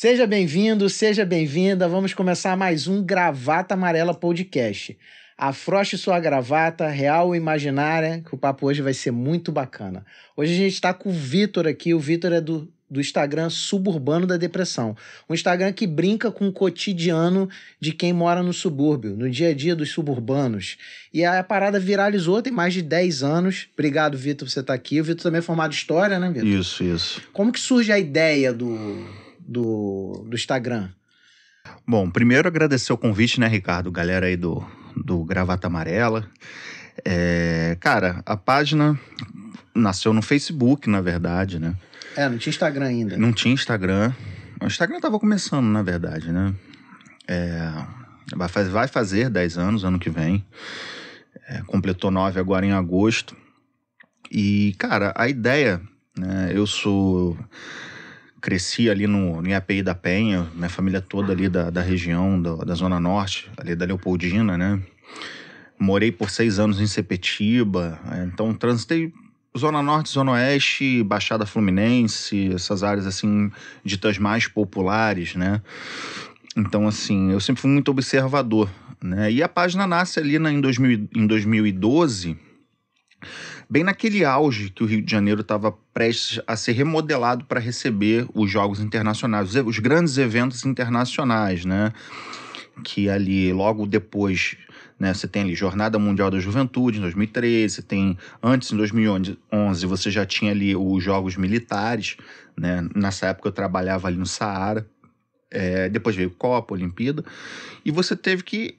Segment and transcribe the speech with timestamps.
[0.00, 1.86] Seja bem-vindo, seja bem-vinda.
[1.86, 4.96] Vamos começar mais um Gravata Amarela Podcast.
[5.36, 10.02] Afroche sua gravata, real ou imaginária, que o papo hoje vai ser muito bacana.
[10.34, 11.92] Hoje a gente está com o Vitor aqui.
[11.92, 14.96] O Vitor é do, do Instagram Suburbano da Depressão.
[15.28, 17.46] Um Instagram que brinca com o cotidiano
[17.78, 20.78] de quem mora no subúrbio, no dia a dia dos suburbanos.
[21.12, 23.68] E a parada viralizou, tem mais de 10 anos.
[23.74, 24.98] Obrigado, Vitor, por você estar aqui.
[24.98, 26.48] O Vitor também é formado em História, né, Vitor?
[26.48, 27.20] Isso, isso.
[27.34, 29.06] Como que surge a ideia do,
[29.50, 30.88] do, do Instagram?
[31.86, 33.90] Bom, primeiro agradecer o convite, né, Ricardo?
[33.90, 34.64] Galera aí do,
[34.96, 36.26] do Gravata Amarela.
[37.04, 38.98] É, cara, a página
[39.74, 41.74] nasceu no Facebook, na verdade, né?
[42.16, 43.16] É, não tinha Instagram ainda.
[43.16, 44.12] Não tinha Instagram.
[44.62, 46.54] O Instagram tava começando, na verdade, né?
[47.26, 47.72] É,
[48.36, 50.44] vai, fazer, vai fazer 10 anos ano que vem.
[51.48, 53.36] É, completou 9 agora em agosto.
[54.30, 55.80] E, cara, a ideia,
[56.16, 56.52] né?
[56.54, 57.36] Eu sou.
[58.40, 62.74] Cresci ali no, no API da Penha, minha família toda ali da, da região, da,
[62.74, 64.80] Zona Norte, ali da Leopoldina, né?
[65.78, 69.12] Morei por seis anos em Sepetiba, então transitei
[69.56, 73.50] Zona Norte, Zona Oeste, Baixada Fluminense, essas áreas assim
[73.84, 75.60] ditas mais populares, né?
[76.56, 78.70] Então, assim, eu sempre fui muito observador,
[79.02, 79.30] né?
[79.30, 82.36] E a página nasce ali na, em, 2000, em 2012,
[83.70, 88.26] bem naquele auge que o Rio de Janeiro estava prestes a ser remodelado para receber
[88.34, 91.92] os jogos internacionais, os, grandes eventos internacionais, né?
[92.82, 94.56] Que ali, logo depois
[95.00, 95.14] né?
[95.14, 99.38] Você tem ali Jornada Mundial da Juventude em 2013, você tem antes em 2011
[99.86, 102.18] você já tinha ali os Jogos Militares,
[102.54, 102.86] né?
[102.94, 104.86] Nessa época eu trabalhava ali no Saara.
[105.52, 107.24] É, depois veio Copa, Olimpíada,
[107.84, 108.78] e você teve que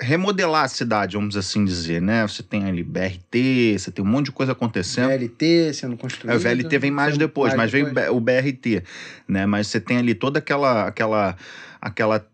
[0.00, 2.26] remodelar a cidade, vamos assim dizer, né?
[2.26, 5.08] Você tem ali BRT, você tem um monte de coisa acontecendo.
[5.08, 6.32] VLT sendo construído.
[6.32, 7.94] É, o VLT vem mais depois, mais mas depois.
[7.94, 8.82] veio o BRT,
[9.28, 9.46] né?
[9.46, 11.36] Mas você tem ali toda aquela aquela
[11.80, 12.26] aquela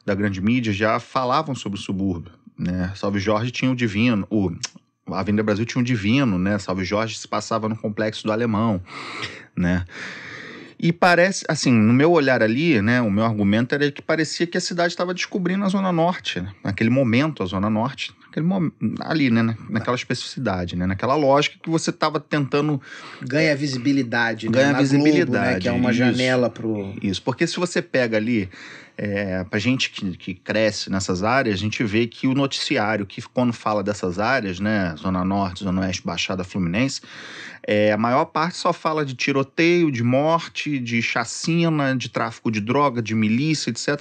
[0.06, 2.92] da grande mídia já falavam sobre o subúrbio, né?
[2.96, 4.52] Salve Jorge tinha o Divino, o
[5.08, 6.58] a Avenida Brasil tinha o Divino, né?
[6.58, 8.82] Salve Jorge se passava no Complexo do Alemão,
[9.56, 9.86] né?
[10.80, 14.58] E parece, assim, no meu olhar ali, né, o meu argumento era que parecia que
[14.58, 18.76] a cidade estava descobrindo a Zona Norte, né, naquele momento, a Zona Norte, naquele momento,
[19.00, 22.82] ali, né, naquela especificidade, né, naquela lógica que você estava tentando...
[23.22, 24.80] Ganha visibilidade, Ganha né?
[24.80, 25.60] visibilidade, Globo, né?
[25.60, 26.00] Que é uma isso.
[26.00, 26.94] janela pro...
[27.02, 28.50] Isso, porque se você pega ali,
[28.98, 33.22] é, pra gente que, que cresce nessas áreas, a gente vê que o noticiário, que
[33.22, 37.02] quando fala dessas áreas, né, Zona Norte, Zona Oeste, Baixada Fluminense,
[37.68, 42.60] é, a maior parte só fala de tiroteio, de morte, de chacina, de tráfico de
[42.60, 44.00] droga, de milícia, etc.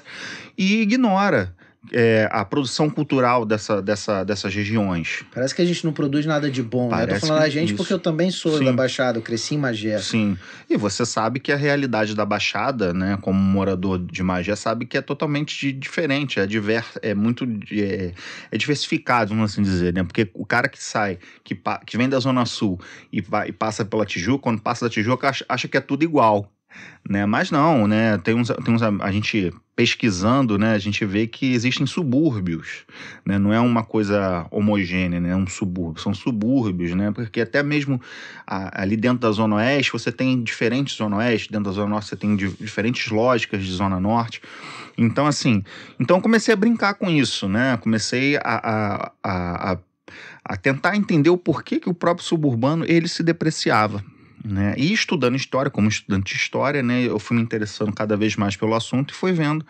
[0.58, 1.54] E ignora
[1.92, 5.24] é, a produção cultural dessa, dessa, dessas regiões.
[5.32, 6.96] Parece que a gente não produz nada de bom, né?
[6.96, 7.76] Eu tô Parece falando que a gente isso.
[7.76, 8.64] porque eu também sou Sim.
[8.64, 9.98] da Baixada, eu cresci em Magé.
[9.98, 10.36] Sim.
[10.68, 14.96] E você sabe que a realidade da Baixada, né, como morador de Magé, sabe que
[14.96, 18.12] é totalmente di- diferente, é, diver, é muito é,
[18.50, 20.02] é diversificado, vamos assim dizer, né?
[20.02, 22.80] Porque o cara que sai, que, que vem da Zona Sul
[23.12, 26.02] e, vai, e passa pela Tijuca, quando passa da Tijuca, acha, acha que é tudo
[26.04, 26.50] igual.
[27.08, 27.26] Né?
[27.26, 28.16] Mas não, né?
[28.18, 30.72] Tem uns, tem uns, a gente pesquisando, né?
[30.72, 32.84] A gente vê que existem subúrbios,
[33.26, 33.38] né?
[33.38, 35.30] Não é uma coisa homogênea, né?
[35.30, 37.10] É um subúrbio, são subúrbios, né?
[37.10, 38.00] Porque até mesmo
[38.46, 42.08] a- ali dentro da Zona Oeste você tem diferentes Zona Oeste, dentro da Zona Norte
[42.08, 44.40] você tem di- diferentes lógicas de Zona Norte.
[44.96, 45.62] Então, assim,
[45.98, 47.76] então comecei a brincar com isso, né?
[47.78, 49.78] Comecei a, a, a, a,
[50.44, 54.04] a tentar entender o porquê que o próprio suburbano ele se depreciava.
[54.44, 54.74] Né?
[54.76, 58.54] E estudando história, como estudante de história, né, eu fui me interessando cada vez mais
[58.54, 59.64] pelo assunto e fui vendo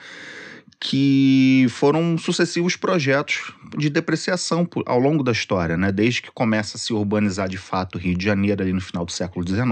[0.81, 5.91] que foram sucessivos projetos de depreciação ao longo da história, né?
[5.91, 9.05] desde que começa a se urbanizar de fato o Rio de Janeiro ali no final
[9.05, 9.65] do século XIX,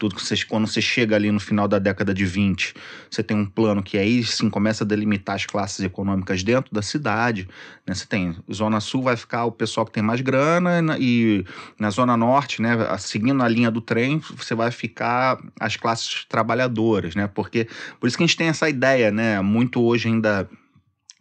[0.00, 2.72] tudo que você, quando você chega ali no final da década de 20,
[3.10, 6.80] você tem um plano que aí sim começa a delimitar as classes econômicas dentro da
[6.80, 7.46] cidade.
[7.86, 7.94] Né?
[7.94, 11.44] Você tem Zona Sul vai ficar o pessoal que tem mais grana e na- e
[11.78, 17.14] na Zona Norte, né, seguindo a linha do trem, você vai ficar as classes trabalhadoras,
[17.14, 17.26] né?
[17.26, 17.68] Porque
[18.00, 20.48] por isso que a gente tem essa ideia, né, muito hoje ainda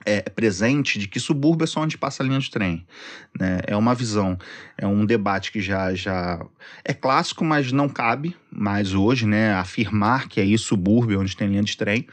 [0.06, 2.86] é presente de que subúrbio é só onde passa a linha de trem.
[3.38, 3.60] Né?
[3.68, 4.38] É uma visão,
[4.78, 6.46] é um debate que já, já
[6.84, 9.54] é clássico, mas não cabe mais hoje, né?
[9.54, 12.07] Afirmar que é isso subúrbio onde tem linha de trem,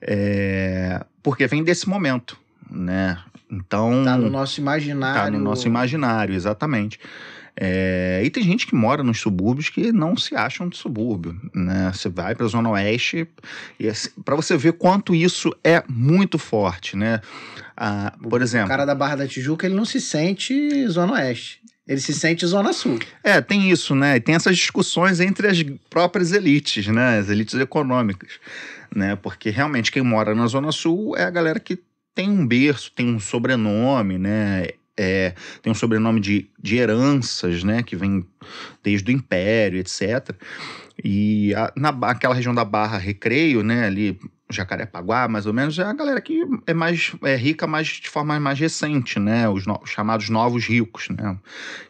[0.00, 2.38] é, porque vem desse momento,
[2.70, 3.18] né?
[3.50, 5.22] Então Tá no nosso imaginário.
[5.22, 6.98] Tá no nosso imaginário, exatamente.
[7.54, 11.90] É, e tem gente que mora nos subúrbios que não se acham de subúrbio, né?
[11.92, 13.28] Você vai para a Zona Oeste
[13.78, 13.92] e
[14.24, 17.20] para você ver quanto isso é muito forte, né?
[17.76, 21.60] Ah, por O exemplo, cara da Barra da Tijuca, ele não se sente Zona Oeste.
[21.86, 22.98] Ele se sente Zona Sul.
[23.24, 24.16] É, tem isso, né?
[24.16, 27.18] E tem essas discussões entre as próprias elites, né?
[27.18, 28.30] As elites econômicas,
[28.94, 29.16] né?
[29.16, 31.78] Porque realmente quem mora na Zona Sul é a galera que
[32.14, 34.68] tem um berço, tem um sobrenome, né?
[34.98, 37.82] É, tem um sobrenome de, de heranças, né?
[37.82, 38.26] Que vem
[38.82, 40.36] desde o Império, etc.
[41.02, 43.86] E a, na, aquela região da Barra Recreio, né?
[43.86, 44.18] Ali,
[44.56, 48.38] Jacarepaguá, mais ou menos, é a galera que é mais é rica, mas de forma
[48.40, 49.48] mais recente, né?
[49.48, 51.36] Os, no- os chamados novos ricos, né?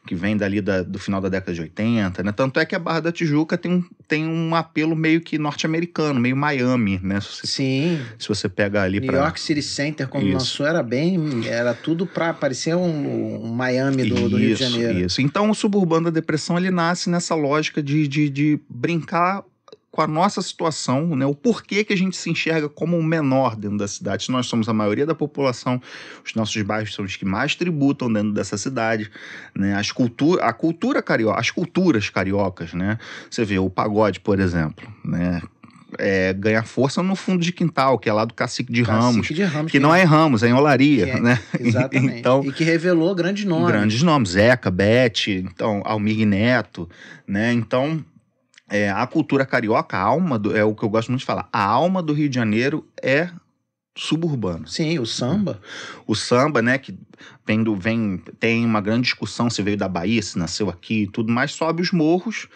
[0.06, 2.32] Que vem dali da- do final da década de 80, né?
[2.32, 6.18] Tanto é que a Barra da Tijuca tem um, tem um apelo meio que norte-americano,
[6.20, 7.20] meio Miami, né?
[7.20, 8.00] Se você, Sim.
[8.18, 10.32] se você pega ali New para York City Center, quando Isso.
[10.34, 11.46] lançou, era bem.
[11.46, 14.98] Era tudo pra parecer um, um Miami do, do Rio de Janeiro.
[15.00, 15.20] Isso.
[15.20, 19.42] Então, o suburbano da depressão ele nasce nessa lógica de, de, de brincar
[19.92, 21.26] com a nossa situação, né?
[21.26, 24.24] O porquê que a gente se enxerga como um menor dentro da cidade.
[24.24, 25.80] Se nós somos a maioria da população,
[26.24, 29.10] os nossos bairros são os que mais tributam dentro dessa cidade,
[29.54, 29.74] né?
[29.76, 32.98] As cultura, a cultura carioca, as culturas cariocas, né?
[33.30, 35.42] Você vê o pagode, por exemplo, né?
[35.98, 39.34] É, ganha força no fundo de quintal, que é lá do Cacique de Ramos, Cacique
[39.34, 39.70] de Ramos.
[39.70, 41.38] que não é em Ramos, é em Olaria, é- né?
[41.60, 42.18] Exatamente.
[42.18, 43.68] então, e que revelou grandes nomes.
[43.68, 46.88] grandes nomes, Zeca, Beth, então, Almir Neto,
[47.28, 47.52] né?
[47.52, 48.02] Então,
[48.72, 51.46] é, a cultura carioca, a alma, do, é o que eu gosto muito de falar,
[51.52, 53.28] a alma do Rio de Janeiro é
[53.94, 54.66] suburbano.
[54.66, 55.60] Sim, o samba.
[56.06, 56.98] O samba, né, que
[57.78, 61.52] vem, tem uma grande discussão se veio da Bahia, se nasceu aqui e tudo mais,
[61.52, 62.46] sobe os morros,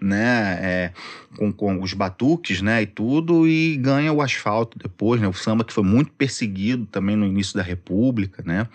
[0.00, 0.92] né, é,
[1.36, 5.62] com, com os batuques, né, e tudo, e ganha o asfalto depois, né, o samba
[5.62, 8.66] que foi muito perseguido também no início da República, né,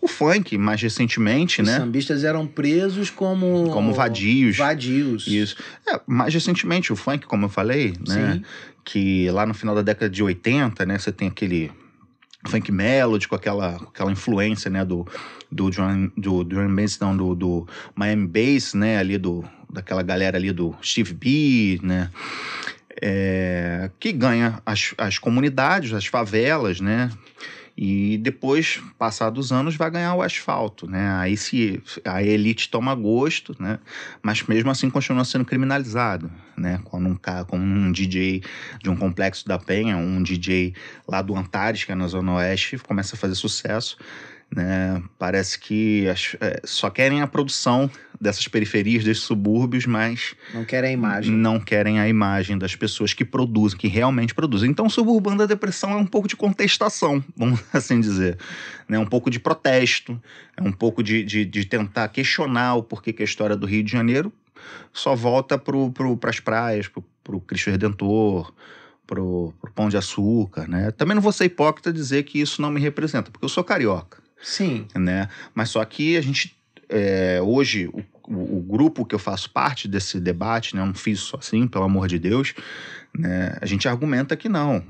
[0.00, 3.70] o funk, mais recentemente, Os né, sambistas eram presos como.
[3.70, 4.56] como vadios.
[4.56, 5.26] Vadios.
[5.26, 5.56] Isso.
[5.86, 8.34] É, mais recentemente, o funk, como eu falei, né?
[8.34, 8.42] Sim.
[8.84, 10.96] Que lá no final da década de 80, né?
[10.96, 11.72] Você tem aquele
[12.46, 14.84] funk melody com aquela, com aquela influência, né?
[14.84, 15.06] Do,
[15.50, 18.98] do, drum, do drum bass, não, do, do Miami Bass, né?
[18.98, 22.10] Ali do, daquela galera ali do Steve B, né?
[23.00, 27.10] É, que ganha as, as comunidades, as favelas, né?
[27.76, 31.14] E depois, passados anos, vai ganhar o asfalto, né?
[31.16, 33.78] Aí se a elite toma gosto, né?
[34.22, 36.80] Mas mesmo assim continua sendo criminalizado, né?
[36.84, 37.16] Quando um
[37.46, 38.42] como um DJ
[38.82, 40.74] de um complexo da Penha, um DJ
[41.06, 43.98] lá do Antares, que é na Zona Oeste, começa a fazer sucesso
[44.54, 45.02] né?
[45.18, 50.90] Parece que as, é, só querem a produção dessas periferias, desses subúrbios, mas não querem
[50.90, 51.32] a imagem.
[51.32, 54.70] Não querem a imagem das pessoas que produzem, que realmente produzem.
[54.70, 58.38] Então, o suburbano da depressão é um pouco de contestação, vamos assim dizer,
[58.88, 58.98] né?
[58.98, 60.20] Um pouco de protesto,
[60.56, 63.82] é um pouco de, de, de tentar questionar o porquê que a história do Rio
[63.82, 64.32] de Janeiro
[64.92, 68.52] só volta para pro, as praias, para o Cristo Redentor,
[69.06, 70.90] pro, pro Pão de Açúcar, né?
[70.90, 74.25] Também não vou ser hipócrita dizer que isso não me representa, porque eu sou carioca.
[74.46, 74.86] Sim.
[74.94, 75.28] Né?
[75.52, 76.56] Mas só que a gente,
[76.88, 81.36] é, hoje, o, o, grupo que eu faço parte desse debate, né, não fiz isso
[81.36, 82.54] assim, pelo amor de Deus,
[83.18, 84.84] né, a gente argumenta que não.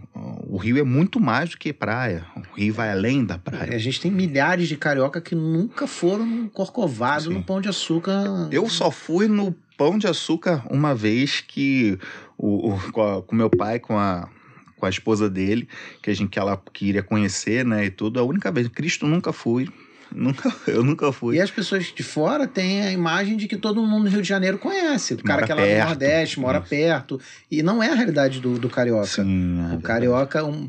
[0.46, 2.26] O Rio é muito mais do que praia.
[2.36, 3.74] O Rio vai além da praia.
[3.74, 7.34] A gente tem milhares de carioca que nunca foram no Corcovado, Sim.
[7.34, 8.48] no Pão de Açúcar.
[8.52, 11.98] Eu só fui no Pão de Açúcar uma vez que
[12.36, 14.28] o, o com, com meu pai, com a
[14.76, 15.68] com a esposa dele,
[16.02, 18.20] que a gente que ela queria conhecer, né, e tudo.
[18.20, 19.68] A única vez, Cristo nunca fui.
[20.14, 21.36] Nunca, eu nunca fui.
[21.36, 24.28] E as pessoas de fora têm a imagem de que todo mundo no Rio de
[24.28, 25.14] Janeiro conhece.
[25.14, 26.68] O cara que é lá no Nordeste, mora Isso.
[26.68, 27.20] perto.
[27.50, 29.06] E não é a realidade do, do carioca.
[29.06, 30.68] Sim, é o carioca, um,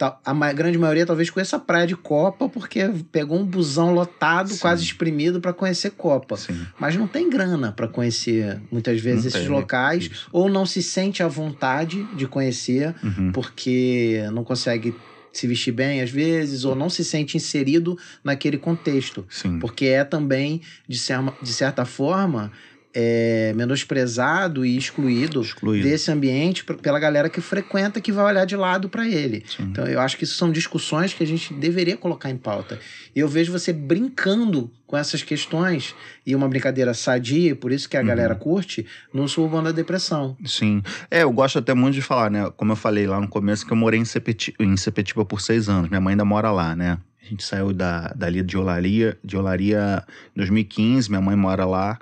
[0.00, 4.58] a grande maioria talvez conheça a praia de Copa, porque pegou um busão lotado, Sim.
[4.58, 6.36] quase exprimido, para conhecer Copa.
[6.36, 6.66] Sim.
[6.78, 9.48] Mas não tem grana para conhecer, muitas vezes, não esses tem.
[9.48, 13.32] locais, ou não se sente à vontade de conhecer, uhum.
[13.32, 14.94] porque não consegue
[15.32, 19.26] se vestir bem às vezes, ou não se sente inserido naquele contexto.
[19.28, 19.58] Sim.
[19.58, 22.50] Porque é também, de, ser, de certa forma,
[22.94, 28.56] é, menosprezado e excluído, excluído, desse ambiente pela galera que frequenta, que vai olhar de
[28.56, 29.44] lado para ele.
[29.46, 29.64] Sim.
[29.64, 32.78] Então, eu acho que isso são discussões que a gente deveria colocar em pauta.
[33.14, 35.94] E eu vejo você brincando com essas questões,
[36.26, 38.06] e uma brincadeira sadia, por isso que a uhum.
[38.06, 40.34] galera curte, no Suburbano da Depressão.
[40.46, 40.82] Sim.
[41.10, 42.50] É, eu gosto até muito de falar, né?
[42.56, 45.68] Como eu falei lá no começo, que eu morei em Sepetiba, em Sepetiba por seis
[45.68, 45.90] anos.
[45.90, 46.98] Minha mãe ainda mora lá, né?
[47.22, 50.02] A gente saiu da, dali de Olaria, de Olaria
[50.34, 51.98] em 2015, minha mãe mora lá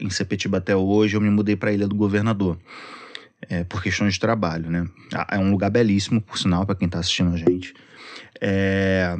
[0.00, 2.58] em Sepetiba até hoje, eu me mudei para a Ilha do Governador.
[3.48, 4.86] É, por questões de trabalho, né?
[5.12, 7.74] Ah, é um lugar belíssimo, por sinal, para quem está assistindo a gente.
[8.40, 9.16] É,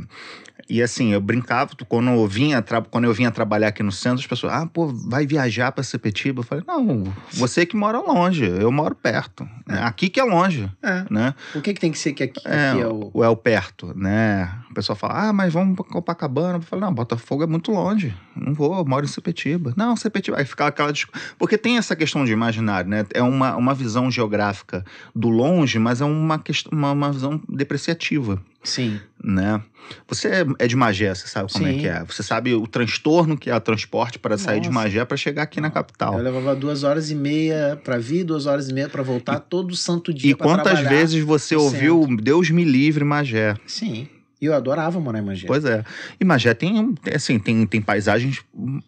[0.69, 4.27] e assim, eu brincava, quando eu vinha, quando eu vinha trabalhar aqui no centro, as
[4.27, 6.41] pessoas, ah, pô, vai viajar para Sepetiba?
[6.41, 9.47] Eu falei, não, você que mora longe, eu moro perto.
[9.69, 9.75] É.
[9.79, 11.05] Aqui que é longe, é.
[11.11, 11.35] né?
[11.53, 13.11] Por que, que tem que ser que aqui é, aqui é o...
[13.13, 13.25] o...
[13.25, 14.51] É o perto, né?
[14.73, 16.57] O pessoal fala, ah, mas vamos para Copacabana.
[16.57, 19.75] Eu falo, não, Botafogo é muito longe, não vou, eu moro em Sepetiba.
[19.77, 20.91] Não, Sepetiba, aí fica aquela...
[21.39, 23.05] Porque tem essa questão de imaginário, né?
[23.13, 24.83] É uma, uma visão geográfica
[25.15, 28.43] do longe, mas é uma, questão, uma, uma visão depreciativa.
[28.65, 28.99] Sim.
[29.23, 29.61] Né?
[30.09, 31.77] Você é, é de Magé, você sabe como Sim.
[31.77, 32.05] é que é.
[32.05, 35.61] Você sabe o transtorno que é o transporte para sair de Magé para chegar aqui
[35.61, 36.17] na capital.
[36.17, 39.41] Eu levava duas horas e meia para vir, duas horas e meia para voltar, e,
[39.41, 40.31] todo santo dia.
[40.31, 42.25] E quantas vezes você ouviu centro.
[42.25, 43.55] Deus me livre Magé?
[43.67, 44.09] Sim.
[44.43, 45.47] E eu adorava morar em Magé.
[45.47, 45.85] Pois é.
[46.19, 48.41] E Magé tem, assim, tem, tem paisagens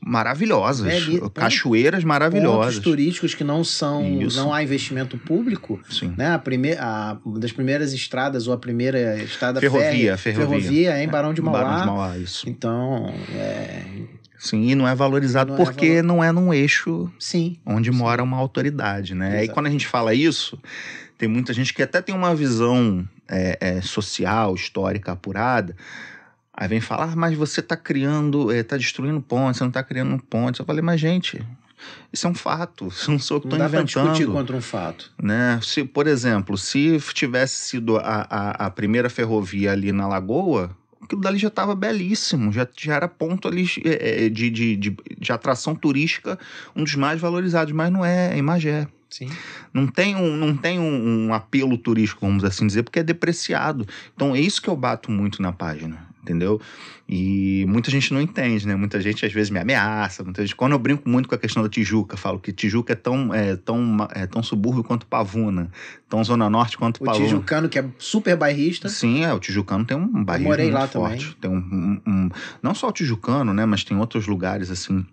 [0.05, 2.75] maravilhosas, é, cachoeiras maravilhosas.
[2.75, 4.37] Pontos turísticos que não são, Isso.
[4.37, 5.81] não há investimento público.
[5.89, 6.13] Sim.
[6.19, 6.35] Né?
[6.35, 11.05] A primeira, a, uma das primeiras estradas ou a primeira estrada ferrovia, ferrovia, ferrovia é
[11.05, 11.63] em Barão de Mauá.
[11.63, 12.51] Barão de Mauá, isso.
[12.51, 13.83] Então, é...
[14.37, 16.07] Sim, e não é valorizado não é porque é valor...
[16.09, 17.57] não é num eixo Sim.
[17.65, 17.97] onde Sim.
[17.97, 19.29] mora uma autoridade, né?
[19.29, 19.45] Exato.
[19.45, 20.59] E quando a gente fala isso,
[21.17, 25.77] tem muita gente que até tem uma visão é, é, social, histórica apurada.
[26.53, 29.83] Aí vem falar, ah, mas você está criando, está é, destruindo pontes, você não está
[29.83, 30.61] criando pontes.
[30.61, 31.45] Eu falei, mas gente,
[32.13, 33.97] isso é um fato, isso não sou eu que estou inventando.
[33.97, 35.13] Não dá discutir contra um fato.
[35.21, 35.59] Né?
[35.63, 40.71] Se, por exemplo, se tivesse sido a, a, a primeira ferrovia ali na Lagoa,
[41.03, 45.33] aquilo dali já estava belíssimo, já, já era ponto ali é, de, de, de, de,
[45.33, 46.39] atração turística,
[46.75, 48.89] um dos mais valorizados, mas não é, é em Magé.
[49.15, 49.29] Sim.
[49.73, 53.87] Não tem, um, não tem um, um, apelo turístico, vamos assim dizer, porque é depreciado.
[54.13, 56.61] Então é isso que eu bato muito na página, entendeu?
[57.09, 58.75] E muita gente não entende, né?
[58.75, 60.25] Muita gente às vezes me ameaça.
[60.25, 60.57] Muita gente...
[60.57, 63.55] Quando eu brinco muito com a questão da Tijuca, falo que Tijuca é tão, é,
[63.55, 65.71] tão, é tão subúrbio quanto Pavuna,
[66.09, 67.25] tão Zona Norte quanto o Pavuna.
[67.25, 68.89] O Tijucano, que é super bairrista.
[68.89, 71.37] Sim, é, o Tijucano tem um bairrismo morei muito lá forte.
[71.37, 71.61] também.
[71.63, 72.29] Tem um, um, um,
[72.61, 73.65] não só o Tijucano, né?
[73.65, 75.07] Mas tem outros lugares assim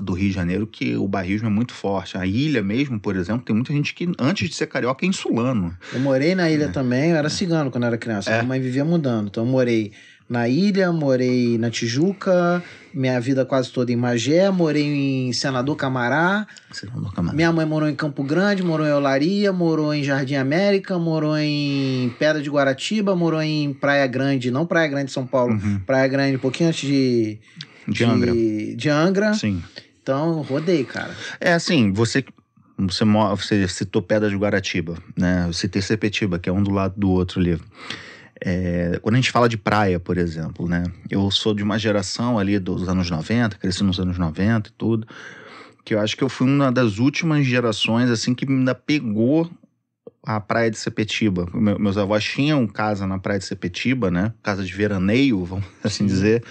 [0.00, 2.18] do Rio de Janeiro que o barrismo é muito forte.
[2.18, 5.74] A ilha mesmo, por exemplo, tem muita gente que antes de ser carioca é insulano.
[5.92, 6.68] Eu morei na ilha é.
[6.68, 8.30] também, eu era cigano quando eu era criança.
[8.30, 8.34] É.
[8.34, 9.28] Minha mãe vivia mudando.
[9.28, 9.92] Então eu morei
[10.28, 12.60] na ilha, morei na Tijuca,
[12.92, 14.82] minha vida quase toda em Magé, morei
[15.28, 16.46] em Senador Camará.
[16.72, 17.34] Senador Camará.
[17.36, 22.12] Minha mãe morou em Campo Grande, morou em Olaria, morou em Jardim América, morou em
[22.18, 25.78] Pedra de Guaratiba, morou em Praia Grande, não Praia Grande São Paulo, Uhum.
[25.86, 27.38] Praia Grande, um pouquinho antes de,
[27.86, 28.32] De Angra.
[28.34, 29.32] de Angra.
[29.34, 29.62] Sim.
[30.06, 31.12] Então, rodei, cara.
[31.40, 32.24] É assim, você
[32.78, 35.46] você, você citou Pedra de Guaratiba, né?
[35.48, 37.60] Eu citei Sepetiba, que é um do lado do outro ali.
[38.40, 40.84] É, quando a gente fala de praia, por exemplo, né?
[41.10, 45.08] Eu sou de uma geração ali dos anos 90, cresci nos anos 90 e tudo,
[45.84, 49.50] que eu acho que eu fui uma das últimas gerações, assim, que ainda pegou
[50.24, 51.48] a praia de Sepetiba.
[51.52, 54.32] Meu- meus avós tinham casa na praia de Sepetiba, né?
[54.40, 56.06] Casa de veraneio, vamos assim Sim.
[56.06, 56.44] dizer.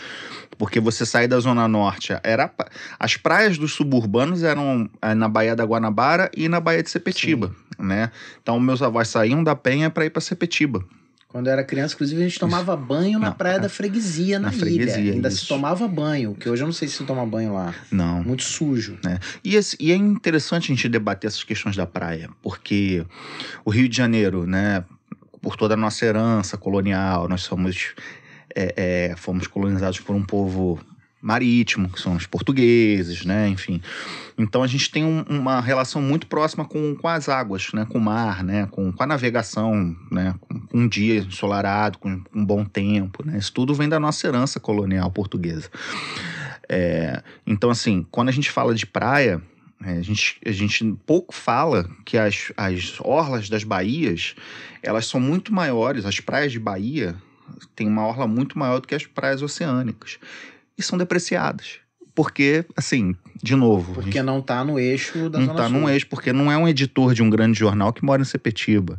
[0.57, 2.51] Porque você sai da Zona Norte, era
[2.99, 7.53] as praias dos suburbanos eram eh, na Baía da Guanabara e na Baía de Sepetiba,
[7.77, 8.11] né?
[8.41, 10.83] Então meus avós saíam da Penha para ir para Sepetiba.
[11.27, 13.59] Quando eu era criança, inclusive, a gente tomava banho na Não, praia é.
[13.59, 14.59] da freguesia, na, Na ilha.
[14.61, 15.39] freguesia, Ainda isso.
[15.39, 17.75] se tomava banho, que hoje eu não sei se se toma banho lá.
[17.91, 18.23] Não.
[18.23, 18.97] Muito sujo.
[19.43, 23.05] E, esse- e é interessante a gente debater essas questões da praia, porque
[23.65, 24.85] o Rio de Janeiro, né,
[25.41, 27.93] por toda a nossa herança colonial, nós somos
[28.55, 30.79] é, é, fomos colonizados por um povo
[31.21, 33.81] marítimo, que são os portugueses, né, enfim.
[34.37, 37.97] Então a gente tem um- uma relação muito próxima com, com as águas, né, com
[37.97, 42.63] o mar, né, com, com a navegação, né, com, um dia ensolarado, com um bom
[42.63, 45.67] tempo, né, isso tudo vem da nossa herança colonial portuguesa.
[46.69, 49.41] É, então, assim, quando a gente fala de praia,
[49.83, 54.35] é, a, gente, a gente pouco fala que as, as orlas das baías,
[54.83, 57.15] elas são muito maiores, as praias de Bahia
[57.75, 60.17] têm uma orla muito maior do que as praias oceânicas.
[60.77, 61.79] E são depreciadas.
[62.15, 66.31] Porque, assim, de novo, Porque não tá no eixo da não está num eixo, porque
[66.31, 68.97] não é um editor de um grande jornal que mora em Sepetiba,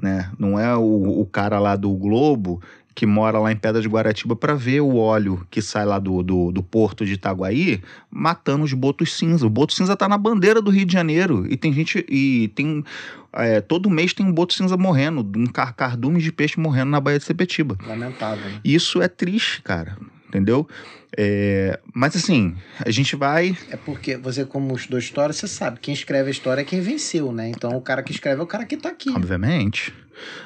[0.00, 0.30] né?
[0.38, 2.62] Não é o, o cara lá do Globo
[2.98, 6.20] que mora lá em Pedra de Guaratiba para ver o óleo que sai lá do,
[6.20, 9.46] do, do porto de Itaguaí matando os botos cinza.
[9.46, 12.84] O boto cinza tá na bandeira do Rio de Janeiro e tem gente e tem
[13.32, 17.00] é, todo mês tem um boto cinza morrendo, um car cardume de peixe morrendo na
[17.00, 17.78] Baía de Sepetiba.
[17.86, 18.44] Lamentável.
[18.44, 18.60] né?
[18.64, 19.96] Isso é triste, cara.
[20.28, 20.68] Entendeu?
[21.16, 25.94] É, mas assim, a gente vai É porque você, como estudou história, você sabe, quem
[25.94, 27.48] escreve a história é quem venceu, né?
[27.48, 29.10] Então o cara que escreve é o cara que tá aqui.
[29.10, 29.92] Obviamente.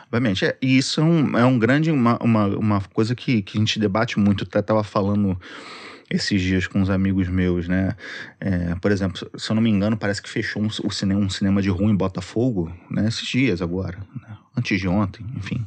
[0.07, 0.45] Obviamente.
[0.45, 1.91] É, e isso é um, é um grande.
[1.91, 4.47] Uma, uma, uma coisa que, que a gente debate muito.
[4.53, 5.39] Eu tava falando
[6.11, 7.97] esses dias com uns amigos meus, né?
[8.39, 11.31] É, por exemplo, se eu não me engano, parece que fechou um, o cinema, um
[11.31, 13.09] cinema de rua em Botafogo, né?
[13.09, 13.99] Esses dias agora.
[14.21, 14.37] né?
[14.57, 15.67] Antes de ontem, enfim.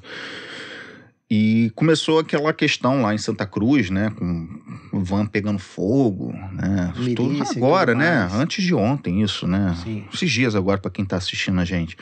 [1.30, 4.12] E começou aquela questão lá em Santa Cruz, né?
[4.12, 4.48] Com
[4.94, 6.94] o van pegando fogo, né?
[6.96, 8.30] Milícia Tudo agora, né?
[8.32, 9.76] Antes de ontem, isso, né?
[9.84, 10.06] Sim.
[10.14, 11.98] Esses dias agora, para quem tá assistindo a gente,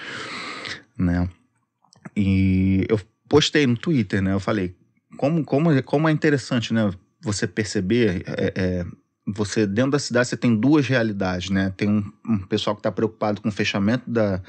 [0.97, 1.29] né?
[2.15, 4.33] E eu postei no Twitter, né?
[4.33, 4.75] Eu falei,
[5.17, 6.91] como, como, como é interessante, né?
[7.21, 8.85] Você perceber, é, é,
[9.25, 11.71] você dentro da cidade você tem duas realidades, né?
[11.77, 14.41] Tem um, um pessoal que está preocupado com o fechamento da,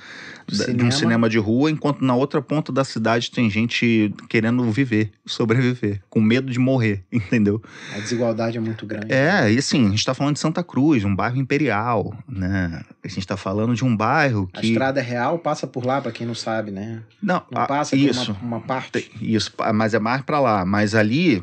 [0.53, 4.69] da- de um cinema de rua, enquanto na outra ponta da cidade tem gente querendo
[4.73, 7.63] viver, sobreviver, com medo de morrer, entendeu?
[7.95, 9.13] A desigualdade é muito grande.
[9.13, 12.83] É, e assim, a gente tá falando de Santa Cruz, um bairro imperial, né?
[13.05, 14.67] A gente tá falando de um bairro A que.
[14.69, 17.01] estrada real passa por lá, pra quem não sabe, né?
[17.23, 18.35] Não, Não ah, passa isso.
[18.35, 18.91] por uma, uma parte.
[18.91, 20.65] Tem- Isso, mas é mais pra lá.
[20.65, 21.41] Mas ali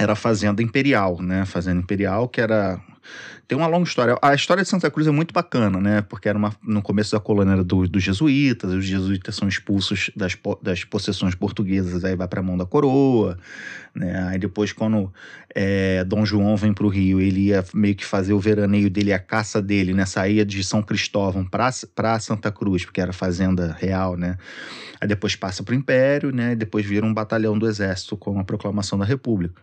[0.00, 1.44] era a Fazenda Imperial, né?
[1.44, 2.80] Fazenda Imperial, que era.
[3.50, 4.16] Tem uma longa história.
[4.22, 6.02] A história de Santa Cruz é muito bacana, né?
[6.02, 10.08] Porque era uma, no começo da colônia era do- dos jesuítas, os jesuítas são expulsos
[10.14, 13.36] das, das possessões portuguesas, aí vai pra mão da coroa,
[13.92, 14.28] né?
[14.28, 15.12] Aí depois, quando
[15.52, 19.18] é, Dom João vem pro Rio, ele ia meio que fazer o veraneio dele, a
[19.18, 20.06] caça dele, né?
[20.06, 24.36] Saía de São Cristóvão pra Santa Cruz, porque era fazenda real, né?
[25.00, 26.52] Aí depois passa para o Império, né?
[26.52, 29.60] E depois vira um batalhão do Exército com a proclamação da República.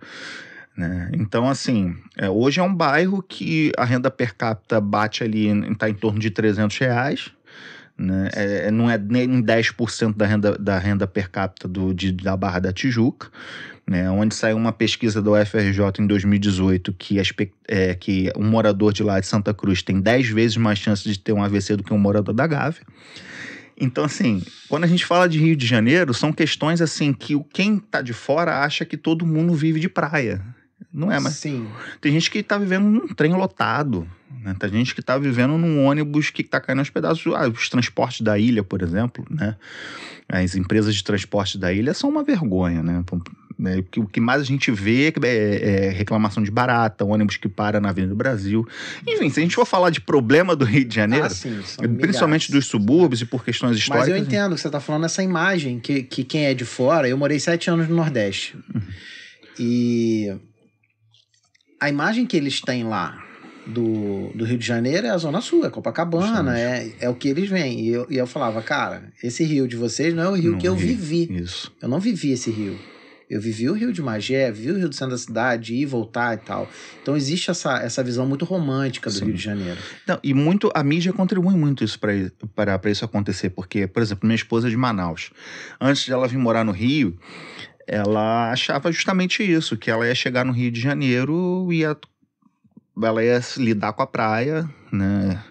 [0.78, 1.10] Né?
[1.14, 5.90] Então, assim, é, hoje é um bairro que a renda per capita bate ali, está
[5.90, 7.32] em torno de 300 reais.
[7.98, 8.30] Né?
[8.34, 12.60] É, não é nem 10% da renda, da renda per capita do, de, da Barra
[12.60, 13.30] da Tijuca.
[13.90, 17.22] Né, onde saiu uma pesquisa do UFRJ em 2018 que,
[17.70, 21.18] é, que um morador de lá de Santa Cruz tem 10 vezes mais chance de
[21.18, 22.82] ter um AVC do que um morador da Gávea.
[23.80, 27.80] Então, assim, quando a gente fala de Rio de Janeiro, são questões assim que quem
[27.80, 30.44] tá de fora acha que todo mundo vive de praia.
[30.98, 31.68] Não é, mas Sim.
[32.02, 34.08] tem gente que tá vivendo num trem lotado.
[34.44, 34.56] Né?
[34.60, 37.32] Tem gente que tá vivendo num ônibus que tá caindo aos pedaços.
[37.36, 39.56] Ah, os transportes da ilha, por exemplo, né?
[40.28, 43.04] As empresas de transporte da ilha são uma vergonha, né?
[43.06, 43.22] Pô,
[43.60, 43.84] né?
[43.98, 47.90] O que- mais a gente vê é, é reclamação de barata, ônibus que para na
[47.90, 48.68] Avenida do Brasil.
[49.08, 51.60] Enfim, se a gente for falar de problema do Rio de Janeiro, Ah, sim.
[51.78, 52.50] principalmente milhares.
[52.50, 54.10] dos subúrbios e por questões Mas históricas.
[54.10, 57.18] eu entendo que você tá falando essa imagem, que, que quem é de fora, eu
[57.18, 58.58] morei sete anos no Nordeste.
[58.74, 58.82] Uhum.
[59.60, 60.36] E
[61.80, 63.24] a imagem que eles têm lá
[63.66, 67.28] do, do Rio de Janeiro é a Zona Sul, é Copacabana, é, é o que
[67.28, 67.82] eles veem.
[67.82, 70.60] E eu, e eu falava, cara, esse rio de vocês não é o rio Não,
[70.60, 70.88] que eu rio.
[70.88, 71.42] vivi.
[71.42, 71.72] Isso.
[71.82, 72.80] Eu não vivi esse rio.
[73.30, 75.86] Eu vivi o Rio de Magé, vi o Rio do centro da cidade, ir e
[75.86, 76.70] voltar e tal.
[77.02, 79.26] Então existe essa, essa visão muito romântica do Sim.
[79.26, 79.78] Rio de Janeiro.
[80.08, 84.36] Não, e muito a mídia contribui muito isso para isso acontecer, porque, por exemplo, minha
[84.36, 85.32] esposa é de Manaus.
[85.80, 87.20] Antes de ela vir morar no Rio,
[87.88, 91.98] ela achava justamente isso, que ela ia chegar no Rio de Janeiro e ia
[93.04, 95.44] ela ia lidar com a praia, né?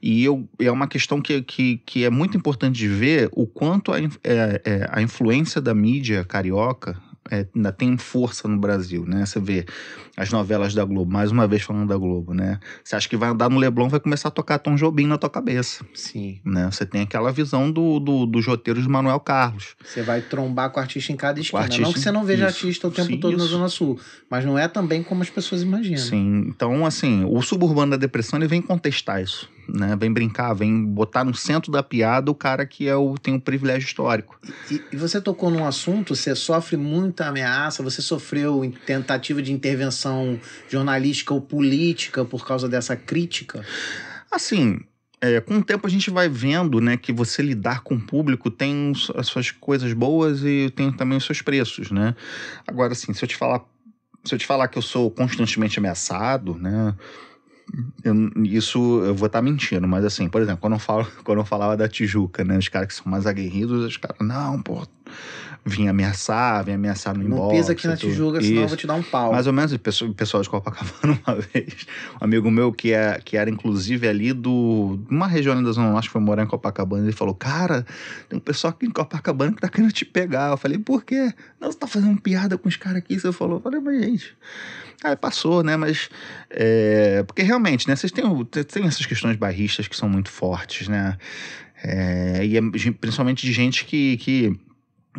[0.00, 3.92] E eu, é uma questão que, que, que é muito importante de ver o quanto
[3.92, 6.96] a, é- é, a influência da mídia carioca
[7.30, 9.24] é, ainda tem força no Brasil, né?
[9.24, 9.64] Você vê
[10.16, 12.58] as novelas da Globo, mais uma vez falando da Globo, né?
[12.82, 15.30] Você acha que vai andar no Leblon, vai começar a tocar Tom Jobim na tua
[15.30, 16.40] cabeça, Sim.
[16.44, 16.68] né?
[16.70, 19.76] Você tem aquela visão do, do, dos roteiros de Manuel Carlos.
[19.84, 21.62] Você vai trombar com o artista em cada esquina.
[21.62, 22.56] artista, não que você não veja isso.
[22.66, 23.52] artista o tempo Sim, todo na isso.
[23.52, 23.98] Zona Sul.
[24.28, 25.98] Mas não é também como as pessoas imaginam.
[25.98, 29.96] Sim, então assim, o suburbano da depressão ele vem contestar isso, né?
[29.96, 33.40] Vem brincar, vem botar no centro da piada o cara que é o, tem o
[33.40, 34.38] privilégio histórico.
[34.70, 40.38] E, e você tocou num assunto, você sofre muita ameaça, você sofreu tentativa de intervenção
[40.68, 43.64] jornalística ou política por causa dessa crítica?
[44.30, 44.80] Assim,
[45.20, 48.50] é, com o tempo a gente vai vendo, né, que você lidar com o público
[48.50, 52.16] tem as suas coisas boas e tem também os seus preços, né?
[52.66, 53.62] Agora, assim, se eu te falar,
[54.24, 56.94] se eu te falar que eu sou constantemente ameaçado, né?
[58.04, 61.44] Eu- isso eu vou estar mentindo, mas assim, por exemplo, quando eu, falo, quando eu
[61.44, 62.58] falava da Tijuca, né?
[62.58, 64.86] Os caras que são mais aguerridos, os caras, não, pô,
[65.64, 67.56] vinha ameaçar, vinha ameaçar no Não inbox.
[67.56, 68.10] pisa aqui na tudo.
[68.10, 68.68] Tijuca, senão eu Isso.
[68.68, 69.32] vou te dar um pau.
[69.32, 71.86] Mais ou menos, o pessoal, de Copacabana, uma vez,
[72.20, 74.98] um amigo meu que, é, que era inclusive ali do.
[75.08, 77.86] de uma região da Zona Norte, foi morar em Copacabana, ele falou: Cara,
[78.28, 80.50] tem um pessoal aqui em Copacabana que tá querendo te pegar.
[80.50, 81.32] Eu falei: Por quê?
[81.60, 83.18] Não, você tá fazendo piada com os caras aqui.
[83.20, 84.36] Você falou: Eu falei, mas gente.
[85.04, 85.76] Aí passou, né?
[85.76, 86.08] Mas.
[86.50, 87.96] é, porque realmente, né?
[87.96, 91.16] Vocês têm, tem essas questões barristas que são muito fortes, né?
[91.82, 92.60] É, e é
[93.00, 94.60] principalmente de gente que, que,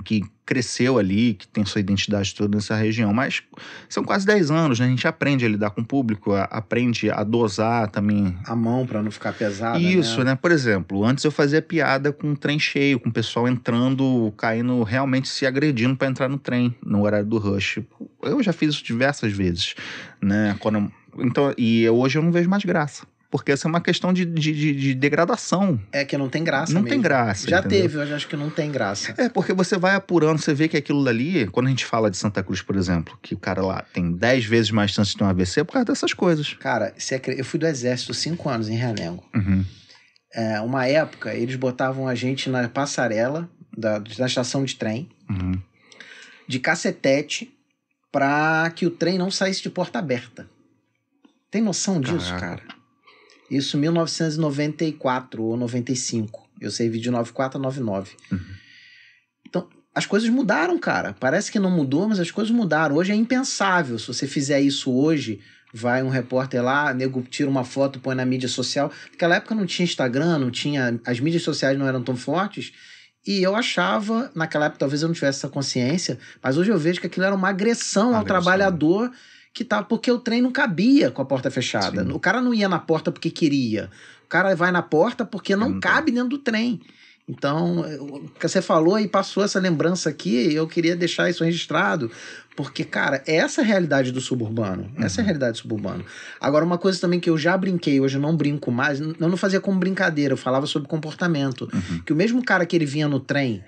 [0.05, 3.13] que cresceu ali, que tem sua identidade toda nessa região.
[3.13, 3.43] Mas
[3.89, 4.85] são quase 10 anos, né?
[4.85, 8.37] A gente aprende a lidar com o público, a- aprende a dosar também.
[8.45, 9.77] A mão pra não ficar pesada.
[9.79, 10.31] Isso, né?
[10.31, 10.35] né?
[10.41, 14.83] Por exemplo, antes eu fazia piada com um trem cheio, com o pessoal entrando, caindo,
[14.83, 17.79] realmente se agredindo para entrar no trem, no horário do rush.
[18.25, 19.75] Eu já fiz isso diversas vezes,
[20.21, 20.55] né?
[20.59, 20.91] Quando eu-
[21.25, 23.05] então, e hoje eu não vejo mais graça.
[23.29, 25.81] Porque essa é uma questão de, de, de- de degradação.
[25.91, 26.93] É que não tem graça não mesmo.
[26.93, 27.49] tem graça.
[27.49, 27.81] Já entendeu?
[27.81, 29.11] teve, eu acho que não tem graça.
[29.17, 32.17] É, porque você vai apurando, você vê que aquilo dali, quando a gente fala de
[32.17, 35.23] Santa Cruz, por exemplo, que o cara lá tem 10 vezes mais chance de ter
[35.23, 36.53] um AVC é por causa dessas coisas.
[36.59, 36.93] Cara,
[37.35, 39.23] eu fui do exército cinco anos em Realengo.
[39.35, 39.65] Uhum.
[40.31, 45.59] É, uma época, eles botavam a gente na passarela da, da estação de trem, Uhum.
[46.47, 47.51] de cacetete,
[48.13, 50.47] pra que o trem não saísse de porta aberta.
[51.49, 52.57] Tem noção disso, Caraca.
[52.57, 52.63] cara?
[53.49, 56.47] Isso em 1994 ou 95.
[56.61, 58.11] Eu servi de 94 a 99.
[58.31, 58.39] Uhum.
[59.47, 61.15] Então, as coisas mudaram, cara.
[61.19, 62.95] Parece que não mudou, mas as coisas mudaram.
[62.95, 63.97] Hoje é impensável.
[63.97, 65.39] Se você fizer isso hoje,
[65.73, 68.91] vai um repórter lá, nego tira uma foto, põe na mídia social.
[69.11, 70.99] Naquela época não tinha Instagram, não tinha.
[71.03, 72.73] As mídias sociais não eram tão fortes.
[73.25, 76.99] E eu achava, naquela época talvez eu não tivesse essa consciência, mas hoje eu vejo
[76.99, 78.25] que aquilo era uma agressão, ao Agressão.
[78.25, 79.11] trabalhador
[79.53, 82.03] que tá porque o trem não cabia com a porta fechada.
[82.03, 82.11] Sim.
[82.11, 83.89] O cara não ia na porta porque queria.
[84.25, 86.81] O cara vai na porta porque não Não cabe dentro do trem.
[87.27, 92.11] Então, o que você falou e passou essa lembrança aqui, eu queria deixar isso registrado,
[92.53, 94.91] porque, cara, essa é a realidade do suburbano.
[94.97, 95.25] Essa é a Uhum.
[95.27, 96.05] realidade do suburbano.
[96.39, 99.37] Agora, uma coisa também que eu já brinquei, hoje eu não brinco mais, eu não
[99.37, 101.69] fazia como brincadeira, eu falava sobre comportamento.
[101.73, 102.01] Uhum.
[102.05, 103.63] Que o mesmo cara que ele vinha no trem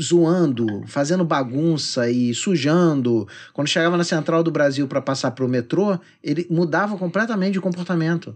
[0.00, 5.98] zoando, fazendo bagunça e sujando, quando chegava na central do Brasil para passar pro metrô,
[6.22, 8.34] ele mudava completamente de comportamento.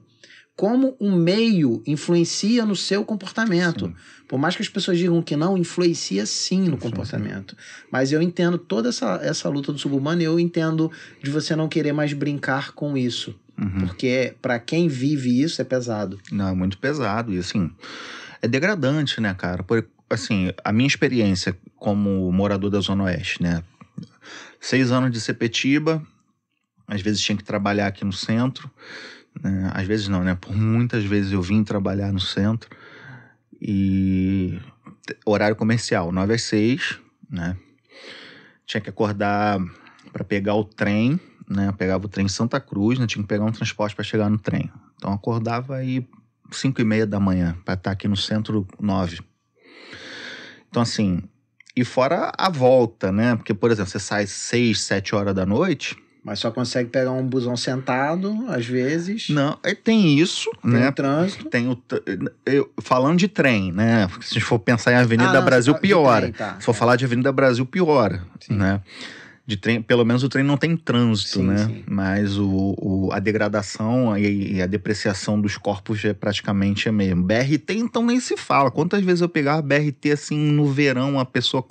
[0.56, 3.86] Como um meio influencia no seu comportamento.
[3.86, 3.94] Sim.
[4.28, 7.56] Por mais que as pessoas digam que não, influencia sim no comportamento.
[7.90, 11.68] Mas eu entendo toda essa, essa luta do suburbano e eu entendo de você não
[11.68, 13.34] querer mais brincar com isso.
[13.58, 13.86] Uhum.
[13.86, 16.18] Porque para quem vive isso é pesado.
[16.30, 17.32] Não, é muito pesado.
[17.32, 17.70] E assim,
[18.40, 19.62] é degradante, né, cara?
[19.62, 23.62] Por, assim, a minha experiência como morador da Zona Oeste, né?
[24.60, 26.02] Seis anos de Sepetiba,
[26.86, 28.70] às vezes tinha que trabalhar aqui no centro.
[29.42, 29.70] Né?
[29.74, 30.34] Às vezes não, né?
[30.34, 32.68] Por muitas vezes eu vim trabalhar no centro.
[33.60, 34.58] E
[35.26, 36.98] horário comercial, 9 às 6,
[37.30, 37.56] né?
[38.66, 39.58] Tinha que acordar
[40.12, 41.68] para pegar o trem, né?
[41.68, 43.06] Eu pegava o trem em Santa Cruz, né?
[43.06, 44.70] Tinha que pegar um transporte para chegar no trem.
[44.96, 46.06] Então acordava aí
[46.50, 49.20] 5 e meia da manhã para estar aqui no centro 9.
[50.68, 51.22] Então assim,
[51.76, 53.36] e fora a volta, né?
[53.36, 55.96] Porque, por exemplo, você sai 6, 7 horas da noite.
[56.22, 59.30] Mas só consegue pegar um busão sentado, às vezes.
[59.30, 60.88] Não, é, tem isso, tem né?
[60.88, 61.44] o trânsito.
[61.46, 61.82] Tem o.
[62.44, 64.06] Eu, falando de trem, né?
[64.20, 66.20] Se a gente for pensar em Avenida Ah, não, Brasil, de piora.
[66.20, 66.56] trem, tá.
[66.60, 66.74] Se for É.
[66.74, 68.54] falar de Avenida Brasil, piora, Sim.
[68.54, 68.82] né?
[69.46, 71.66] De trem, pelo menos o trem não tem trânsito, Sim, né?
[71.66, 71.82] sim.
[71.88, 77.20] Mas o, o- a degradação e, a depreciação dos corpos é praticamente a mesma.
[77.22, 78.70] BRT, então, nem se fala.
[78.70, 81.64] Quantas vezes eu pegava BRT assim no verão, a pessoa.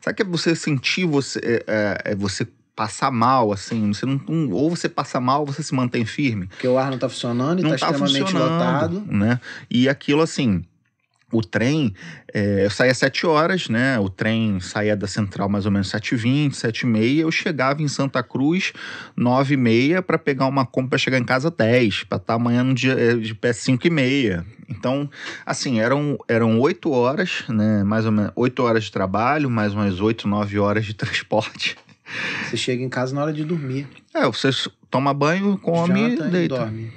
[0.00, 3.92] Sabe que é você sentir você, é, é, é você passar mal, assim?
[3.92, 6.90] Você não, um- ou você passa mal, ou você se mantém firme Porque o ar
[6.90, 9.02] não tá funcionando e não tá tá extremamente lotado.
[9.08, 9.40] né?
[9.70, 10.62] E aquilo assim,
[11.32, 11.92] o trem,
[12.32, 13.98] é, eu saía às 7 horas, né?
[13.98, 17.18] O trem saía da central mais ou menos 7h20, 7h30.
[17.22, 18.72] Eu chegava em Santa Cruz
[19.18, 22.92] 9h30 para pegar uma compra para chegar em casa 10, para estar amanhã no dia
[22.92, 24.44] é, de pé 5h30.
[24.68, 25.08] Então,
[25.44, 27.82] assim, eram, eram 8 horas, né?
[27.84, 31.76] Mais ou menos 8 horas de trabalho, mais umas 8, 9 horas de transporte.
[32.44, 33.86] Você chega em casa na hora de dormir.
[34.14, 34.50] É, você
[34.90, 36.56] toma banho, come janta e e deita.
[36.56, 36.92] dorme.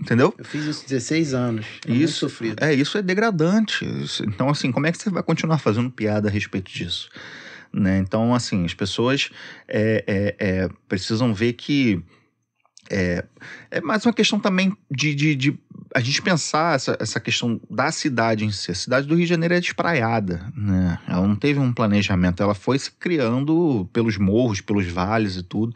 [0.00, 0.34] Entendeu?
[0.36, 1.66] Eu fiz isso 16 anos.
[1.86, 2.18] É Isso.
[2.18, 2.62] sofrido.
[2.62, 3.86] É, isso é degradante.
[4.26, 7.08] Então, assim, como é que você vai continuar fazendo piada a respeito disso?
[7.72, 7.98] Né?
[7.98, 9.30] Então, assim, as pessoas
[9.68, 12.02] é, é, é, precisam ver que
[12.90, 13.24] é,
[13.70, 15.58] é mais uma questão também de, de, de
[15.94, 18.72] a gente pensar essa, essa questão da cidade em si.
[18.72, 20.98] A cidade do Rio de Janeiro é despraiada, né?
[21.06, 25.72] Ela não teve um planejamento, ela foi se criando pelos morros, pelos vales e tudo.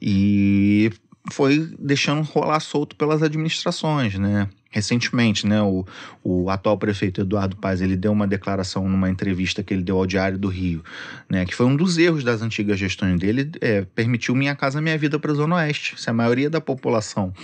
[0.00, 0.90] E
[1.30, 4.48] foi deixando rolar solto pelas administrações, né?
[4.70, 5.84] Recentemente, né, o,
[6.24, 10.06] o atual prefeito Eduardo Paz, ele deu uma declaração numa entrevista que ele deu ao
[10.06, 10.82] Diário do Rio,
[11.28, 14.96] né, que foi um dos erros das antigas gestões dele, é, permitiu Minha Casa Minha
[14.96, 16.00] Vida para a Zona Oeste.
[16.00, 17.34] Se a maioria da população,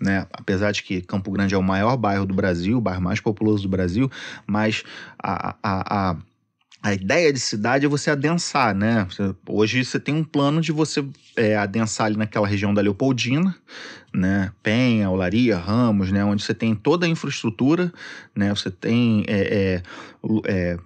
[0.00, 3.20] né, apesar de que Campo Grande é o maior bairro do Brasil, o bairro mais
[3.20, 4.10] populoso do Brasil,
[4.46, 4.82] mas
[5.18, 6.16] a, a, a
[6.86, 9.08] a ideia de cidade é você adensar, né?
[9.48, 11.04] Hoje você tem um plano de você
[11.34, 13.56] é, adensar ali naquela região da Leopoldina,
[14.14, 14.52] né?
[14.62, 16.24] Penha, Olaria, Ramos, né?
[16.24, 17.92] Onde você tem toda a infraestrutura,
[18.36, 18.50] né?
[18.50, 19.82] Você tem é, é,
[20.46, 20.78] é,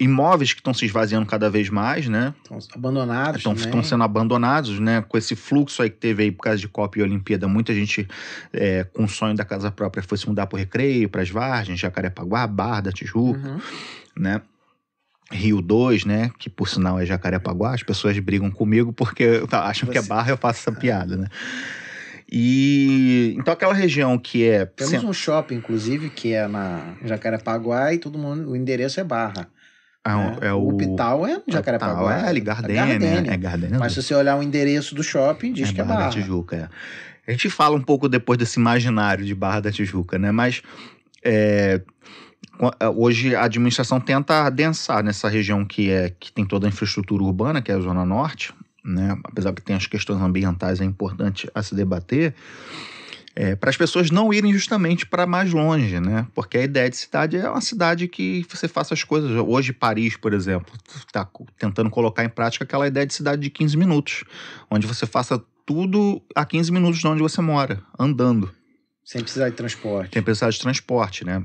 [0.00, 2.32] imóveis que estão se esvaziando cada vez mais, né?
[2.42, 5.02] Estão abandonados Estão, sendo abandonados, né?
[5.06, 8.08] Com esse fluxo aí que teve aí por causa de Copa e Olimpíada, muita gente
[8.52, 11.28] é, com o sonho da casa própria foi se mudar para o Recreio, para as
[11.28, 13.60] Vargens, Jacarepaguá, Barra da Tijuca Uhum.
[14.16, 14.40] né?
[15.30, 16.30] Rio 2, né?
[16.38, 20.30] Que por sinal é Jacarepaguá, as pessoas brigam comigo porque acham que é Você- barra
[20.30, 21.26] eu faço essa piada, né?
[22.30, 27.98] E então aquela região que é Temos um shopping, inclusive, que é na Jacarepaguá e
[27.98, 29.48] todo mundo, o endereço é Barra.
[30.12, 30.38] Ah, né?
[30.42, 32.18] é o, o Hospital é no Jacarepaguá.
[32.18, 33.30] é ali Gardênia, Gardênia.
[33.32, 33.78] é Gardênia.
[33.78, 36.10] Mas se você olhar o endereço do shopping, diz é que é Barra Barra.
[36.10, 36.68] da Tijuca, é.
[37.28, 40.32] A gente fala um pouco depois desse imaginário de Barra da Tijuca, né?
[40.32, 40.62] Mas
[41.22, 41.80] é,
[42.96, 47.60] hoje a administração tenta adensar nessa região que é que tem toda a infraestrutura urbana,
[47.60, 49.16] que é a Zona Norte, né?
[49.24, 52.34] Apesar que tem as questões ambientais, é importante a se debater.
[53.60, 56.26] Para as pessoas não irem justamente para mais longe, né?
[56.34, 59.30] Porque a ideia de cidade é uma cidade que você faça as coisas.
[59.30, 60.72] Hoje, Paris, por exemplo,
[61.06, 64.24] está tentando colocar em prática aquela ideia de cidade de 15 minutos,
[64.70, 68.50] onde você faça tudo a 15 minutos de onde você mora, andando,
[69.04, 70.14] Sem precisar de transporte.
[70.14, 71.44] sem precisar de transporte, né?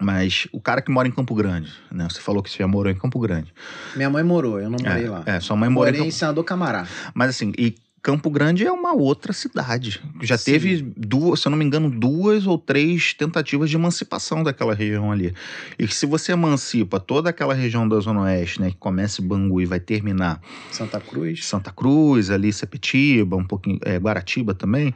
[0.00, 2.08] Mas o cara que mora em Campo Grande, né?
[2.10, 3.52] Você falou que você já morou em Campo Grande.
[3.94, 5.22] Minha mãe morou, eu não morei lá.
[5.26, 6.16] É, sua mãe mora em Morei em Campo...
[6.16, 6.86] Senador Camará.
[7.12, 10.00] Mas assim, e Campo Grande é uma outra cidade.
[10.22, 10.52] Já Sim.
[10.52, 15.12] teve duas, se eu não me engano, duas ou três tentativas de emancipação daquela região
[15.12, 15.34] ali.
[15.78, 18.70] E que se você emancipa toda aquela região da Zona Oeste, né?
[18.70, 21.44] Que começa em Bangu e vai terminar Santa Cruz.
[21.44, 24.94] Santa Cruz, ali Sepetiba, um pouquinho, é, Guaratiba também,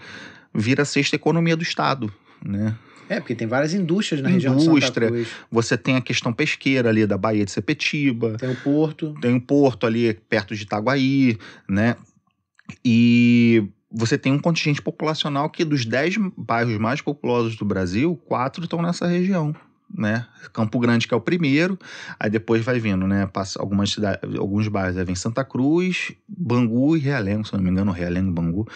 [0.55, 2.11] vira a sexta economia do estado,
[2.43, 2.75] né?
[3.07, 5.09] É, porque tem várias indústrias na região de Santa Indústria.
[5.09, 5.29] Cruz.
[5.51, 9.15] Você tem a questão pesqueira ali da Baía de Sepetiba, Tem o Porto.
[9.21, 11.37] tem um porto ali perto de Itaguaí,
[11.69, 11.97] né?
[12.85, 18.65] E você tem um contingente populacional que dos 10 bairros mais populosos do Brasil, quatro
[18.65, 19.55] estão nessa região.
[19.97, 20.27] Né?
[20.53, 21.79] Campo Grande que é o primeiro,
[22.19, 23.27] aí depois vai vindo, né?
[23.27, 27.71] Passa algumas cidades, alguns bairros, aí vem Santa Cruz, Bangu e Realengo, se não me
[27.71, 28.67] engano, Realengo, Bangu.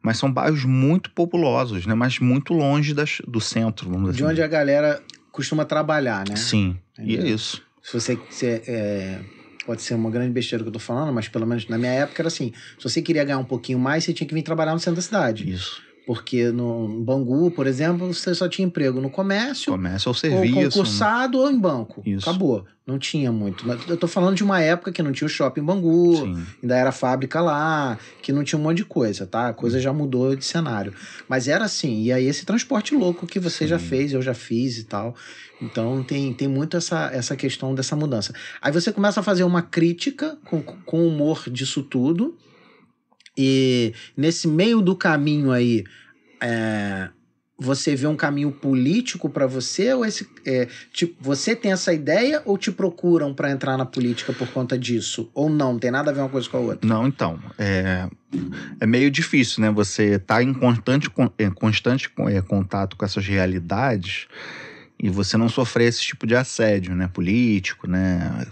[0.00, 1.92] Mas são bairros muito populosos, né?
[1.92, 4.32] Mas muito longe das, do centro, vamos dizer De assim.
[4.32, 6.36] onde a galera costuma trabalhar, né?
[6.36, 7.34] Sim, e é Entendeu?
[7.34, 7.62] isso.
[7.82, 9.20] Se você, se, é,
[9.68, 12.22] pode ser uma grande besteira que eu tô falando, mas pelo menos na minha época
[12.22, 14.80] era assim: se você queria ganhar um pouquinho mais, você tinha que vir trabalhar no
[14.80, 15.46] centro da cidade.
[15.50, 15.82] Isso.
[16.06, 20.54] Porque no Bangu, por exemplo, você só tinha emprego no comércio, Comércio ou ou serviço.
[20.56, 20.64] né?
[20.64, 22.02] concursado ou em banco.
[22.06, 22.30] Isso.
[22.30, 22.64] Acabou.
[22.86, 23.62] Não tinha muito.
[23.86, 26.46] Eu tô falando de uma época que não tinha o shopping Bangu, Sim.
[26.62, 29.48] ainda era fábrica lá, que não tinha um monte de coisa, tá?
[29.48, 30.94] A coisa já mudou de cenário.
[31.28, 33.84] Mas era assim, e aí esse transporte louco que você já Sim.
[33.84, 35.14] fez, eu já fiz e tal.
[35.60, 38.32] Então tem, tem muito essa, essa questão dessa mudança.
[38.62, 42.36] Aí você começa a fazer uma crítica com, com humor disso tudo.
[43.36, 45.84] E nesse meio do caminho aí,
[46.40, 47.08] é,
[47.56, 49.92] você vê um caminho político para você?
[49.92, 54.32] Ou esse, é, tipo, você tem essa ideia ou te procuram para entrar na política
[54.32, 55.28] por conta disso?
[55.34, 55.78] Ou não?
[55.78, 56.88] Tem nada a ver uma coisa com a outra?
[56.88, 58.08] Não, então, é,
[58.80, 59.70] é meio difícil, né?
[59.72, 64.26] Você tá em constante, con- é, constante con- é, contato com essas realidades
[64.98, 67.08] e você não sofrer esse tipo de assédio, né?
[67.08, 68.46] Político, né?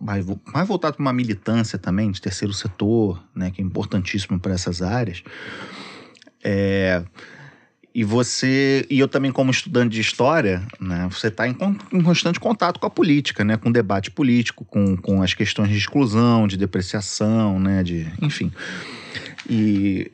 [0.00, 3.50] Mais, mais voltado para uma militância também de terceiro setor, né?
[3.50, 5.22] Que é importantíssimo para essas áreas.
[6.42, 7.02] É,
[7.94, 11.06] e você e eu também como estudante de história, né?
[11.10, 11.56] Você está em,
[11.92, 13.56] em constante contato com a política, né?
[13.56, 17.82] Com o debate político, com, com as questões de exclusão, de depreciação, né?
[17.82, 18.50] De, enfim.
[19.48, 20.10] E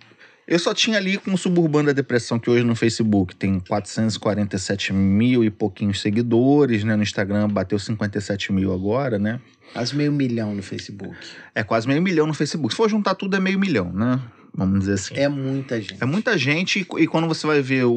[0.47, 4.93] eu só tinha ali com o Suburbano da Depressão, que hoje no Facebook tem 447
[4.93, 6.95] mil e pouquinhos seguidores, né?
[6.95, 9.41] No Instagram bateu 57 mil agora, né?
[9.73, 11.17] Quase meio milhão no Facebook.
[11.55, 12.73] É quase meio milhão no Facebook.
[12.73, 14.21] Se for juntar tudo, é meio milhão, né?
[14.57, 15.15] Vamos dizer assim.
[15.15, 15.97] É muita gente.
[16.01, 17.93] É muita gente, e, e quando você vai ver o,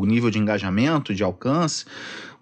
[0.00, 1.86] o nível de engajamento, de alcance,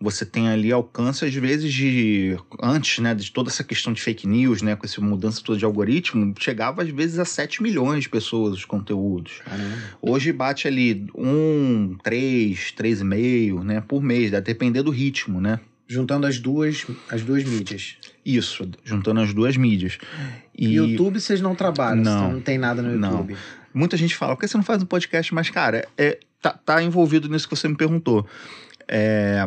[0.01, 2.37] você tem ali alcance, às vezes, de.
[2.61, 5.65] Antes, né, de toda essa questão de fake news, né, com essa mudança toda de
[5.65, 9.41] algoritmo, chegava às vezes a 7 milhões de pessoas os conteúdos.
[9.45, 9.77] Caramba.
[10.03, 15.41] Hoje bate ali um, três, três e meio, né, por mês, deve depender do ritmo,
[15.41, 15.61] né?
[15.87, 17.97] Juntando as duas, as duas mídias.
[18.25, 19.99] Isso, juntando as duas mídias.
[20.57, 22.33] E YouTube vocês não trabalham, Não.
[22.35, 23.27] não tem nada no Não.
[23.73, 25.33] Muita gente fala, por que você não faz um podcast?
[25.35, 28.27] Mas, cara, é, tá, tá envolvido nisso que você me perguntou.
[28.89, 29.47] É,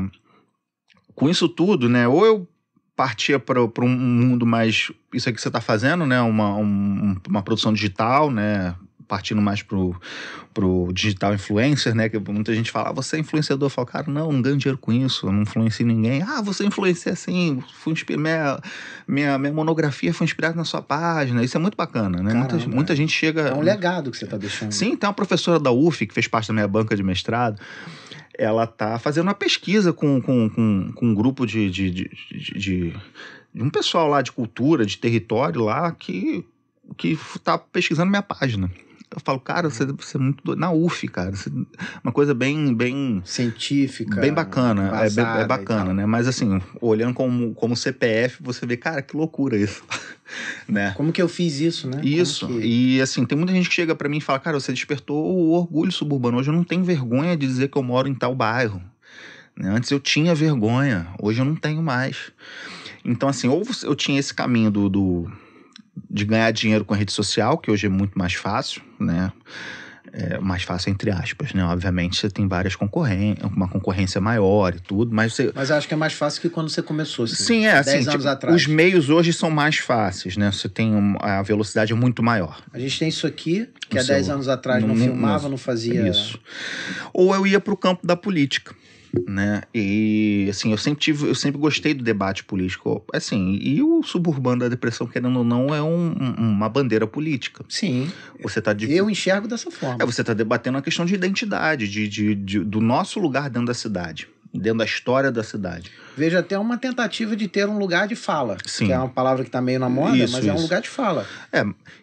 [1.16, 2.08] com isso tudo, né?
[2.08, 2.48] Ou eu
[2.96, 4.92] partia para um mundo mais.
[5.14, 6.22] Isso aqui que você está fazendo, né?
[6.22, 8.76] Uma, um- uma produção digital, né?
[9.14, 9.96] Partindo mais pro,
[10.56, 12.10] pro digital influencer, né?
[12.10, 13.68] Que muita gente fala, ah, você é influenciador.
[13.68, 16.24] Eu falo, cara, não, não ganho dinheiro com isso, eu não influencio ninguém.
[16.24, 18.60] Ah, você influencia assim, fui minha,
[19.08, 21.44] minha, minha monografia foi inspirada na sua página.
[21.44, 22.34] Isso é muito bacana, né?
[22.34, 22.76] Muita, Caramba.
[22.76, 23.42] muita gente chega.
[23.50, 24.72] É um legado que você tá deixando.
[24.72, 27.62] Sim, tem uma professora da UF que fez parte da minha banca de mestrado.
[28.36, 32.58] Ela tá fazendo uma pesquisa com, com, com, com um grupo de, de, de, de,
[32.58, 32.94] de-
[33.54, 36.44] de um pessoal lá de cultura, de território lá, que,
[36.98, 38.72] que tá pesquisando minha página.
[39.16, 40.58] Eu falo, cara, você, você é muito doido.
[40.60, 41.36] Na UF, cara.
[41.36, 41.52] você-
[42.04, 44.20] uma coisa bem, bem, Científica.
[44.20, 44.90] bem bacana.
[45.04, 45.06] É,
[45.44, 46.06] é bacana, né?
[46.06, 49.84] Mas assim, olhando como, como CPF, você vê, cara, que loucura isso.
[50.68, 50.94] né?
[50.98, 52.02] Como que eu fiz isso, né?
[52.04, 52.48] Isso.
[52.48, 52.60] que-
[52.98, 55.52] E assim, tem muita gente que chega pra mim e fala: Cara, você despertou o
[55.52, 56.38] orgulho suburbano.
[56.40, 58.82] Hoje eu não tenho vergonha de dizer que eu moro em tal bairro.
[59.56, 59.70] Né?
[59.70, 62.32] Antes eu tinha vergonha, hoje eu não tenho mais.
[63.06, 65.32] Então, assim, ou eu tinha esse caminho do, do-
[66.10, 69.32] de ganhar dinheiro com a rede social, que hoje é muito mais fácil, né?
[70.16, 71.64] É, mais fácil entre aspas, né?
[71.66, 75.88] Obviamente você tem várias concorrências, uma concorrência maior e tudo, mas você, Mas eu acho
[75.88, 77.26] que é mais fácil que quando você começou.
[77.26, 77.92] Assim, Sim, é assim.
[77.94, 78.56] 10 anos tipo, atrás.
[78.56, 80.52] Os meios hoje são mais fáceis, né?
[80.52, 82.62] Você tem um- a velocidade é muito maior.
[82.72, 84.34] A gente tem isso aqui, que No há 10 celular.
[84.36, 86.08] anos atrás não, Não- não- filmava, não- não fazia.
[86.08, 86.40] Isso.
[87.12, 88.76] Ou eu ia para o campo da política,
[89.28, 89.62] né?
[89.74, 93.58] E assim, eu sempre tive, eu sempre gostei do debate político, assim.
[93.62, 97.64] E o suburbano da depressão, querendo ou não, é um- um- uma bandeira política.
[97.70, 99.98] Sim, Você tá de eu enxergo dessa forma.
[100.02, 103.68] é, você está debatendo a questão de identidade, de, de- de- do nosso lugar dentro
[103.68, 105.92] da cidade, dentro da história da cidade.
[106.18, 108.58] Vejo até uma tentativa de ter um lugar de fala.
[108.66, 108.88] Sim.
[108.88, 110.64] Que é uma palavra que tá meio na moda, Isso, mas é um isso.
[110.64, 111.26] lugar de fala.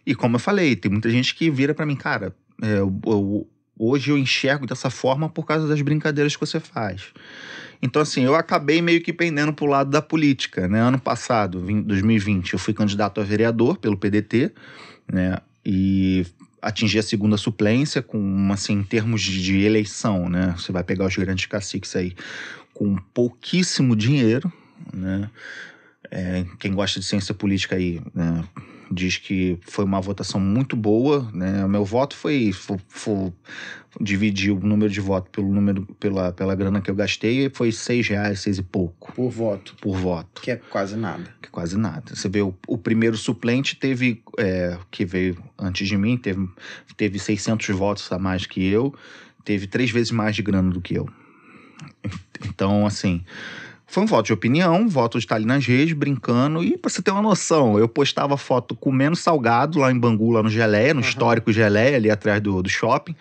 [0.06, 3.48] E como eu falei, tem muita gente que vira para mim, cara, é, eu- eu-
[3.80, 7.08] hoje eu enxergo dessa forma por causa das brincadeiras que você faz.
[7.82, 10.80] Então, assim, eu acabei meio que pendendo pro lado da política, né?
[10.80, 14.52] Ano passado, em 2020, eu fui candidato a vereador pelo PDT,
[15.10, 15.38] né?
[15.64, 16.26] E
[16.60, 20.54] atingi a segunda suplência com, assim, em termos de, de eleição, né?
[20.58, 22.14] Você vai pegar os grandes caciques aí
[22.74, 24.52] com pouquíssimo dinheiro,
[24.92, 25.30] né?
[26.10, 28.44] É, quem gosta de ciência política aí, né?
[28.90, 31.64] Diz que foi uma votação muito boa, né?
[31.64, 33.32] O meu voto foi, foi, foi
[34.00, 37.70] dividir o número de votos pelo número pela, pela grana que eu gastei e foi
[37.70, 41.24] seis reais, seis e pouco Por voto, por voto, que é quase nada.
[41.40, 42.14] que é quase nada.
[42.14, 46.48] Você vê o, o primeiro suplente teve é, que veio antes de mim teve
[46.96, 48.94] teve 600 votos a mais que eu,
[49.44, 51.08] teve três vezes mais de grana do que eu.
[52.44, 53.24] Então assim
[53.90, 56.62] foi um voto de opinião, voto de estar ali nas redes, brincando.
[56.62, 60.44] E pra você ter uma noção, eu postava foto comendo salgado lá em Bangu, lá
[60.44, 61.08] no Geleia, no Aham.
[61.08, 63.16] histórico Geleia, ali atrás do, do shopping.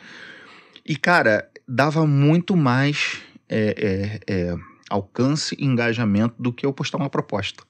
[0.86, 3.17] E, cara, dava muito mais
[3.49, 4.55] é, é, é,
[4.91, 7.63] alcance e engajamento do que eu postar uma proposta.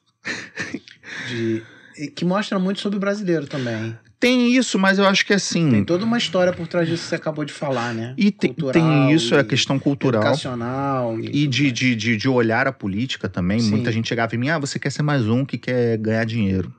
[1.29, 1.63] De,
[2.15, 3.97] que mostra muito sobre o brasileiro também.
[4.19, 5.69] Tem isso, mas eu acho que assim.
[5.71, 8.13] Tem toda uma história por trás disso que você acabou de falar, né?
[8.17, 10.21] E tem, tem isso, é a questão cultural.
[10.21, 11.17] Educacional.
[11.19, 13.61] E, e de, de, de, de, olhar a política também.
[13.61, 13.71] Sim.
[13.71, 16.73] Muita gente chegava em mim, ah, você quer ser mais um que quer ganhar dinheiro.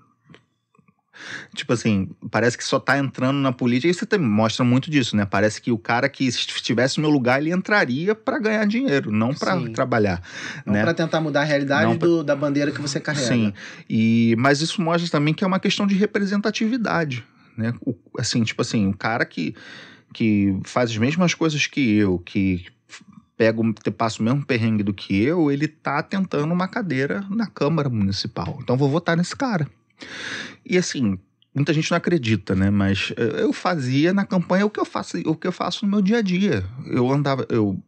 [1.54, 3.90] Tipo assim, parece que só tá entrando na política.
[3.90, 5.24] E você mostra muito disso, né?
[5.24, 9.34] Parece que o cara que estivesse no meu lugar, ele entraria para ganhar dinheiro, não
[9.34, 10.22] para trabalhar.
[10.64, 10.82] Não né?
[10.82, 12.08] para tentar mudar a realidade pra...
[12.08, 13.26] do, da bandeira que você carrega.
[13.26, 13.52] Sim.
[13.88, 17.24] E, mas isso mostra também que é uma questão de representatividade.
[17.56, 17.72] Né?
[17.84, 19.54] O, assim, tipo assim, um cara que,
[20.12, 22.66] que faz as mesmas coisas que eu, que
[23.40, 23.62] pega,
[23.96, 28.58] passa o mesmo perrengue do que eu, ele tá tentando uma cadeira na Câmara Municipal.
[28.62, 29.66] Então vou votar nesse cara.
[30.64, 31.18] E assim,
[31.54, 32.70] muita gente não acredita, né?
[32.70, 35.90] Mas eh, eu fazia na campanha o que eu faço, o que eu faço no
[35.90, 36.64] meu dia a dia.
[36.86, 37.78] Eu andava, eu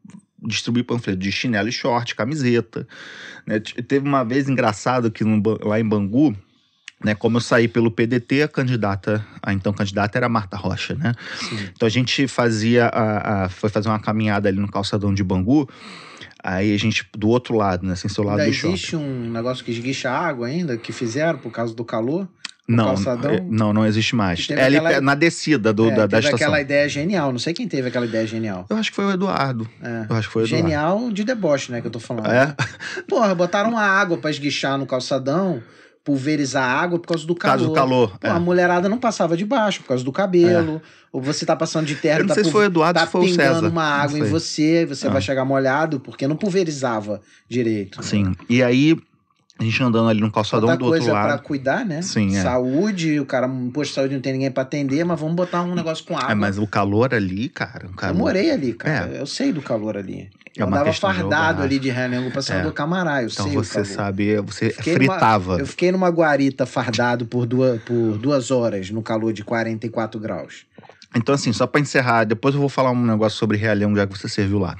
[0.44, 2.86] distribuí panfleto de chinelo e short, camiseta.
[3.46, 3.60] Né?
[3.60, 6.36] Teve uma vez engraçado que no, lá em Bangu,
[7.04, 10.94] né, como eu saí pelo PDT, a candidata, a então candidata era a Marta Rocha,
[10.94, 11.14] né?
[11.36, 11.70] Sim.
[11.74, 15.68] Então a gente fazia, a, a, foi fazer uma caminhada ali no calçadão de Bangu,
[16.42, 17.94] Aí a gente, do outro lado, né?
[17.94, 19.04] Sem seu lado ainda do existe shopping.
[19.04, 22.26] um negócio que esguicha água ainda, que fizeram por causa do calor?
[22.66, 23.32] Não, calçadão.
[23.32, 24.48] É, não, não existe mais.
[24.50, 25.00] É ali aquela...
[25.00, 26.36] na descida do, é, da, da estação.
[26.36, 27.32] aquela ideia genial.
[27.32, 28.66] Não sei quem teve aquela ideia genial.
[28.70, 29.68] Eu acho que foi o Eduardo.
[29.82, 30.06] É.
[30.08, 30.68] Eu acho que foi o Eduardo.
[30.68, 31.80] Genial de deboche, né?
[31.80, 32.26] Que eu tô falando.
[32.26, 32.54] É?
[33.08, 35.62] Porra, botaram uma água pra esguichar no calçadão
[36.04, 37.58] pulverizar água por causa do calor.
[37.58, 38.18] Por causa do calor.
[38.18, 38.30] Pô, é.
[38.30, 40.76] A mulherada não passava de baixo por causa do cabelo.
[40.84, 41.02] É.
[41.12, 43.06] Ou você tá passando de terra, Eu não tá sei se foi o Eduardo, tá
[43.06, 43.68] se foi o César.
[43.68, 45.10] uma água em você, você ah.
[45.10, 48.02] vai chegar molhado, porque não pulverizava direito.
[48.02, 48.24] Sim.
[48.24, 48.34] Né?
[48.48, 48.96] E aí,
[49.58, 51.22] a gente andando ali no calçadão Outra do outro lado.
[51.22, 52.02] coisa pra cuidar, né?
[52.02, 52.42] Sim, é.
[52.42, 55.62] Saúde, o cara, um posto de saúde não tem ninguém pra atender, mas vamos botar
[55.62, 56.32] um negócio com é, água.
[56.32, 57.86] É, mas o calor ali, cara.
[57.86, 58.14] O calor...
[58.14, 59.10] Eu morei ali, cara.
[59.14, 59.20] É.
[59.20, 60.30] Eu sei do calor ali.
[60.58, 62.62] É eu andava fardado ali de Renengo pra cima é.
[62.62, 65.52] do Camará, eu então sei você sabe, você fiquei fritava.
[65.52, 70.20] Numa, eu fiquei numa guarita fardado por duas, por duas horas no calor de 44
[70.20, 70.66] graus.
[71.14, 74.18] Então, assim, só para encerrar, depois eu vou falar um negócio sobre Realhão, já que
[74.18, 74.76] você serviu lá.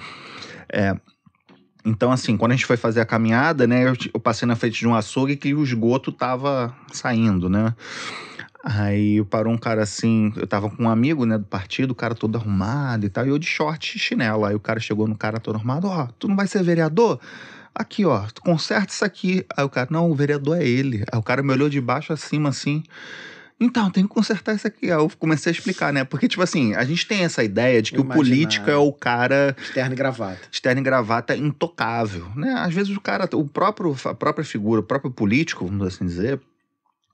[0.71, 0.95] É,
[1.85, 4.79] então, assim, quando a gente foi fazer a caminhada, né, eu, eu passei na frente
[4.79, 7.75] de um açougue que o esgoto tava saindo, né?
[8.65, 12.15] Aí parou um cara assim, eu tava com um amigo, né, do partido, o cara
[12.15, 14.45] todo arrumado e tal, e eu de short e chinelo.
[14.45, 17.19] Aí o cara chegou no cara todo arrumado, ó, oh, tu não vai ser vereador?
[17.75, 19.45] Aqui, ó, tu conserta isso aqui.
[19.57, 21.05] Aí o cara, não, o vereador é ele.
[21.11, 22.85] Aí o cara me olhou de baixo acima assim.
[23.63, 24.87] Então, tem que consertar isso aqui.
[24.87, 26.03] Aí eu comecei a explicar, né?
[26.03, 29.55] Porque, tipo assim, a gente tem essa ideia de que o político é o cara.
[29.57, 30.41] Externo e gravata.
[30.51, 32.55] Externo e gravata intocável, né?
[32.55, 36.41] Às vezes o cara, o próprio, a própria figura, o próprio político, vamos assim dizer,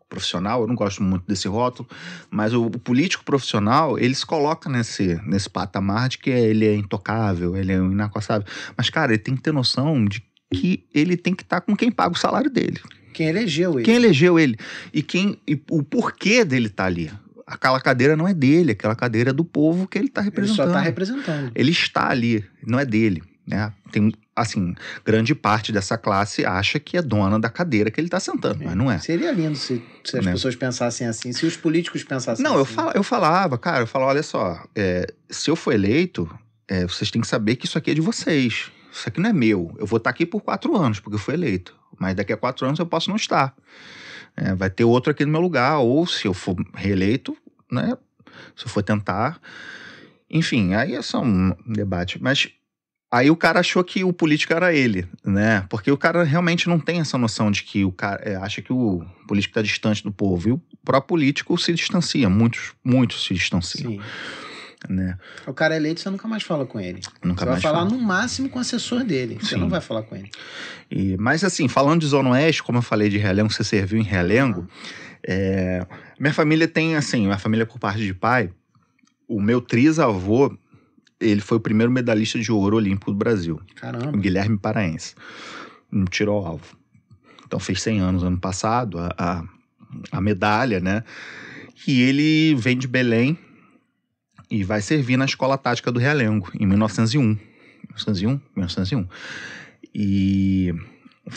[0.09, 1.87] profissional, eu não gosto muito desse rótulo,
[2.31, 6.75] mas o, o, político profissional, ele se coloca nesse, nesse patamar de que ele é
[6.75, 8.47] intocável, ele é inacossável.
[8.75, 11.77] Mas, cara, ele tem que ter noção de que ele tem que estar tá com
[11.77, 12.81] quem paga o salário dele.
[13.19, 13.83] Quem elegeu ele.
[13.83, 14.57] Quem elegeu ele.
[14.95, 17.11] E, quem, e o porquê dele estar tá ali.
[17.45, 20.61] Aquela cadeira não é dele, aquela cadeira é do povo que ele está representando.
[20.61, 21.53] Ele só está representando.
[21.53, 23.25] Ele está ali, não é dele.
[23.45, 23.73] Né?
[23.91, 24.73] Tem, assim,
[25.05, 28.67] grande parte dessa classe acha que é dona da cadeira que ele está sentando, é.
[28.67, 29.01] mas não é.
[29.01, 30.31] Seria lindo se, se as né?
[30.31, 32.61] pessoas pensassem assim, se os políticos pensassem não, assim.
[32.61, 36.31] eu, fal, eu falava, cara, eu falava, olha só, é, se eu for eleito,
[36.69, 38.71] é, vocês têm que saber que isso aqui é de vocês.
[38.99, 39.75] Isso aqui não é meu.
[39.79, 42.37] Eu vou estar tá aqui por quatro anos, porque eu fui eleito mas daqui a
[42.37, 43.55] quatro anos eu posso não estar.
[44.37, 47.37] É, vai ter outro aqui no meu lugar, ou se eu for reeleito,
[47.71, 47.97] né?
[48.57, 49.41] Se eu for tentar.
[50.31, 52.23] Enfim, aí é só um debate.
[52.23, 52.49] Mas
[53.11, 55.67] aí o cara achou que o político era ele, né?
[55.69, 58.73] Porque o cara realmente não tem essa noção de que o cara é, acha que
[58.73, 60.49] o político está distante do povo.
[60.49, 63.93] E o próprio político se distancia, muitos, muitos se distanciam.
[63.93, 64.01] Sim.
[64.89, 65.19] Né?
[65.47, 67.01] O cara é eleito, você nunca mais fala com ele.
[67.25, 67.91] Nunca você mais vai falar fala.
[67.91, 69.39] no máximo com o assessor dele.
[69.41, 69.61] Você Sim.
[69.61, 70.31] não vai falar com ele.
[70.91, 74.05] E, mas assim, falando de Zona Oeste, como eu falei de Realengo, você serviu em
[74.05, 74.69] Realengo.
[75.27, 75.85] É,
[76.19, 78.51] minha família tem assim, minha família por parte de pai,
[79.27, 80.57] o meu trisavô,
[81.21, 83.61] ele foi o primeiro medalhista de ouro olímpico do Brasil.
[83.75, 84.17] Caramba.
[84.17, 85.15] O Guilherme Paraense.
[85.91, 86.77] No tiro ao alvo.
[87.47, 89.45] Então fez 100 anos ano passado, a, a,
[90.13, 91.03] a medalha, né?
[91.87, 93.39] E ele vem de Belém,
[94.51, 97.23] e vai servir na Escola Tática do Realengo, em 1901.
[97.23, 98.41] 1901?
[98.57, 99.07] 1901.
[99.95, 100.75] E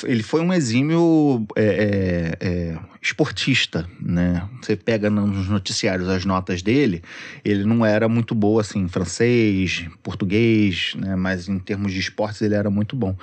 [0.04, 4.48] ele foi um exímio é, é, é, esportista, né?
[4.62, 7.02] Você pega nos noticiários as notas dele,
[7.44, 11.16] ele não era muito boa assim, francês, português, né?
[11.16, 13.16] Mas em termos de esportes ele era muito bom.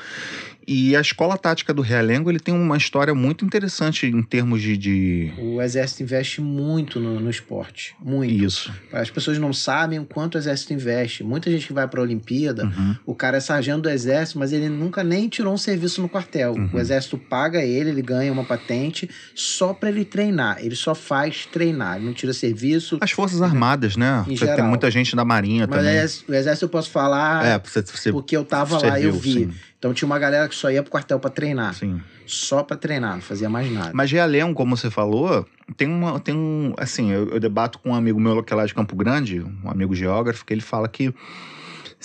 [0.70, 4.76] E a escola tática do Realengo ele tem uma história muito interessante em termos de.
[4.76, 5.33] de...
[5.39, 7.95] O exército investe muito no, no esporte.
[8.05, 8.45] Muito.
[8.45, 8.70] Isso.
[8.93, 11.24] As pessoas não sabem o quanto o exército investe.
[11.24, 12.97] Muita gente que vai para a Olimpíada, Uhum.
[13.07, 16.53] o cara é sargento do exército, mas ele nunca nem tirou um serviço no quartel.
[16.53, 16.68] Uhum.
[16.74, 20.59] O exército paga ele, ele ganha uma patente só para ele treinar.
[20.61, 22.99] Ele só faz treinar, ele não tira serviço.
[23.01, 24.25] As Forças Armadas, né?
[24.29, 25.93] Em tem muita gente da Marinha Mas também.
[25.93, 29.05] o exército- o exército eu posso falar É, você, você porque eu tava lá e
[29.05, 29.33] eu serviu, vi.
[29.33, 31.75] sim, Então tinha uma galera que só ia pro quartel para treinar.
[31.75, 32.01] sim.
[32.27, 33.91] Só para treinar, não fazia mais nada.
[33.95, 35.47] Mas Realengo, como você falou,
[35.79, 36.21] tem uma.
[36.21, 36.75] Tem um.
[36.77, 39.71] Assim, eu, eu debato com um amigo meu que é lá de Campo Grande, um
[39.71, 41.14] amigo geógrafo, que ele fala que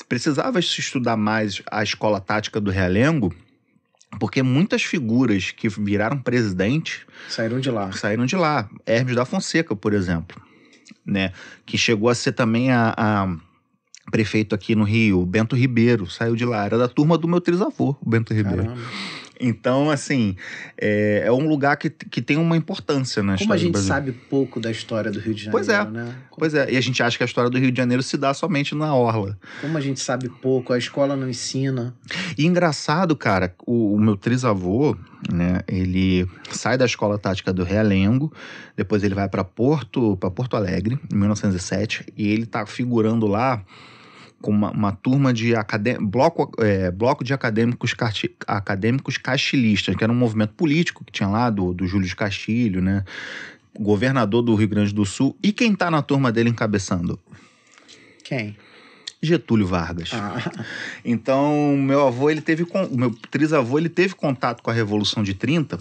[0.07, 3.33] precisava se estudar mais a escola tática do Realengo,
[4.19, 7.91] porque muitas figuras que viraram presidente Saíram de lá.
[7.91, 8.69] saíram de lá.
[8.85, 10.41] Hermes da Fonseca, por exemplo,
[11.05, 11.31] né?
[11.65, 13.35] Que chegou a ser também a, a
[14.11, 16.65] prefeito aqui no Rio, Bento Ribeiro, saiu de lá.
[16.65, 18.63] Era da turma do meu trisavô, o Bento Ribeiro.
[18.63, 18.81] Caramba.
[19.43, 20.37] Então, assim,
[20.79, 24.57] é, é um lugar que, que tem uma importância na Como a gente sabe pouco
[24.57, 25.85] da história do Rio de Janeiro, Pois é.
[25.85, 26.15] né?
[26.37, 28.33] Pois é, e a gente acha que a história do Rio de Janeiro se dá
[28.33, 29.37] somente na Orla.
[29.59, 31.93] Como a gente sabe pouco, a escola não ensina.
[32.37, 34.95] E engraçado, cara, o, o meu trisavô,
[35.31, 38.31] né, ele sai da escola tática do Realengo,
[38.77, 43.61] depois ele vai para Porto, para Porto Alegre, em 1907, e ele tá figurando lá
[44.43, 50.03] com uma, uma turma de acadê- bloco, é, bloco de acadêmicos, casti- acadêmicos castilistas, que
[50.03, 53.05] era um movimento político que tinha lá do, do Júlio de Castilho, né?
[53.79, 55.35] Governador do Rio Grande do Sul.
[55.41, 57.17] E quem tá na turma dele encabeçando?
[58.21, 58.57] Quem?
[59.21, 60.09] Getúlio Vargas.
[60.13, 60.65] Ah,
[61.05, 65.23] Então, meu avô, ele teve con- o meu trisavô, ele teve contato com a Revolução
[65.23, 65.79] de 30,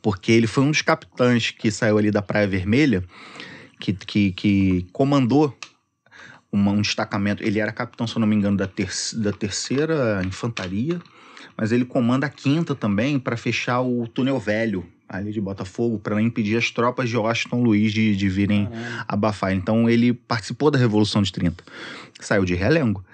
[0.00, 3.04] porque ele foi um dos capitães que saiu ali da Praia Vermelha,
[3.78, 5.54] que, que, que comandou
[6.56, 7.42] uma- um destacamento.
[7.42, 11.00] Ele era capitão, se eu não me engano, da, ter, da terceira infantaria,
[11.56, 16.20] mas ele comanda a quinta também para fechar o túnel velho ali de Botafogo, para
[16.20, 19.04] impedir as tropas de Washington Luiz de, de virem caramba.
[19.06, 19.52] abafar.
[19.54, 21.62] Então ele participou da Revolução de 30.
[22.20, 23.04] Saiu de Realengo.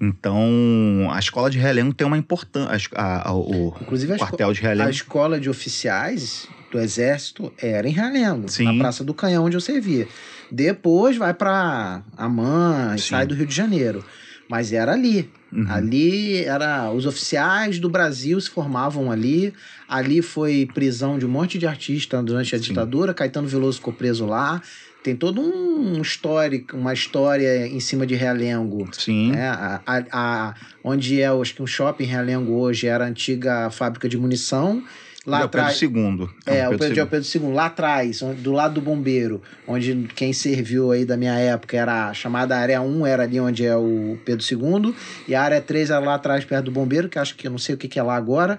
[0.00, 2.88] Então, a escola de Realengo tem uma importância.
[3.32, 4.90] O Inclusive, a, quartel de a Realengo.
[4.90, 8.64] escola de oficiais do Exército era em Realengo, Sim.
[8.64, 10.08] na Praça do Canhão, onde eu servia.
[10.50, 13.08] Depois vai para Amã Sim.
[13.10, 14.04] sai do Rio de Janeiro.
[14.48, 15.30] Mas era ali.
[15.52, 15.64] Uhum.
[15.68, 16.90] Ali era.
[16.92, 19.54] Os oficiais do Brasil se formavam ali.
[19.88, 22.64] Ali foi prisão de um monte de artistas durante a Sim.
[22.64, 23.14] ditadura.
[23.14, 24.60] Caetano Veloso ficou preso lá.
[25.02, 28.88] Tem todo um histórico, uma história em cima de Realengo.
[28.92, 29.32] Sim.
[29.32, 29.48] né?
[29.48, 34.08] A, a- a- onde é, acho que um shopping Realengo hoje era a antiga fábrica
[34.08, 34.82] de munição.
[35.26, 35.78] Lá é atrás.
[35.80, 36.28] Pedro II.
[36.46, 40.32] É, o Pedro Pedro, é Pedro II, lá atrás, do lado do bombeiro, onde quem
[40.34, 44.18] serviu aí da minha época era a chamada área 1, era ali onde é o
[44.24, 44.94] Pedro II,
[45.26, 47.58] e a área 3 era lá atrás, perto do bombeiro, que acho que eu não
[47.58, 48.58] sei o que, que é lá agora,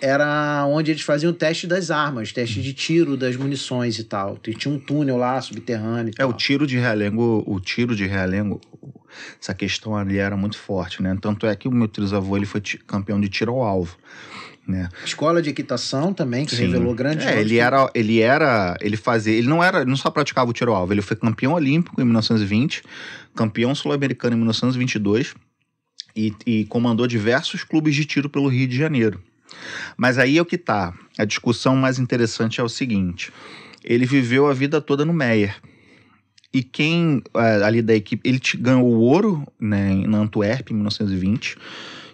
[0.00, 4.36] era onde eles faziam o teste das armas, teste de tiro das munições e tal.
[4.36, 6.28] Tinha um túnel lá, subterrâneo e É, tal.
[6.28, 8.60] o tiro de Realengo, o tiro de Realengo,
[9.40, 11.16] essa questão ali era muito forte, né?
[11.18, 13.96] Tanto é que o meu trisavô ele foi campeão de tiro ao alvo,
[14.66, 14.88] né?
[15.04, 16.66] Escola de equitação também, que Sim.
[16.66, 20.10] revelou grandes É, ele era, ele era, ele fazia, ele não era, ele não só
[20.10, 22.82] praticava o tiro alvo, ele foi campeão olímpico em 1920,
[23.34, 25.34] campeão sul-americano em 1922
[26.16, 29.20] e, e comandou diversos clubes de tiro pelo Rio de Janeiro.
[29.96, 30.94] Mas aí é o que tá.
[31.18, 33.32] A discussão mais interessante é o seguinte:
[33.82, 35.56] ele viveu a vida toda no Meyer.
[36.52, 41.56] E quem eh, ali da equipe, ele ganhou o ouro né, na Antuérpia em 1920,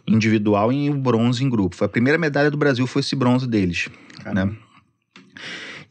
[0.06, 1.76] individual e o bronze em grupo.
[1.76, 3.88] Foi a primeira medalha do Brasil, foi esse bronze deles
[4.26, 4.50] né?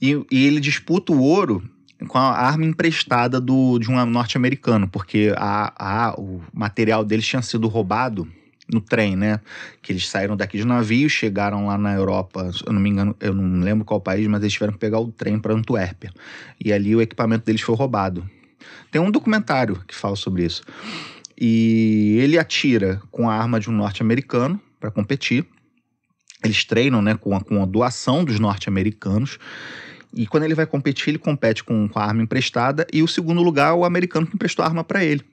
[0.02, 1.64] E, e ele disputa o ouro
[2.08, 5.74] com a arma emprestada do, de um norte-americano, porque a,
[6.08, 8.28] a, o material deles tinha sido roubado
[8.72, 9.42] no trem, né?
[9.82, 13.34] Que eles saíram daqui de navio, chegaram lá na Europa, eu não me engano, eu
[13.34, 16.14] não lembro qual país, mas eles tiveram que pegar o trem para Antuérpia.
[16.64, 18.30] E ali o equipamento deles foi roubado.
[18.92, 20.64] Tem um documentário que fala sobre isso.
[21.42, 25.46] E ele atira com a arma de um norte-americano para competir.
[26.44, 29.40] Eles treinam né, com, a, com a doação dos norte-americanos.
[30.14, 32.86] E quando ele vai competir, ele compete com, com a arma emprestada.
[32.92, 35.24] E o segundo lugar, o americano que emprestou a arma para ele.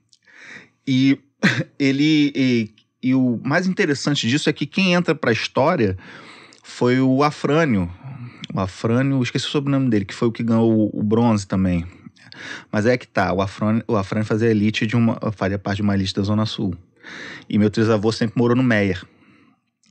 [0.87, 1.19] E
[1.77, 2.33] ele.
[2.37, 2.71] E,
[3.03, 5.99] e o mais interessante disso é que quem entra para a história
[6.63, 7.91] foi o Afrânio.
[8.55, 11.85] O Afrânio, esqueci o sobrenome dele, que foi o que ganhou o, o bronze também.
[12.70, 15.18] Mas é que tá, o Afrânio, o Afrânio fazia elite de uma.
[15.32, 16.74] fazia parte de uma elite da Zona Sul.
[17.49, 19.03] E meu trisavô sempre morou no Meyer.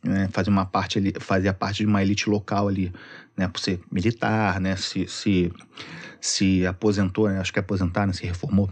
[0.03, 2.93] Né, fazia uma parte ali, fazia parte de uma elite local ali,
[3.35, 5.51] né, por ser militar, né, se, se,
[6.21, 8.71] se aposentou, né, acho que é aposentar, né, se reformou,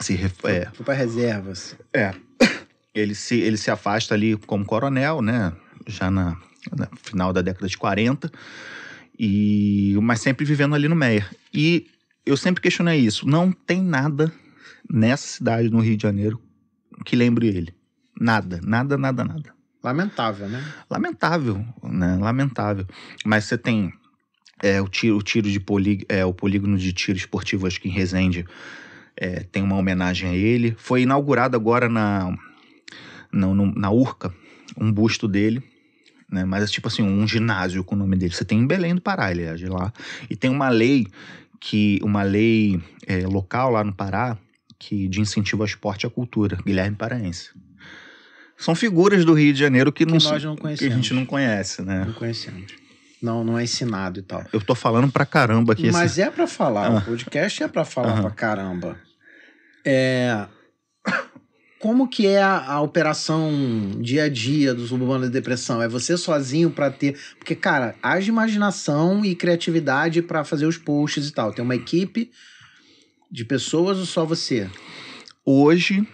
[0.00, 1.76] se ref- é, Foi para reservas.
[1.92, 2.14] é.
[2.94, 5.52] Ele se, ele se afasta ali como coronel, né?
[5.86, 6.36] já na,
[6.74, 8.30] na final da década de 40,
[9.18, 11.28] e, mas sempre vivendo ali no Meia.
[11.52, 11.88] E
[12.24, 13.26] eu sempre questionei isso.
[13.26, 14.32] Não tem nada
[14.90, 16.40] nessa cidade, no Rio de Janeiro,
[17.04, 17.74] que lembre ele.
[18.18, 19.54] Nada, nada, nada, nada.
[19.82, 20.64] Lamentável, né?
[20.88, 22.16] Lamentável, né?
[22.16, 22.86] Lamentável.
[23.24, 23.92] Mas você tem
[24.62, 27.88] é, o tiro, o tiro de polí, é, o polígono de tiro esportivo, acho que
[27.88, 28.46] em Resende,
[29.16, 30.74] é, tem uma homenagem a ele.
[30.78, 32.34] Foi inaugurado agora na,
[33.30, 34.32] na, na Urca,
[34.78, 35.62] um busto dele.
[36.30, 36.44] Né?
[36.44, 38.34] Mas é tipo assim, um ginásio com o nome dele.
[38.34, 39.92] Você tem em Belém do Pará, ele é de lá.
[40.30, 41.06] E tem uma lei
[41.66, 44.36] que uma lei é, local lá no Pará
[44.78, 47.50] que de incentivo ao esporte e à cultura, Guilherme Paraense.
[48.58, 50.94] São figuras do Rio de Janeiro que, Que não, nós não que a conhecemos.
[50.96, 52.04] gente não conhece, né?
[52.04, 52.72] Não conhecemos.
[53.22, 54.44] Não, não é ensinado e tal.
[54.52, 55.90] Eu tô falando pra caramba aqui.
[55.90, 56.98] Mas esse- é pra falar, Ah.
[56.98, 58.22] o podcast é pra falar Aham.
[58.22, 58.98] pra caramba.
[59.84, 60.46] É.
[61.84, 63.52] Como que é a, a operação
[64.00, 65.82] dia a dia do Suburbano da Depressão?
[65.82, 67.14] É você sozinho pra ter.
[67.38, 71.52] Porque, cara, haja imaginação e criatividade pra fazer os posts e tal.
[71.52, 72.32] Tem uma equipe
[73.30, 74.66] de pessoas ou só você?
[75.44, 76.08] Hoje,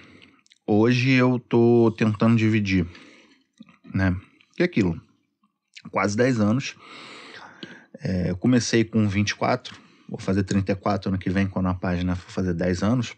[0.67, 2.85] hoje eu tô tentando dividir,
[3.95, 4.17] né?
[4.57, 5.01] Que é aquilo?
[5.93, 6.75] Quase 10 anos.
[8.01, 12.55] É, comecei com 24, vou fazer 34 ano que vem, quando a página for fazer
[12.55, 13.15] 10 anos.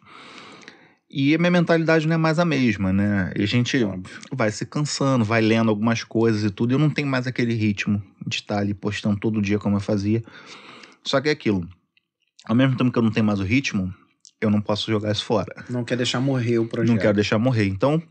[1.12, 3.30] E a minha mentalidade não é mais a mesma, né?
[3.36, 4.18] E a gente Óbvio.
[4.32, 6.72] vai se cansando, vai lendo algumas coisas e tudo.
[6.72, 9.80] e Eu não tenho mais aquele ritmo de estar ali postando todo dia como eu
[9.80, 10.24] fazia.
[11.04, 11.68] Só que é aquilo.
[12.46, 13.92] Ao mesmo tempo que eu não tenho mais o ritmo,
[14.40, 15.64] eu não posso jogar isso fora.
[15.68, 16.90] Não quer deixar morrer o projeto.
[16.94, 17.66] Não quero deixar morrer.
[17.66, 18.02] Então,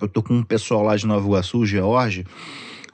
[0.00, 2.24] eu tô com um pessoal lá de Nova Iguaçu, o George.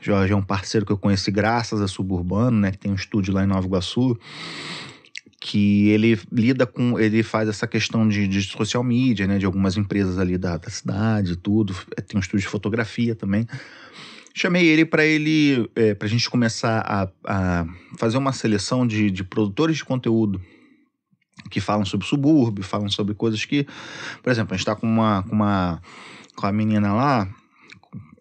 [0.00, 2.70] George é um parceiro que eu conheci graças a Suburbano, né?
[2.70, 4.18] Que tem um estúdio lá em Nova Iguaçu.
[5.40, 6.98] Que ele lida com.
[6.98, 9.38] Ele faz essa questão de, de social media, né?
[9.38, 11.74] De algumas empresas ali da, da cidade tudo.
[11.96, 13.46] É, Tem um estúdio de fotografia também.
[14.34, 15.70] Chamei ele para ele.
[15.76, 17.66] É, pra gente começar a, a
[17.96, 20.40] fazer uma seleção de, de produtores de conteúdo
[21.50, 23.66] que falam sobre subúrbio, falam sobre coisas que.
[24.22, 25.80] Por exemplo, a gente tá com uma, com uma
[26.38, 27.28] com a menina lá,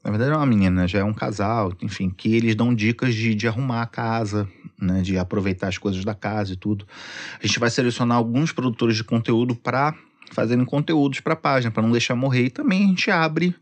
[0.04, 3.14] na verdade não é uma menina, já é um casal, enfim, que eles dão dicas
[3.14, 4.50] de, de arrumar a casa,
[4.80, 6.86] né, de aproveitar as coisas da casa e tudo.
[7.42, 9.96] A gente vai selecionar alguns produtores de conteúdo para
[10.32, 12.46] fazerem conteúdos para a página, para não deixar morrer.
[12.46, 13.56] E também a gente abre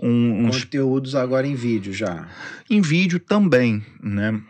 [0.00, 2.28] um, uns Conteúdos agora em vídeo já.
[2.68, 4.40] em vídeo também, né?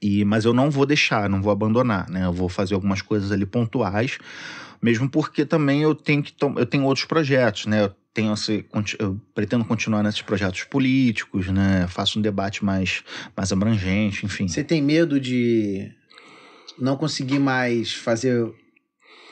[0.00, 2.24] E, mas eu não vou deixar, não vou abandonar, né?
[2.24, 4.18] Eu vou fazer algumas coisas ali pontuais,
[4.80, 7.84] mesmo porque também eu tenho que eu tenho outros projetos, né?
[7.84, 8.64] Eu tenho esse,
[8.98, 11.86] eu pretendo continuar nesses projetos políticos, né?
[11.88, 13.02] Faço um debate mais
[13.36, 14.48] mais abrangente, enfim.
[14.48, 15.90] Você tem medo de
[16.78, 18.52] não conseguir mais fazer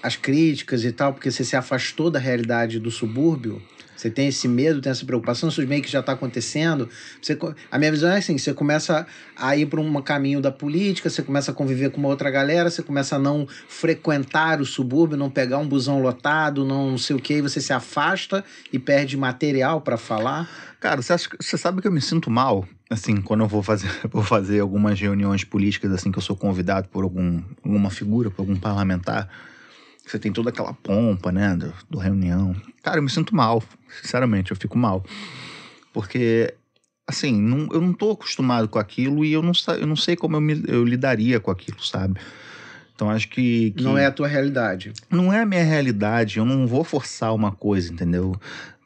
[0.02, 3.62] as críticas e tal, porque você se afastou da realidade do subúrbio?
[4.00, 6.88] Você tem esse medo, tem essa preocupação, isso meio que já está acontecendo.
[7.20, 7.38] Você,
[7.70, 11.22] a minha visão é assim: você começa a ir para um caminho da política, você
[11.22, 15.28] começa a conviver com uma outra galera, você começa a não frequentar o subúrbio, não
[15.28, 18.42] pegar um busão lotado, não, sei o que, você se afasta
[18.72, 20.48] e perde material para falar.
[20.80, 23.90] Cara, você, acha você sabe que eu me sinto mal, assim, quando eu vou fazer,
[24.10, 28.40] vou fazer algumas reuniões políticas, assim, que eu sou convidado por algum, alguma figura, por
[28.40, 29.28] algum parlamentar.
[30.10, 32.54] Você tem toda aquela pompa, né, do, do reunião.
[32.82, 33.62] Cara, eu me sinto mal,
[34.02, 35.04] sinceramente, eu fico mal.
[35.92, 36.52] Porque,
[37.06, 40.36] assim, não- eu não tô acostumado com aquilo e eu não, eu não sei como
[40.36, 42.18] eu, me- eu lidaria com aquilo, sabe?
[42.94, 44.92] Então acho que, que Não é a tua realidade.
[45.10, 48.34] não é a minha realidade, eu não vou forçar uma coisa, entendeu?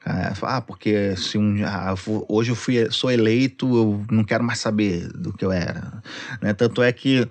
[0.07, 1.95] Ah, porque se um, ah,
[2.29, 6.03] hoje eu fui, sou eleito, eu não quero mais saber do que eu era.
[6.43, 6.53] Né?
[6.53, 7.27] Tanto é que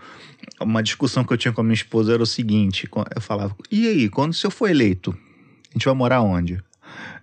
[0.60, 3.88] uma discussão que eu tinha com a minha esposa era o seguinte: eu falava, e
[3.88, 5.16] aí, quando se eu for eleito,
[5.70, 6.64] a gente vai morar onde?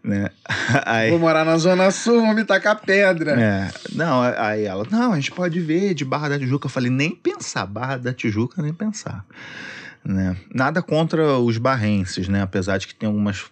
[0.02, 0.30] Né?
[0.86, 3.38] Aí, Vou morar na Zona Sul, vou me tacar pedra.
[3.38, 6.66] é, não, aí ela, não, a gente pode ver de Barra da Tijuca.
[6.66, 9.24] Eu falei, nem pensar, Barra da Tijuca, nem pensar.
[10.02, 10.36] Né?
[10.52, 12.40] Nada contra os barrenses, né?
[12.40, 13.44] Apesar de que tem algumas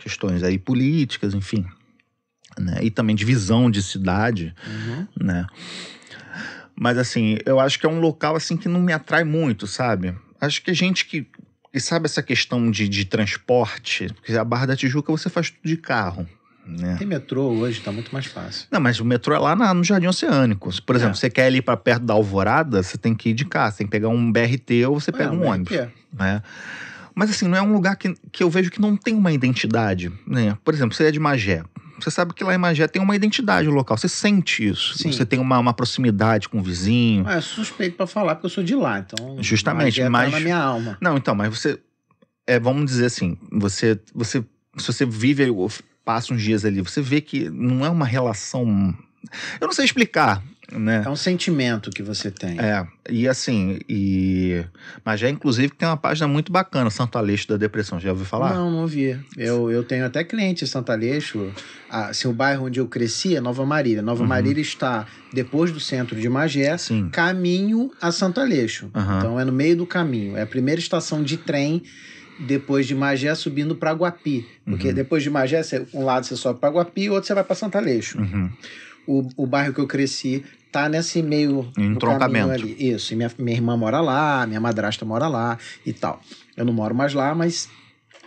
[0.00, 1.64] questões aí políticas, enfim.
[2.58, 2.80] Né?
[2.82, 5.06] E também de visão de cidade, Uhum.
[5.20, 5.46] né?
[6.74, 10.14] Mas assim, eu acho que é um local assim que não me atrai muito, sabe?
[10.40, 11.26] Acho que a gente que,
[11.72, 15.60] que sabe essa questão de, de transporte, porque a Barra da Tijuca você faz tudo
[15.68, 16.26] de carro,
[16.66, 16.96] né?
[16.96, 18.66] Tem metrô hoje, tá muito mais fácil.
[18.70, 20.70] Não, mas o metrô é lá na- no Jardim Oceânico.
[20.82, 21.18] Por exemplo, É.
[21.18, 23.86] você quer ir pra perto da Alvorada, você tem que ir de carro, você tem
[23.86, 25.76] que pegar um BRT ou você pega É, um mas ônibus.
[26.12, 26.42] né?
[27.14, 30.12] Mas assim, não é um lugar que, que eu vejo que não tem uma identidade.
[30.26, 30.56] Né?
[30.64, 31.62] Por exemplo, você é de Magé.
[31.98, 33.96] Você sabe que lá em Magé tem uma identidade local.
[33.96, 34.96] Você sente isso.
[34.96, 35.12] Sim.
[35.12, 37.24] Você tem uma, uma proximidade com o vizinho.
[37.26, 39.36] Ah, é suspeito pra falar, porque eu sou de lá, então.
[39.42, 40.96] Justamente, Magé tá mas- na minha alma.
[41.00, 41.78] Não, então, mas você.
[42.46, 44.42] É, vamos dizer assim, você, você.
[44.78, 45.44] Se você vive,
[46.04, 48.96] passa uns dias ali, você vê que não é uma relação
[49.60, 50.42] Eu não sei explicar,
[50.72, 51.02] né?
[51.04, 52.58] É um sentimento que você tem.
[52.60, 54.64] É, e assim, e.
[55.04, 57.98] Mas já inclusive tem uma página muito bacana, Santo Aleixo da Depressão.
[58.00, 58.54] Já ouviu falar?
[58.54, 59.18] Não, não vi.
[59.36, 61.52] Eu, eu tenho até cliente em Santo Aleixo.
[61.88, 64.02] Assim, o bairro onde eu cresci é Nova Marília.
[64.02, 64.28] Nova Uhum.
[64.28, 67.08] Marília está depois do centro de Magé, Sim.
[67.10, 68.90] caminho a Santo Aleixo.
[68.94, 69.18] Aham.
[69.18, 70.36] Então é no meio do caminho.
[70.36, 71.82] É a primeira estação de trem
[72.46, 74.46] depois de Magé subindo para Guapi.
[74.64, 74.94] Porque Uhum.
[74.94, 75.60] depois de Magé,
[75.92, 78.18] um lado você sobe para Guapi e outro você vai para Santo Aleixo.
[78.18, 78.50] Uhum.
[79.06, 82.50] O, o bairro que eu cresci tá nesse meio entroncamento.
[82.52, 82.76] ali.
[82.78, 86.20] Isso, e minha, minha irmã mora lá, minha madrasta mora lá e tal.
[86.56, 87.68] Eu não moro mais lá, mas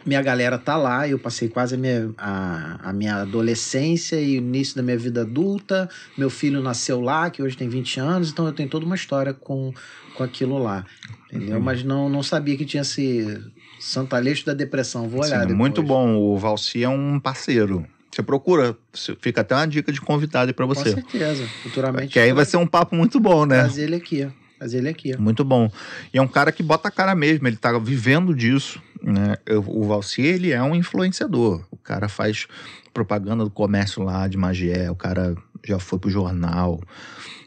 [0.05, 1.07] minha galera tá lá.
[1.07, 5.21] Eu passei quase a minha, a, a minha adolescência e o início da minha vida
[5.21, 5.89] adulta.
[6.17, 9.33] Meu filho nasceu lá, que hoje tem 20 anos, então eu tenho toda uma história
[9.33, 9.73] com,
[10.15, 10.85] com aquilo lá.
[11.31, 11.57] Entendeu?
[11.57, 11.63] Uhum.
[11.63, 13.41] Mas não, não sabia que tinha esse
[13.79, 15.07] Santo Aleixo da Depressão.
[15.07, 16.15] Vou olhar Sim, muito bom.
[16.15, 17.85] O Valci é um parceiro.
[18.13, 18.77] Você procura,
[19.19, 20.91] fica até uma dica de convidado aí pra Com você.
[20.91, 21.47] certeza.
[21.63, 22.13] Futuramente.
[22.13, 23.59] Que aí vai ser um papo muito bom, né?
[23.61, 24.27] Trazer ele aqui.
[24.59, 25.17] Trazer ele aqui.
[25.17, 25.69] Muito bom.
[26.13, 29.35] E é um cara que bota a cara mesmo, ele tá vivendo disso, né?
[29.47, 31.65] Eu- O Valci, ele é um influenciador.
[31.71, 32.45] O cara faz
[32.93, 35.35] propaganda do comércio lá de Magé, o cara
[35.65, 36.79] já foi pro jornal,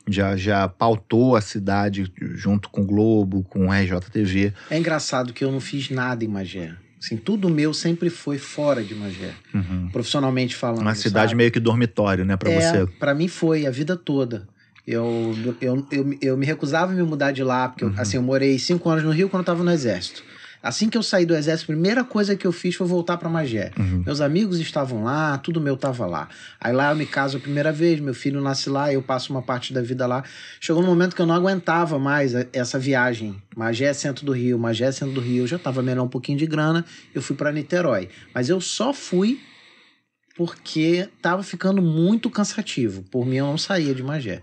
[0.08, 4.52] já, já pautou a cidade junto com o Globo, com o RJTV.
[4.68, 6.74] É engraçado que eu não fiz nada em Magé.
[7.06, 9.88] Assim, tudo meu sempre foi fora de Magé, Uhum.
[9.92, 10.82] profissionalmente falando.
[10.82, 11.36] Uma cidade sabe?
[11.36, 12.84] meio que dormitório, né, pra é, você.
[12.98, 14.48] Pra mim foi a vida toda.
[14.84, 17.94] Eu, eu, eu, eu me recusava a me mudar de lá, porque eu, Uhum.
[17.96, 20.24] assim, eu morei cinco anos no Rio quando eu tava no Exército.
[20.66, 23.28] Assim que eu saí do Exército, a primeira coisa que eu fiz foi voltar pra
[23.28, 23.70] Magé.
[23.78, 24.02] Uhum.
[24.04, 26.28] Meus amigos estavam lá, tudo meu tava lá.
[26.60, 29.40] Aí lá eu me caso a primeira vez, meu filho nasce lá, eu passo uma
[29.40, 30.24] parte da vida lá.
[30.60, 33.40] Chegou um momento que eu não aguentava mais essa viagem.
[33.56, 35.44] Magé, centro do Rio, Magé, centro do Rio.
[35.44, 38.08] Eu já tava melhor um pouquinho de grana, eu fui para Niterói.
[38.34, 39.40] Mas eu só fui
[40.36, 43.02] porque tava ficando muito cansativo.
[43.04, 44.42] Por mim, eu não saía de Magé.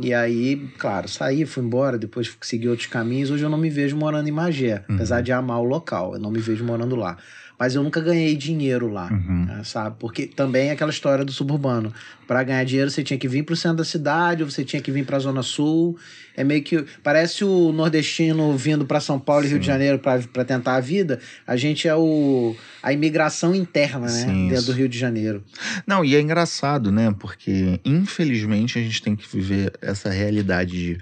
[0.00, 3.30] E aí, claro, saí, fui embora, depois segui outros caminhos.
[3.30, 4.96] Hoje eu não me vejo morando em Magé, Uhum.
[4.96, 6.14] apesar de amar o local.
[6.14, 7.16] Eu não me vejo morando lá.
[7.58, 9.10] Mas eu nunca ganhei dinheiro lá.
[9.10, 9.46] Uhum.
[9.46, 9.96] né, sabe?
[9.98, 11.92] Porque também é aquela história do suburbano.
[12.26, 14.90] Para ganhar dinheiro, você tinha que vir pro centro da cidade, ou você tinha que
[14.90, 15.96] vir pra Zona Sul.
[16.36, 16.84] É meio que.
[17.02, 19.66] Parece o nordestino vindo para São Paulo e Rio de.
[19.66, 21.18] Janeiro para tentar a vida.
[21.46, 24.08] A gente é o a imigração interna, né?
[24.08, 25.42] Sim, dentro do Rio de Janeiro.
[25.86, 27.12] Não, e é engraçado, né?
[27.18, 30.98] Porque, infelizmente, a gente tem que viver essa realidade de.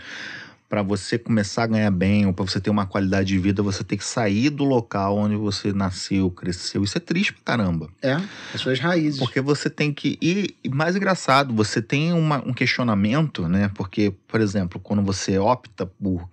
[0.68, 3.84] Pra você começar a ganhar bem, ou pra você ter uma qualidade de vida, você
[3.84, 6.82] tem que sair do local onde você nasceu, cresceu.
[6.82, 7.88] Isso é triste pra caramba.
[8.02, 8.14] É,
[8.52, 9.20] as suas raízes.
[9.20, 10.18] Porque você tem que.
[10.20, 13.70] E mais engraçado, você tem uma- um questionamento, né?
[13.74, 16.28] Porque, por exemplo, quando você opta por.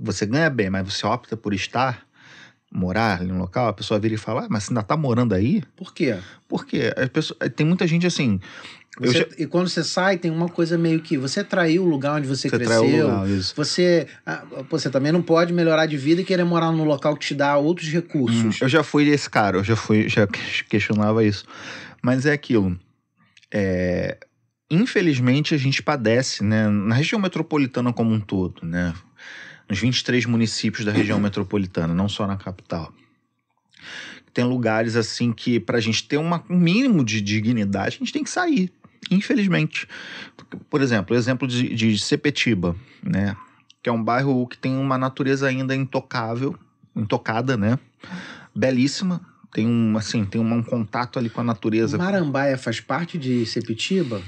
[0.00, 2.04] Você ganha bem, mas você opta por estar,
[2.70, 5.34] morar ali no local, a pessoa vira e fala: ah, mas você ainda tá morando
[5.34, 5.62] aí?
[5.76, 6.18] Por quê?
[6.48, 8.40] Porque as pessoas, tem muita gente assim.
[9.00, 12.16] Você- já- E quando você sai, tem uma coisa meio que você traiu o lugar
[12.16, 13.08] onde você, Você cresceu.
[13.08, 13.54] lugar, isso.
[13.56, 17.26] Você, ah, você também não pode melhorar de vida e querer morar num local que
[17.26, 18.60] te dá outros Hum, recursos.
[18.60, 20.26] eu já fui esse cara, eu já fui, já
[20.68, 21.44] questionava isso.
[22.02, 22.78] Mas é aquilo.
[23.52, 24.18] é,
[24.70, 26.68] infelizmente a gente padece, né?
[26.68, 28.94] Na região metropolitana como um todo, né?
[29.68, 32.92] Nos 23 municípios da região metropolitana, não só na capital.
[34.32, 38.22] Tem lugares assim que, pra gente ter uma- um mínimo de dignidade, a gente tem
[38.22, 38.70] que sair.
[39.10, 39.86] Infelizmente.
[40.68, 43.36] Por exemplo, exemplo de, de Sepetiba, né?
[43.82, 46.58] Que é um bairro que tem uma natureza ainda intocável,
[46.94, 47.78] intocada, né?
[48.54, 49.20] belíssima.
[49.52, 51.98] Tem um, assim, tem um, um contato ali com a natureza.
[51.98, 54.22] Marambaia faz parte de Sepitiba?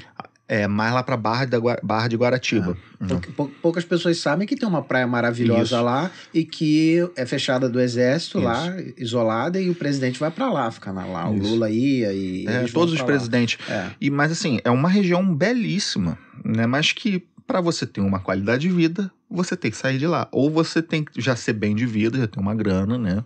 [0.49, 2.77] É mais lá pra Barra, da, Barra de Guaratiba.
[3.01, 3.07] Uhum.
[3.09, 5.83] Porque pou- poucas pessoas sabem que tem uma praia maravilhosa Isso.
[5.83, 8.47] lá e que é fechada do exército Isso.
[8.47, 8.67] lá,
[8.99, 11.31] isolada, e o presidente vai pra lá, fica na- lá.
[11.31, 11.49] O Isso.
[11.49, 12.45] Lula ia e.
[12.47, 13.07] É, todos os lá.
[13.07, 13.59] presidentes.
[13.69, 13.91] É.
[14.01, 16.67] E, mas assim, é uma região belíssima, né?
[16.67, 20.29] Mas que para você ter uma qualidade de vida, você tem que sair de lá.
[20.33, 23.25] Ou você tem que já ser bem de vida, já ter uma grana, né?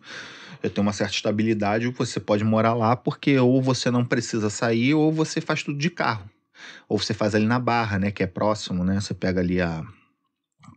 [0.62, 4.94] Já ter uma certa estabilidade, você pode morar lá, porque ou você não precisa sair,
[4.94, 6.28] ou você faz tudo de carro.
[6.88, 8.10] Ou você faz ali na Barra, né?
[8.10, 9.00] Que é próximo, né?
[9.00, 9.82] Você pega ali a.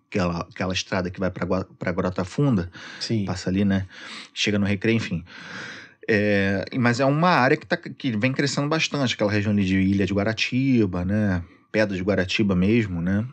[0.07, 3.25] Aquela, aquela estrada que vai para Grota Funda, Sim.
[3.25, 3.85] passa ali, né?
[4.33, 5.23] Chega no Recreio, enfim.
[6.07, 9.77] É, mas é uma área que, tá, que vem crescendo bastante, aquela região ali de
[9.77, 11.43] Ilha de Guaratiba, né?
[11.71, 13.23] Pedra de Guaratiba mesmo, né?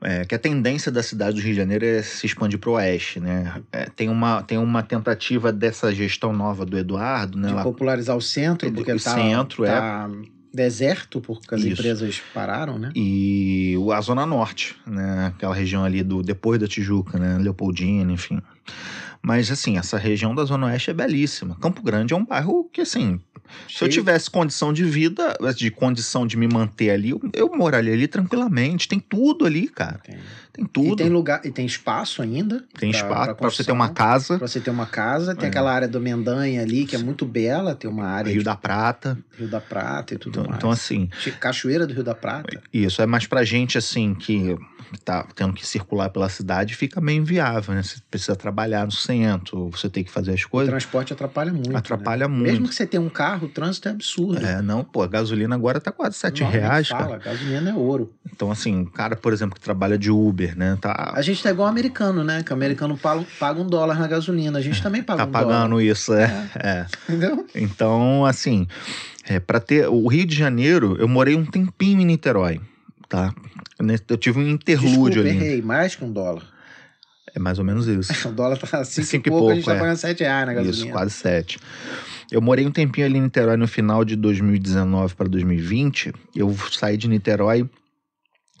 [0.00, 2.72] É, que a tendência da cidade do Rio de Janeiro é se expandir para o
[2.72, 3.62] oeste, né?
[3.70, 7.48] É, tem, uma, tem uma tentativa dessa gestão nova do Eduardo, né?
[7.48, 9.78] De lá- popularizar o centro, O porque tá, centro, é.
[10.52, 11.72] Deserto, porque as Isso.
[11.72, 12.90] empresas pararam, né?
[12.94, 15.26] e a Zona Norte, né?
[15.34, 17.38] Aquela região ali do depois da Tijuca, né?
[17.38, 18.40] Leopoldina, enfim.
[19.24, 21.56] Mas, assim, essa região da Zona Oeste é belíssima.
[21.60, 23.20] Campo Grande é um bairro que, assim,
[23.68, 27.48] se eu Cheio- tivesse condição de vida, de condição de me manter ali, eu, eu
[27.56, 28.88] moraria ali tranquilamente.
[28.88, 30.00] Tem tudo ali, cara.
[30.02, 30.16] Tem.
[30.52, 30.92] Tem tudo.
[30.92, 32.62] E tem lugar, e tem espaço ainda.
[32.78, 34.38] Tem pra- espaço pra para você ter uma casa.
[34.38, 35.34] Pra você ter uma casa.
[35.34, 35.48] Tem É.
[35.48, 37.74] aquela área do Mendanha ali, que é muito bela.
[37.74, 39.16] Tem uma área Rio de da Prata.
[39.38, 40.56] Rio da Prata e tudo Então, mais.
[40.58, 41.08] então, assim,
[41.40, 42.60] Cachoeira do Rio da Prata.
[42.72, 44.54] isso é mais pra gente, assim, que
[45.06, 47.82] tá tendo que circular pela cidade, fica meio inviável, né?
[47.82, 50.70] Você precisa trabalhar no centro, você tem que fazer as O coisas.
[50.70, 51.74] transporte atrapalha muito.
[51.74, 52.34] Atrapalha né?
[52.34, 52.50] muito.
[52.50, 54.44] Mesmo que você tenha um carro, o trânsito é absurdo.
[54.44, 57.18] É, não, pô, a gasolina agora tá quase 7 Não, reais, fala, cara.
[57.24, 58.12] gasolina é ouro.
[58.30, 60.76] Então, assim, um cara, por exemplo, que trabalha de Uber, né?
[60.80, 62.42] Tá, A gente tá igual americano, né?
[62.42, 64.58] Que o americano paga, um dólar na gasolina.
[64.58, 65.84] A gente também paga tá um pagando dólar.
[65.84, 66.48] isso, é.
[66.56, 66.86] é.
[67.08, 67.46] Entendeu?
[67.54, 68.66] Então, assim,
[69.26, 69.88] é, para ter.
[69.88, 72.60] O Rio de Janeiro, eu morei um tempinho em Niterói,
[73.08, 73.34] tá?
[74.08, 75.30] Eu tive um interlúdio Desculpa, ali.
[75.30, 75.62] errei.
[75.62, 76.42] Mais que um dólar.
[77.34, 78.28] É mais ou menos isso.
[78.28, 79.80] O dólar tá Cinco e e pouco, a gente pouco, tá é.
[79.80, 80.84] pagando 7 reais na gasolina.
[80.84, 81.58] Isso, quase sete.
[82.30, 86.12] Eu morei um tempinho ali em Niterói no final de 2019 para 2020.
[86.34, 87.68] Eu saí de Niterói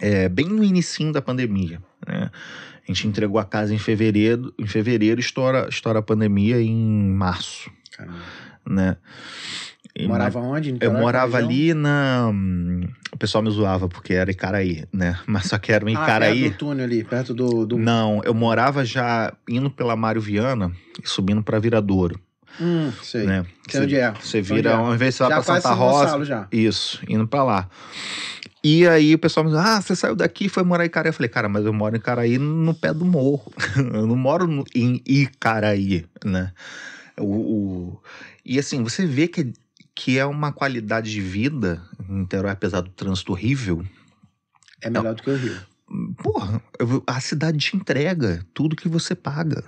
[0.02, 1.80] é, bem no inicinho da pandemia.
[2.06, 2.28] Né?
[2.82, 6.74] A gente entregou a casa em fevereiro, em fevereiro estoura, estoura a pandemia em
[7.12, 8.18] março, Caramba.
[8.68, 8.96] né?
[9.94, 10.70] E Morava onde?
[10.72, 12.32] Em Eu morava ali na.
[13.12, 15.18] O pessoal me zoava porque era Icaraí, né?
[15.28, 16.40] Mas só que era um Ah, Icaraí.
[16.44, 17.66] perto do túnel ali, perto do...
[17.66, 17.78] do...
[17.78, 20.72] Não, eu morava já indo pela Mário Viana
[21.02, 22.18] e subindo para Viradouro,
[22.58, 23.24] Hum, sei.
[23.26, 23.44] né?
[23.68, 24.12] Sei onde é.
[24.18, 24.86] Você vira, onde é.
[24.88, 26.04] ao invés de você vai Já pra Santa Rosa.
[26.04, 26.48] Gonçalo já.
[26.50, 27.68] Isso, indo pra lá.
[28.64, 31.08] E aí o pessoal me diz, ah, você saiu daqui e foi morar em Icaraí.
[31.10, 33.52] Eu falei, cara, mas eu moro em Icaraí no pé do morro.
[33.76, 36.52] eu não moro no- em Icaraí, né?
[37.18, 38.02] O, o-
[38.44, 39.52] E assim, você vê que,
[39.94, 43.84] que é uma qualidade de vida em Niterói, apesar do trânsito horrível.
[44.80, 45.56] É melhor do que o Rio.
[46.22, 49.64] Porra, eu- a cidade te entrega tudo que você paga.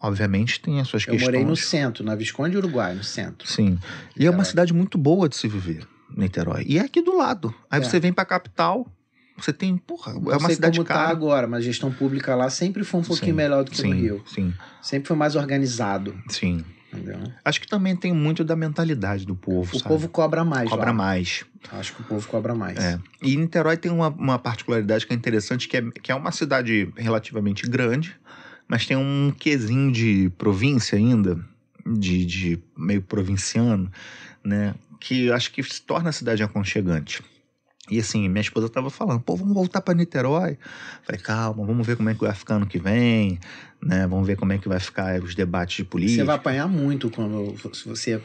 [0.00, 1.24] Obviamente tem as suas Eu questões.
[1.32, 3.48] morei no centro, na Visconde Uruguai, no centro.
[3.50, 3.78] Sim.
[4.16, 5.84] E é uma cidade muito boa de se viver,
[6.16, 6.64] Niterói.
[6.66, 7.54] E é aqui do lado.
[7.70, 7.84] Aí É.
[7.84, 8.86] você vem pra capital,
[9.36, 11.08] você tem, porra, é Não uma sei cidade como tá cara.
[11.10, 13.88] agora, mas a gestão pública lá sempre foi um pouquinho Sim, melhor do que sim,
[13.88, 14.22] no Rio.
[14.26, 14.52] Sim,
[14.82, 16.64] Sempre foi mais organizado, sim.
[16.92, 17.20] entendeu?
[17.44, 19.88] Acho que também tem muito da mentalidade do povo, O sabe?
[19.88, 20.92] povo cobra mais cobra lá.
[20.92, 21.44] mais.
[21.72, 22.78] Acho que o povo cobra mais.
[22.78, 22.98] É.
[23.22, 26.90] E Niterói tem uma, uma particularidade que é interessante, que é, que é uma cidade
[26.96, 28.16] relativamente grande,
[28.66, 31.38] mas tem um quesinho de província ainda,
[31.86, 33.90] de, de meio provinciano,
[34.42, 34.74] né?
[35.00, 37.22] Que eu acho que se torna a cidade aconchegante.
[37.90, 40.58] E assim, minha esposa tava falando, pô, vamos voltar para Niterói.
[41.04, 43.38] Falei, calma, vamos ver como é que vai ficar ano que vem,
[43.82, 44.06] né?
[44.06, 46.20] Vamos ver como é que vai ficar os debates de política.
[46.20, 48.20] Você vai apanhar muito quando se você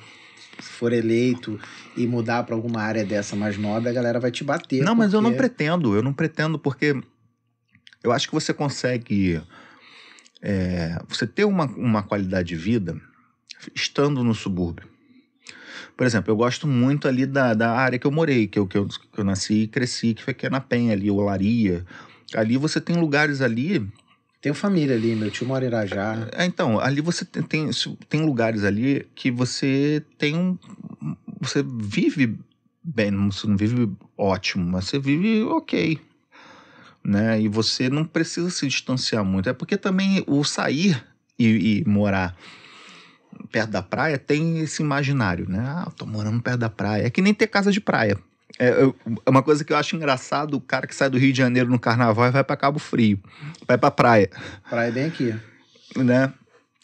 [0.60, 1.60] for eleito
[1.96, 4.84] e mudar para alguma área dessa mais nobre, a galera vai te bater.
[4.84, 7.02] Não, mas eu não porque- pretendo, eu não pretendo porque
[8.04, 9.42] eu acho que você consegue
[10.42, 13.00] é, você ter uma, uma qualidade de vida
[13.74, 14.93] estando no subúrbio.
[15.96, 18.78] Por exemplo, eu gosto muito ali da, da área que eu morei, que eu, que,
[18.78, 21.86] eu, que eu nasci e cresci, que foi que é na Penha ali, Olaria.
[22.34, 23.88] Ali você tem lugares ali.
[24.42, 26.28] Tenho família ali, meu tio mora em Irajá.
[26.34, 27.70] É, então, ali você tem, tem,
[28.10, 30.58] tem lugares ali que você tem um.
[31.40, 32.38] Você vive
[32.84, 36.00] bem, você não vive ótimo, mas você vive ok.
[37.04, 37.42] Né?
[37.42, 39.48] E você não precisa se distanciar muito.
[39.48, 41.02] É porque também o sair
[41.38, 42.36] e, e morar
[43.52, 45.60] perto da praia tem esse imaginário, né?
[45.66, 47.06] Ah, eu tô morando perto da praia.
[47.06, 48.18] É que nem ter casa de praia.
[48.60, 48.70] É,
[49.26, 51.70] é uma coisa que eu acho engraçado, o cara que sai do Rio de Janeiro
[51.70, 53.20] no carnaval e vai para Cabo Frio,
[53.68, 54.30] vai pra praia,
[54.70, 55.36] Praia é bem aqui.
[55.96, 56.32] né?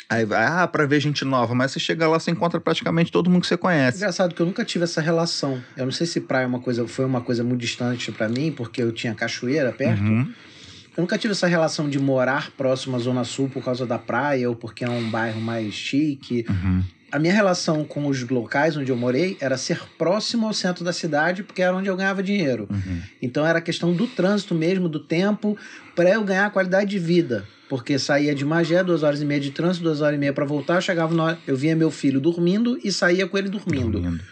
[0.10, 3.30] Aí vai, ah, pra ver gente nova, mas você chega lá, você encontra praticamente todo
[3.30, 3.97] mundo que você conhece.
[3.97, 5.62] Engraçado que eu nunca tive essa relação.
[5.78, 8.51] Eu não sei se praia é uma coisa, foi uma coisa muito distante para mim,
[8.51, 10.01] porque eu tinha cachoeira perto.
[10.01, 10.34] Uhum.
[11.00, 14.50] Eu nunca tive essa relação de morar próximo à Zona Sul por causa da praia
[14.50, 16.45] ou porque é um bairro mais chique.
[16.50, 16.84] Uhum.
[17.10, 20.91] A minha relação com os locais onde eu morei era ser próximo ao centro da
[20.91, 22.68] cidade, porque era onde eu ganhava dinheiro.
[22.70, 23.02] Uhum.
[23.22, 25.58] Então era questão do trânsito mesmo, do tempo,
[25.95, 27.47] para eu ganhar qualidade de vida.
[27.70, 30.43] Porque saía de Magé, duas horas e meia de trânsito, duas horas e meia para
[30.43, 34.02] voltar, eu chegava na hora, eu via meu filho dormindo e saía com ele dormindo.
[34.02, 34.24] Dormindo.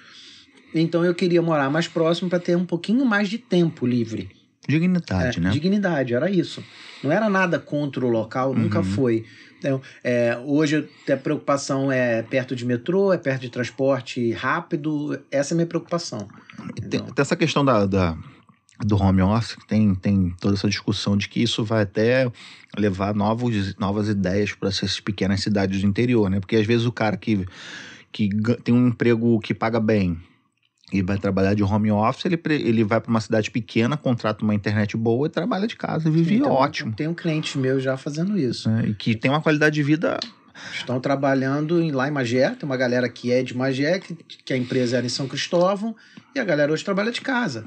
[0.76, 4.36] Então eu queria morar mais próximo para ter um pouquinho mais de tempo livre.
[4.68, 5.50] Dignidade, É, né?
[5.52, 6.64] Dignidade, era isso.
[7.02, 8.84] Não era nada contra o local, nunca Uhum.
[8.84, 9.26] foi.
[9.58, 15.20] Então, é, hoje a preocupação é perto de metrô, é perto de transporte rápido.
[15.32, 16.28] Essa é a minha preocupação.
[16.90, 18.18] Tem, tem essa questão da, da-
[18.86, 22.32] do home office, que tem, tem toda essa discussão de que isso vai até
[22.78, 26.40] levar novos, novas ideias para essas pequenas cidades do interior, né?
[26.40, 27.44] Porque às vezes o cara que,
[28.12, 28.30] que
[28.64, 30.20] tem um emprego que paga bem
[30.92, 34.56] e vai trabalhar de home office, ele, ele vai para uma cidade pequena, contrata uma
[34.56, 36.94] internet boa e trabalha de casa e vive Então, ótimo.
[36.94, 38.70] Tem um cliente meu já fazendo isso.
[38.70, 38.88] né?
[38.88, 40.18] E que tem uma qualidade de vida
[40.74, 44.54] Estão trabalhando em, lá em Magé, tem uma galera que é de Magé, que, que
[44.54, 45.96] a empresa era em São Cristóvão,
[46.34, 47.64] e a galera hoje trabalha de casa.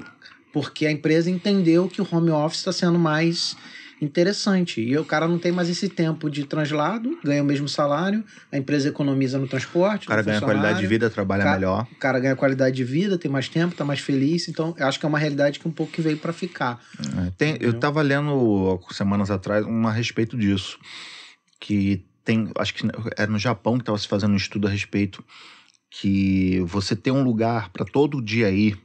[0.51, 3.55] Porque a empresa entendeu que o home office está sendo mais
[4.01, 4.81] interessante.
[4.81, 8.57] E o cara não tem mais esse tempo de translado, ganha o mesmo salário, a
[8.57, 10.07] empresa economiza no transporte.
[10.07, 11.87] O cara ganha qualidade de vida, trabalha cara, melhor.
[11.91, 14.47] O cara ganha qualidade de vida, tem mais tempo, tá mais feliz.
[14.49, 16.81] Então, eu acho que é uma realidade que um pouco que veio para ficar.
[16.99, 20.79] É, tem, eu tava lendo semanas atrás um a respeito disso.
[21.59, 25.23] Que tem, acho que era no Japão que estava se fazendo um estudo a respeito
[25.91, 28.79] que você ter um lugar para todo dia ir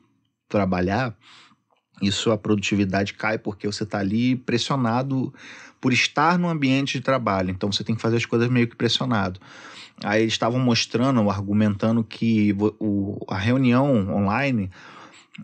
[0.49, 1.17] trabalhar
[2.01, 5.33] isso a produtividade cai porque você está ali pressionado
[5.81, 7.51] por estar no ambiente de trabalho.
[7.51, 9.41] Então você tem que fazer as coisas meio que pressionado.
[10.05, 14.71] Aí eles estavam mostrando, argumentando que o, a reunião online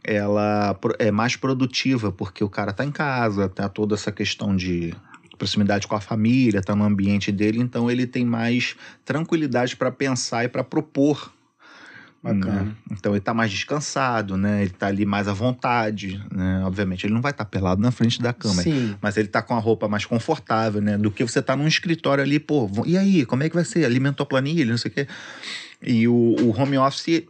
[0.04, 4.94] ela é mais produtiva porque o cara está em casa, tá toda essa questão de
[5.38, 10.44] proximidade com a família, está no ambiente dele, então ele tem mais tranquilidade para pensar
[10.44, 11.32] e para propor
[12.22, 12.62] Bacana.
[12.62, 12.72] Né?
[12.92, 14.62] Então ele tá mais descansado, né?
[14.62, 16.62] Ele tá ali mais à vontade, né?
[16.64, 18.94] Obviamente, ele não vai estar tá pelado na frente da cama, Sim.
[19.00, 20.96] mas ele tá com a roupa mais confortável, né?
[20.96, 23.84] Do que você tá num escritório ali, pô, e aí, como é que vai ser?
[23.84, 25.08] Alimentou a planilha, não sei o quê.
[25.82, 27.24] E o, o home office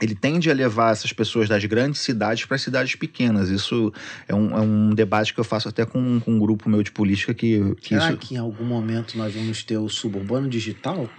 [0.00, 3.48] ele tende a levar essas pessoas das grandes cidades para cidades pequenas.
[3.48, 3.92] Isso
[4.28, 6.92] é um, é um, debate que eu faço até com, com um grupo meu de
[6.92, 7.74] política que.
[7.76, 8.18] que Será isso...
[8.18, 11.10] que em algum momento nós vamos ter o suburbano digital?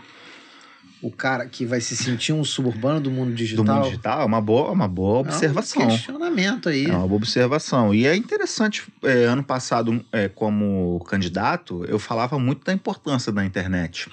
[1.02, 3.64] O cara que vai se sentir um suburbano do mundo digital.
[3.64, 5.84] Do mundo digital, é uma boa, uma boa observação.
[5.84, 6.86] É um questionamento aí.
[6.86, 7.94] É uma boa observação.
[7.94, 13.46] E é interessante, é, ano passado, é, como candidato, eu falava muito da importância da
[13.46, 14.10] internet.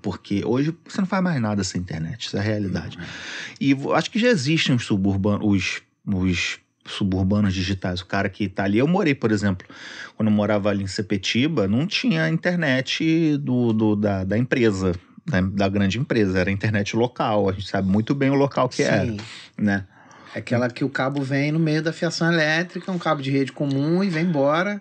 [0.00, 2.98] Porque hoje você não faz mais nada sem internet, isso é a realidade.
[2.98, 3.04] É.
[3.60, 8.00] E acho que já existem os suburbanos, os, os suburbanos digitais.
[8.00, 9.66] O cara que está ali, eu morei, por exemplo,
[10.16, 14.94] quando eu morava ali em Sepetiba, não tinha internet do, do da, da empresa
[15.26, 18.76] da, da grande empresa, era internet local, a gente sabe muito bem o local que
[18.76, 18.82] Sim.
[18.82, 19.16] era,
[19.56, 19.86] né?
[20.34, 23.52] É aquela que o cabo vem no meio da fiação elétrica, um cabo de rede
[23.52, 24.80] comum e vem embora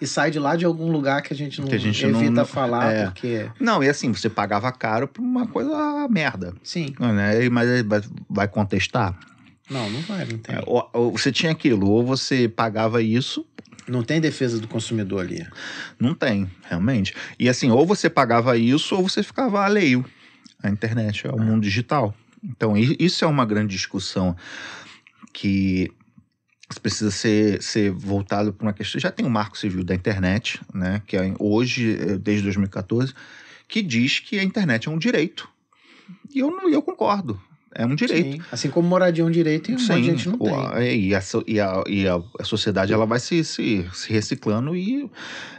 [0.00, 2.46] e sai de lá de algum lugar que a gente não a gente evita não,
[2.46, 3.04] falar, é.
[3.04, 3.50] porque...
[3.60, 6.54] Não, e assim, você pagava caro por uma coisa merda.
[6.62, 6.94] Sim.
[6.98, 7.48] Né?
[7.50, 9.18] Mas vai, vai contestar?
[9.70, 10.56] Não, não vai, não tem.
[10.56, 13.46] É, ou, ou, você tinha aquilo, ou você pagava isso
[13.90, 15.46] não tem defesa do consumidor ali.
[15.98, 17.14] Não tem, realmente.
[17.38, 20.04] E assim, ou você pagava isso ou você ficava alheio
[20.62, 21.42] à internet, ao é.
[21.42, 22.14] mundo digital.
[22.42, 24.34] Então, isso é uma grande discussão
[25.32, 25.92] que
[26.80, 29.00] precisa ser, ser voltado para uma questão.
[29.00, 33.12] Já tem o Marco Civil da internet, né, que é hoje, eh, desde 2014,
[33.68, 35.48] que diz que a internet é um direito.
[36.32, 37.40] E eu, eu concordo.
[37.74, 38.36] É um direito.
[38.36, 38.42] Sim.
[38.50, 39.92] Assim como moradia é um direito e Sim.
[39.92, 40.52] um gente não tem.
[41.08, 45.08] E a, e a, e a, sociedade ela vai se, se, se reciclando e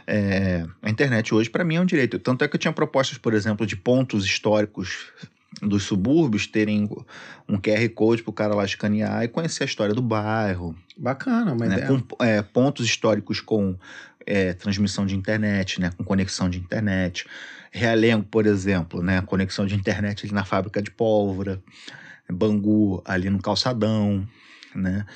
[0.06, 2.18] é, a internet hoje para mim é um direito.
[2.18, 5.06] Tanto é que eu tinha propostas, por exemplo, de pontos históricos
[5.60, 6.88] dos subúrbios terem
[7.48, 10.76] um QR Code para o cara lá escanear e conhecer a história do bairro.
[10.96, 11.86] Bacana, mas né?
[11.86, 13.76] com é, pontos históricos com
[14.26, 15.90] é, transmissão de internet, né?
[15.96, 17.26] com conexão de internet.
[17.70, 19.20] Realengo, por exemplo, né?
[19.22, 21.60] conexão de internet ali na fábrica de pólvora.
[22.30, 24.26] Bangu ali no calçadão,
[24.74, 25.06] né?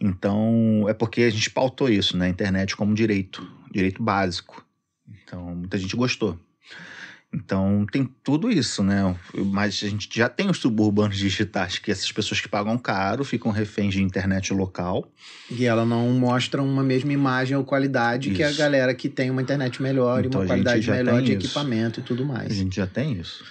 [0.00, 2.28] Então, é porque a gente pautou isso né?
[2.28, 4.64] internet como direito, direito básico.
[5.22, 6.38] Então, muita gente gostou.
[7.32, 9.14] Então, tem tudo isso, né?
[9.34, 13.50] Mas a gente já tem os suburbanos digitais, que essas pessoas que pagam caro ficam
[13.50, 15.12] reféns de internet local.
[15.50, 18.36] E ela não mostra uma mesma imagem ou qualidade isso.
[18.36, 21.46] que a galera que tem uma internet melhor então, e uma qualidade melhor de isso.
[21.46, 22.50] equipamento e tudo mais.
[22.50, 23.44] A gente já tem isso.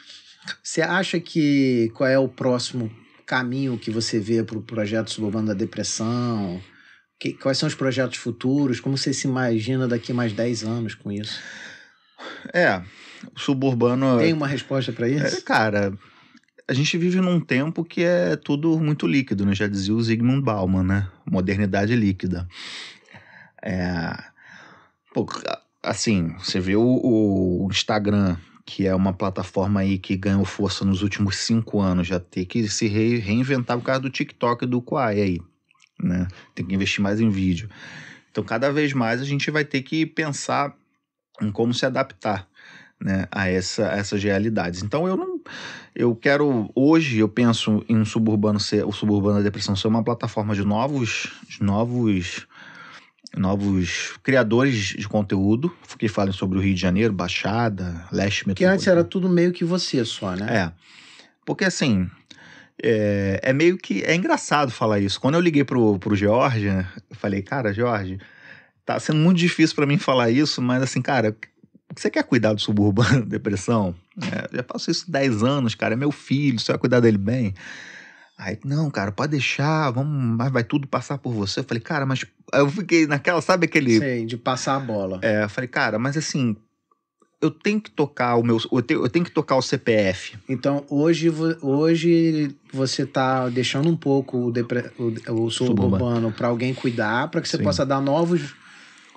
[0.63, 2.89] Você acha que qual é o próximo
[3.25, 6.61] caminho que você vê para o projeto Suburbano da Depressão?
[7.19, 8.79] Que, quais são os projetos futuros?
[8.79, 11.39] Como você se imagina daqui mais 10 anos com isso?
[12.53, 12.81] É,
[13.35, 14.17] o suburbano.
[14.19, 15.37] Tem uma resposta para isso?
[15.37, 15.97] É, cara,
[16.67, 19.55] a gente vive num tempo que é tudo muito líquido, né?
[19.55, 21.07] Já dizia o Zygmunt Bauman, né?
[21.25, 22.47] Modernidade líquida.
[23.63, 24.11] É.
[25.13, 25.25] Pô,
[25.81, 31.03] assim, você vê o, o Instagram que é uma plataforma aí que ganhou força nos
[31.03, 34.81] últimos cinco anos, já ter que se re reinventar por causa do TikTok e do
[34.81, 35.41] Quai aí,
[36.01, 36.27] né?
[36.55, 37.69] Tem que investir mais em vídeo.
[38.31, 40.75] Então, cada vez mais a gente vai ter que pensar
[41.41, 42.47] em como se adaptar
[42.99, 44.81] né, a, essa, a essas realidades.
[44.81, 45.39] Então, eu não.
[45.95, 46.69] Eu quero.
[46.75, 48.85] Hoje, eu penso em um suburbano ser.
[48.85, 51.31] O suburbano da depressão ser uma plataforma de novos.
[51.47, 52.47] De novos
[53.35, 58.55] novos criadores de conteúdo que falem sobre o Rio de Janeiro, Baixada, Leste Metropolitano.
[58.55, 60.71] Que antes era tudo meio que você só, né?
[60.71, 60.71] É.
[61.45, 62.09] Porque assim,
[62.81, 64.03] é, é, meio que.
[64.03, 65.19] É engraçado falar isso.
[65.19, 68.19] Quando eu liguei pro, pro George, eu falei, cara, George,
[68.85, 71.35] tá sendo muito difícil para mim falar isso, mas assim, cara,
[71.95, 73.95] você quer cuidar do suburbano, depressão?
[74.21, 77.53] É, já faço isso 10 anos, cara, é meu filho, você vai cuidar dele bem.
[78.37, 81.61] Aí, não, cara, pode deixar, vamos, vai, tudo passar por você.
[81.61, 83.97] Eu falei, cara, mas eu fiquei naquela, sabe aquele.
[83.97, 85.19] Sei, de passar a bola.
[85.21, 86.55] É, eu falei, cara, mas assim,
[87.41, 88.57] eu tenho que tocar o meu.
[88.71, 90.37] Eu tenho, eu tenho que tocar o CPF.
[90.49, 91.31] Então, hoje,
[91.61, 97.39] hoje você tá deixando um pouco o, depre- o, o suburbano para alguém cuidar, para
[97.39, 97.63] que você Sim.
[97.63, 98.53] possa dar novos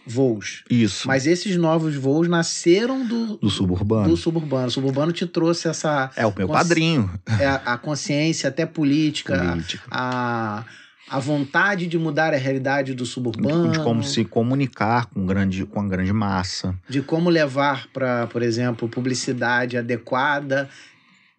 [0.09, 0.65] voos.
[0.71, 1.07] Isso.
[1.07, 4.09] Mas esses novos voos nasceram do, do suburbano.
[4.09, 4.67] do suburbano.
[4.67, 7.11] O suburbano te trouxe essa É o meu padrinho.
[7.39, 9.87] é, a, consciência, até política, Político.
[9.91, 10.65] a,
[11.09, 15.81] a vontade de mudar a realidade do suburbano, De como se comunicar com, grande, com
[15.81, 16.75] a grande massa.
[16.89, 20.69] de como levar para, por exemplo, publicidade adequada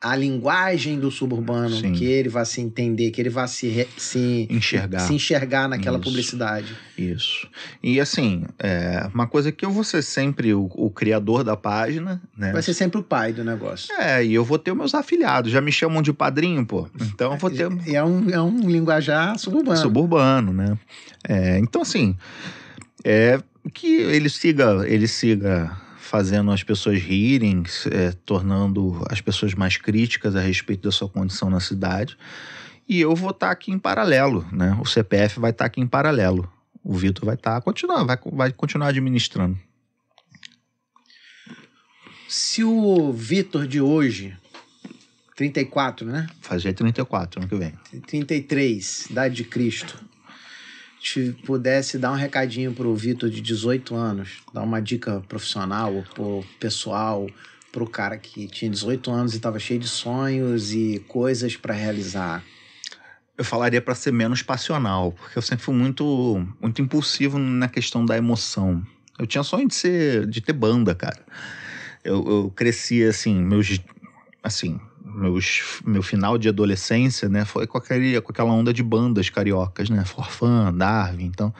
[0.01, 1.91] à linguagem do suburbano, Sim.
[1.91, 4.99] que ele vá se entender, que ele vá se, se, Enxergar.
[4.99, 6.07] se enxergar naquela Isso.
[6.07, 6.73] publicidade.
[6.97, 7.47] Isso.
[7.83, 12.21] E assim, é uma coisa que eu vou ser sempre o, o criador da página,
[12.37, 12.53] né?
[12.53, 13.93] Vai ser sempre o pai do negócio.
[13.95, 15.51] É, e eu vou ter meus afiliados.
[15.51, 16.87] Já me chamam de padrinho, pô.
[17.01, 19.77] Então eu vou ter E é um, é um linguajar suburbano.
[19.77, 20.77] suburbano, né?
[21.27, 22.15] É, então, assim,
[23.03, 23.39] é
[23.73, 25.71] que ele siga, ele siga
[26.09, 31.51] fazendo as pessoas rirem, é, tornando as pessoas mais críticas a respeito da sua condição
[31.51, 32.17] na cidade.
[32.87, 34.75] E eu vou estar aqui em paralelo, né?
[34.81, 36.51] O CPF vai estar aqui em paralelo.
[36.83, 39.55] O Vitor vai estar continuar, vai, vai continuar administrando.
[42.27, 44.35] Se o Vitor de hoje,
[45.35, 46.25] 34, né?
[46.41, 47.73] Fazer 34 ano que vem.
[48.07, 50.03] 33, idade de Cristo,
[50.99, 56.43] te pudesse dar um recadinho pro Vitor de 18 anos, dar uma dica profissional pro
[56.59, 57.27] pessoal,
[57.71, 62.43] pro cara que tinha 18 anos e estava cheio de sonhos e coisas para realizar.
[63.37, 68.05] Eu falaria para ser menos passional, porque eu sempre fui muito, muito impulsivo na questão
[68.05, 68.85] da emoção.
[69.17, 71.25] Eu tinha sonho de ser, de ter banda, cara.
[72.03, 73.79] Eu, eu cresci assim, meus,
[74.43, 74.79] assim,
[75.19, 79.89] meus, meu final de adolescência, né, foi com, aquele, com aquela onda de bandas cariocas,
[79.89, 81.25] né, Forfã, Darwin.
[81.25, 81.53] Então,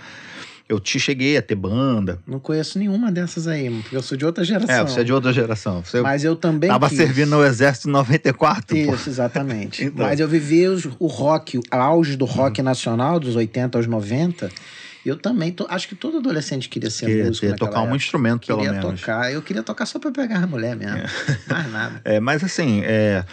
[0.67, 2.19] eu te cheguei a ter banda.
[2.27, 4.75] Não conheço nenhuma dessas aí, porque eu sou de outra geração.
[4.75, 5.83] É, você é de outra geração.
[5.83, 6.97] Você Mas eu também tava quis.
[6.97, 8.93] servindo no exército em 94, pô.
[8.95, 9.83] Isso, exatamente.
[9.89, 10.05] Então.
[10.05, 14.49] Mas eu vivi os- o rock, o auge do rock nacional, dos 80 aos 90.
[15.05, 17.97] Eu também, tô- acho que todo adolescente queria ser Queria, músico queria tocar um época.
[17.97, 18.99] instrumento, pelo Queria menos.
[18.99, 21.01] tocar, eu queria tocar só pra pegar a mulher mesmo.
[21.47, 22.01] Mais nada.
[22.05, 23.23] É, mas assim, é,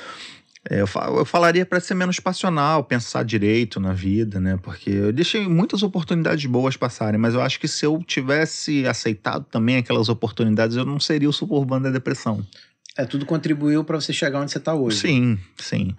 [0.70, 4.58] é, eu, eu falaria para ser menos passional, pensar direito na vida, né?
[4.62, 9.44] Porque eu deixei muitas oportunidades boas passarem, mas eu acho que se eu tivesse aceitado
[9.50, 12.44] também aquelas oportunidades, eu não seria o suburbano da depressão.
[12.96, 14.98] É, tudo contribuiu pra você chegar onde você tá hoje.
[15.00, 15.94] Sim, sim.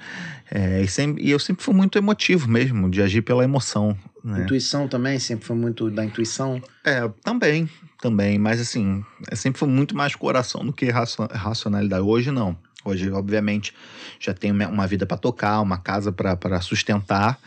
[0.49, 3.95] É, e, sempre- e eu sempre fui muito emotivo mesmo, de agir pela emoção.
[4.23, 4.41] Né?
[4.43, 6.61] Intuição também, sempre foi muito da intuição.
[6.83, 7.69] É, também,
[8.01, 8.39] também.
[8.39, 12.01] Mas assim, é sempre foi muito mais coração do que racio- racionalidade.
[12.01, 12.57] Hoje não.
[12.83, 13.73] Hoje, obviamente,
[14.19, 17.37] já tenho uma- vida para tocar, uma casa para sustentar.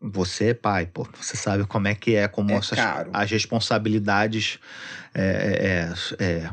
[0.00, 1.08] Você é pai, pô.
[1.20, 3.10] Você sabe como é que é, como É essas- caro.
[3.12, 4.58] as responsabilidades
[5.14, 6.50] é, é, é,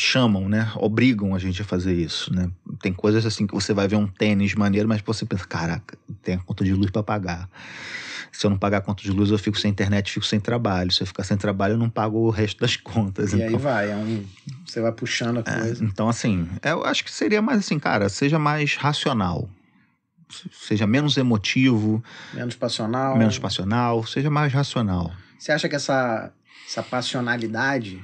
[0.00, 0.70] chamam, né?
[0.76, 2.50] Obrigam a gente a fazer isso, né?
[2.80, 6.34] Tem coisas assim que você vai ver um tênis maneiro, mas você pensa, caraca, tem
[6.36, 7.48] a conta de luz para pagar.
[8.32, 10.92] Se eu não pagar a conta de luz, eu fico sem internet, fico sem trabalho.
[10.92, 13.32] Se eu ficar sem trabalho, eu não pago o resto das contas.
[13.32, 14.24] E aí então, vai, é um,
[14.66, 15.84] você vai puxando a é, coisa.
[15.84, 19.48] então, assim, eu acho que seria mais assim, cara, seja mais racional.
[20.30, 23.16] Se- Seja menos emotivo, Menos passional.
[23.16, 25.10] menos passional, seja mais racional.
[25.38, 26.30] Você acha que essa,
[26.66, 27.98] essa passionalidade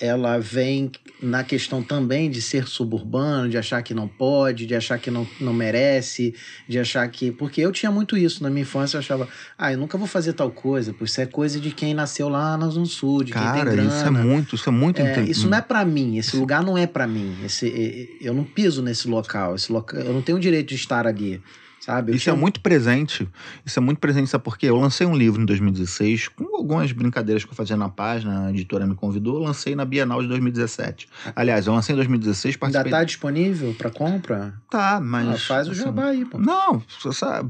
[0.00, 0.90] ela vem
[1.22, 5.26] na questão também de ser suburbano, de achar que não pode, de achar que não,
[5.40, 6.34] não merece,
[6.68, 7.30] de achar que.
[7.30, 10.32] Porque eu tinha muito isso na minha infância, eu achava, ah, eu nunca vou fazer
[10.32, 13.40] tal coisa, porque isso é coisa de quem nasceu lá na Zona Sul, de quem
[13.40, 13.88] Cara, tem grana.
[13.88, 16.76] isso é muito, isso é muito É, isso não é pra mim, esse lugar não
[16.76, 17.36] é pra mim.
[17.44, 21.06] Esse, eu não piso nesse local, esse local, eu não tenho o direito de estar
[21.06, 21.40] ali,
[21.84, 22.12] sabe?
[22.14, 23.28] Isso é tinha- muito presente.
[23.64, 24.66] Isso é muito presente, sabe por quê?
[24.66, 28.50] Eu lancei um livro em 2016, com algumas brincadeiras que eu fazia na página, a
[28.50, 31.08] editora me convidou, eu lancei na Bienal de 2017.
[31.36, 32.90] Aliás, eu lancei em 2016, Ainda participei...
[32.92, 34.54] tá disponível pra compra?
[34.70, 35.28] Tá, mas...
[35.28, 36.38] Ah, faz o assim, jabá aí, pô.
[36.38, 36.82] Não,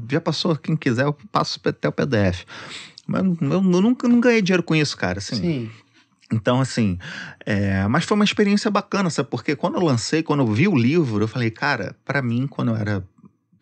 [0.09, 2.45] já passou, quem quiser, eu passo até o PDF.
[3.07, 5.35] Mas eu, nunca não ganhei dinheiro com isso, cara, assim.
[5.35, 5.71] Sim.
[6.33, 6.97] Então, assim,
[7.45, 9.29] é, mas foi uma experiência bacana, sabe?
[9.29, 12.69] Porque quando eu lancei, quando eu vi o livro, eu falei, cara, pra mim, quando
[12.71, 13.03] eu era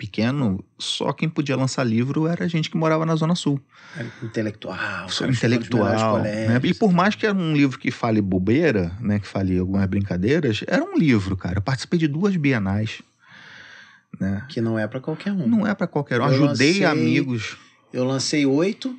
[0.08, 3.60] pequeno, só quem podia lançar livro era a gente que morava na Zona Sul.
[3.98, 4.76] É intelectual.
[4.76, 6.20] Melhores intelectual.
[6.22, 6.60] Né?
[6.64, 9.20] E por mais que era um livro que fale bobeira, né?
[9.20, 11.58] Que fale algumas brincadeiras, era um livro, cara.
[11.58, 13.02] Eu participei de duas bienais.
[14.20, 14.46] Né?
[14.50, 15.48] Que não é pra qualquer um.
[15.48, 16.26] Não é pra qualquer um.
[16.26, 17.58] Eu Ajudei lancei- amigos.
[17.92, 18.96] Eu lancei oito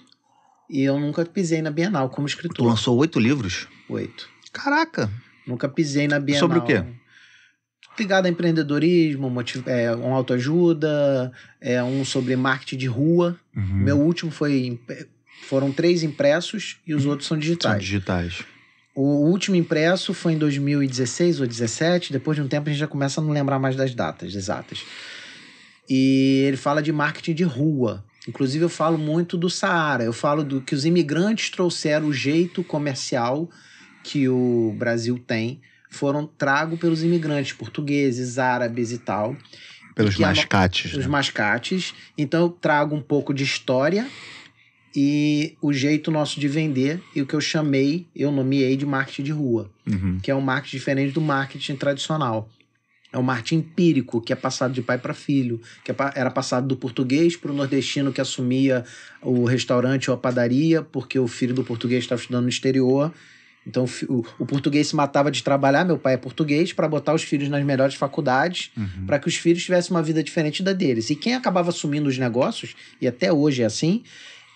[0.71, 2.67] e eu nunca pisei na Bienal como Tu escritor.
[2.67, 3.69] lançou oito livros?
[3.89, 4.29] Oito.
[4.53, 5.11] Caraca!
[5.47, 6.41] Nunca pisei na Bienal.
[6.41, 6.83] Sobre o quê?
[7.99, 9.67] Ligado a empreendedorismo, motiv...
[9.67, 13.39] é, um autoajuda, é um sobre marketing de rua.
[13.57, 13.63] Uhum.
[13.63, 14.81] Meu último foi.
[15.49, 17.83] Foram três impressos e os outros são São digitais.
[17.83, 18.45] digitais.
[18.95, 22.13] O último impresso foi em 2016 ou 2017.
[22.13, 24.85] Depois de um tempo a gente já começa a não lembrar mais das datas exatas.
[25.89, 28.05] E ele fala de marketing de rua.
[28.27, 30.05] Inclusive eu falo muito do Saara.
[30.05, 33.51] Eu falo do que os imigrantes trouxeram o jeito comercial
[34.03, 35.61] que o Brasil tem.
[35.95, 39.37] Foram trago pelos imigrantes portugueses, árabes e tal
[39.95, 40.93] Pelos no- mascates.
[40.93, 41.07] os né?
[41.07, 41.95] mascates.
[42.19, 44.07] Então eu trago um pouco de história
[44.97, 49.23] e o jeito nosso de vender e o que eu chamei, eu nomeei de marketing
[49.23, 50.19] de rua, Uhum.
[50.23, 52.49] que é um marketing diferente do marketing tradicional.
[53.13, 56.67] É um marketing empírico, que é passado de pai para filho, que é era passado
[56.67, 58.85] do português para o nordestino que assumia
[59.23, 63.13] o restaurante ou a padaria, porque o filho do português estava estudando no exterior.
[63.67, 67.23] Então o o, português se matava de trabalhar, meu pai é português, para botar os
[67.23, 69.07] filhos nas melhores faculdades Uhum.
[69.07, 71.11] para que os filhos tivessem uma vida diferente da deles.
[71.11, 74.03] E quem acabava assumindo os negócios, e até hoje é assim,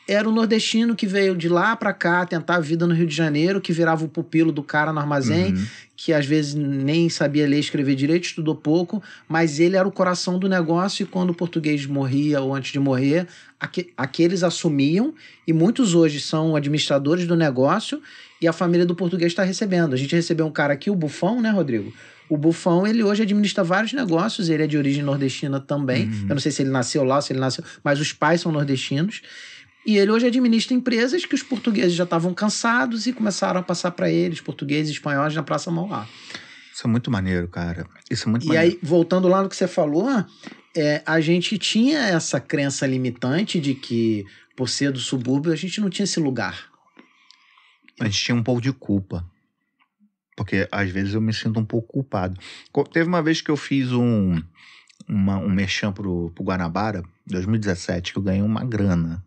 [0.06, 3.14] era o nordestino que veio de lá para cá tentar a vida no Rio de
[3.14, 5.66] Janeiro, que virava o pupilo do cara no armazém, Uhum.
[5.96, 9.92] que às vezes nem sabia ler e escrever direito, estudou pouco, mas ele era o
[9.92, 13.26] coração do negócio e quando o português morria ou antes de morrer,
[13.60, 15.12] aque- aqueles assumiam
[15.46, 18.00] e muitos hoje são administradores do negócio
[18.40, 19.94] e a família do português está recebendo.
[19.94, 21.92] A gente recebeu um cara aqui, o Bufão, né, Rodrigo?
[22.28, 26.06] O Bufão, ele hoje administra vários negócios, ele é de origem nordestina também.
[26.06, 26.22] Uhum.
[26.28, 29.22] Eu não sei se ele nasceu lá, se ele nasceu, mas os pais são nordestinos.
[29.86, 33.92] E ele hoje administra empresas que os portugueses já estavam cansados e começaram a passar
[33.92, 36.06] para eles, portugueses e espanhóis, na Praça Mauá.
[36.74, 37.86] Isso é muito maneiro, cara.
[38.10, 38.72] Isso é muito E maneiro.
[38.74, 40.06] aí, voltando lá no que você falou,
[40.76, 45.80] é, a gente tinha essa crença limitante de que, por ser do subúrbio, a gente
[45.80, 46.67] não tinha esse lugar.
[48.00, 49.24] A gente tinha um pouco de culpa.
[50.36, 52.38] Porque às vezes eu me sinto um pouco culpado.
[52.92, 54.40] Teve uma vez que eu fiz um,
[55.08, 59.24] uma, um merchan pro, pro Guanabara, 2017, que eu ganhei uma grana.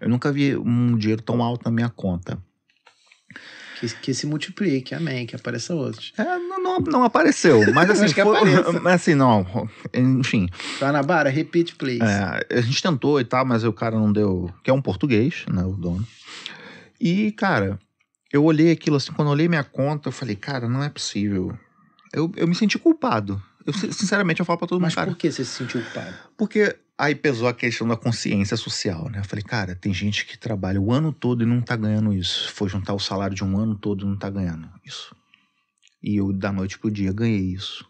[0.00, 2.38] Eu nunca vi um dinheiro tão alto na minha conta.
[3.80, 6.12] Que, que se multiplique, amém, que apareça outros.
[6.16, 10.48] É, não, não, não apareceu, mas assim, que foi- mas assim, não, enfim,
[10.80, 12.00] Guanabara, repeat, please.
[12.02, 15.44] é, a gente tentou e tal, mas o cara não deu, que é um português,
[15.52, 16.06] né, o dono.
[16.98, 17.78] E, cara,
[18.36, 21.56] eu olhei aquilo assim, quando eu olhei minha conta, eu falei, cara, não é possível.
[22.12, 23.42] Eu, eu me senti culpado.
[23.66, 25.80] Eu, sin- sinceramente, eu falo pra todo mundo, Mas cara, por que você se sentiu
[25.82, 26.14] culpado?
[26.36, 29.18] porque aí pesou a questão da consciência social, né?
[29.18, 32.52] Eu falei, cara, tem gente que trabalha o ano todo e não tá ganhando isso.
[32.52, 35.14] Foi juntar o salário de um ano todo e não tá ganhando isso.
[36.02, 37.84] E eu, da noite pro dia, ganhei isso.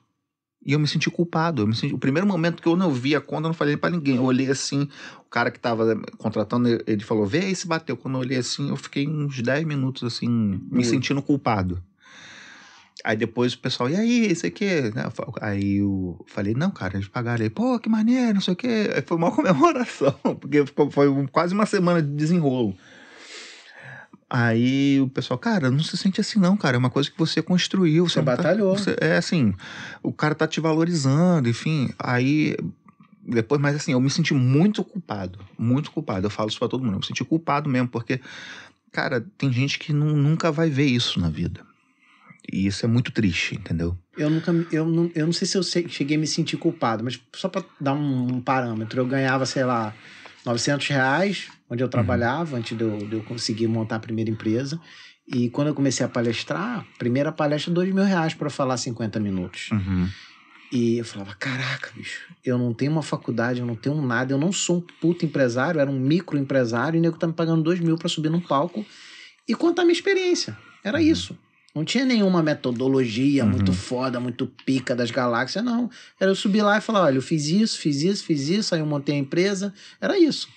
[0.66, 1.62] E eu me senti culpado.
[1.62, 1.94] Eu me senti...
[1.94, 4.16] O primeiro momento que eu não vi a conta, eu não falei pra ninguém.
[4.16, 4.88] Eu olhei assim,
[5.20, 7.96] o cara que tava contratando, ele falou, vê aí se bateu.
[7.96, 11.80] Quando eu olhei assim, eu fiquei uns 10 minutos assim, me sentindo culpado.
[13.04, 14.66] Aí depois o pessoal, e aí, isso aqui?
[15.40, 17.44] Aí eu falei, não, cara, eles pagaram.
[17.44, 18.90] Ele, pô, que maneiro, não sei o quê.
[18.92, 22.76] Aí foi uma comemoração, porque foi quase uma semana de desenrolo.
[24.28, 27.40] Aí o pessoal, cara, não se sente assim não, cara, é uma coisa que você
[27.40, 28.08] construiu.
[28.08, 28.76] Você não tá- batalhou.
[28.76, 29.54] você- é assim,
[30.02, 31.90] o cara tá te valorizando, enfim.
[31.98, 32.56] Aí,
[33.24, 36.26] depois, mas assim, eu me senti muito culpado, muito culpado.
[36.26, 38.20] Eu falo isso pra todo mundo, eu me senti culpado mesmo, porque,
[38.90, 41.64] cara, tem gente que nu- nunca vai ver isso na vida.
[42.52, 43.96] E isso é muito triste, entendeu?
[44.16, 47.04] Eu nunca, me- eu não, eu não sei se eu cheguei a me sentir culpado,
[47.04, 49.94] mas só para dar um, um parâmetro, eu ganhava, sei lá,
[50.46, 54.80] 900 reais, onde eu trabalhava, antes de eu, de eu conseguir montar a primeira empresa.
[55.26, 59.70] E quando eu comecei a palestrar, primeira palestra, dois mil reais para falar 50 minutos.
[59.72, 60.08] Uhum.
[60.72, 64.38] E eu falava, caraca, bicho, eu não tenho uma faculdade, eu não tenho nada, eu
[64.38, 67.32] não sou um puto empresário, eu era um micro empresário, e o nego tá me
[67.32, 68.84] pagando dois mil pra subir num palco
[69.48, 70.56] e contar minha experiência.
[70.84, 71.04] Era Uhum.
[71.04, 71.38] isso.
[71.76, 73.50] Não tinha nenhuma metodologia Uhum.
[73.50, 75.90] muito foda, muito pica das galáxias, não.
[76.18, 78.80] Era eu subir lá e falar, olha, eu fiz isso, fiz isso, fiz isso, aí
[78.80, 79.74] eu montei a empresa.
[80.00, 80.48] Era isso.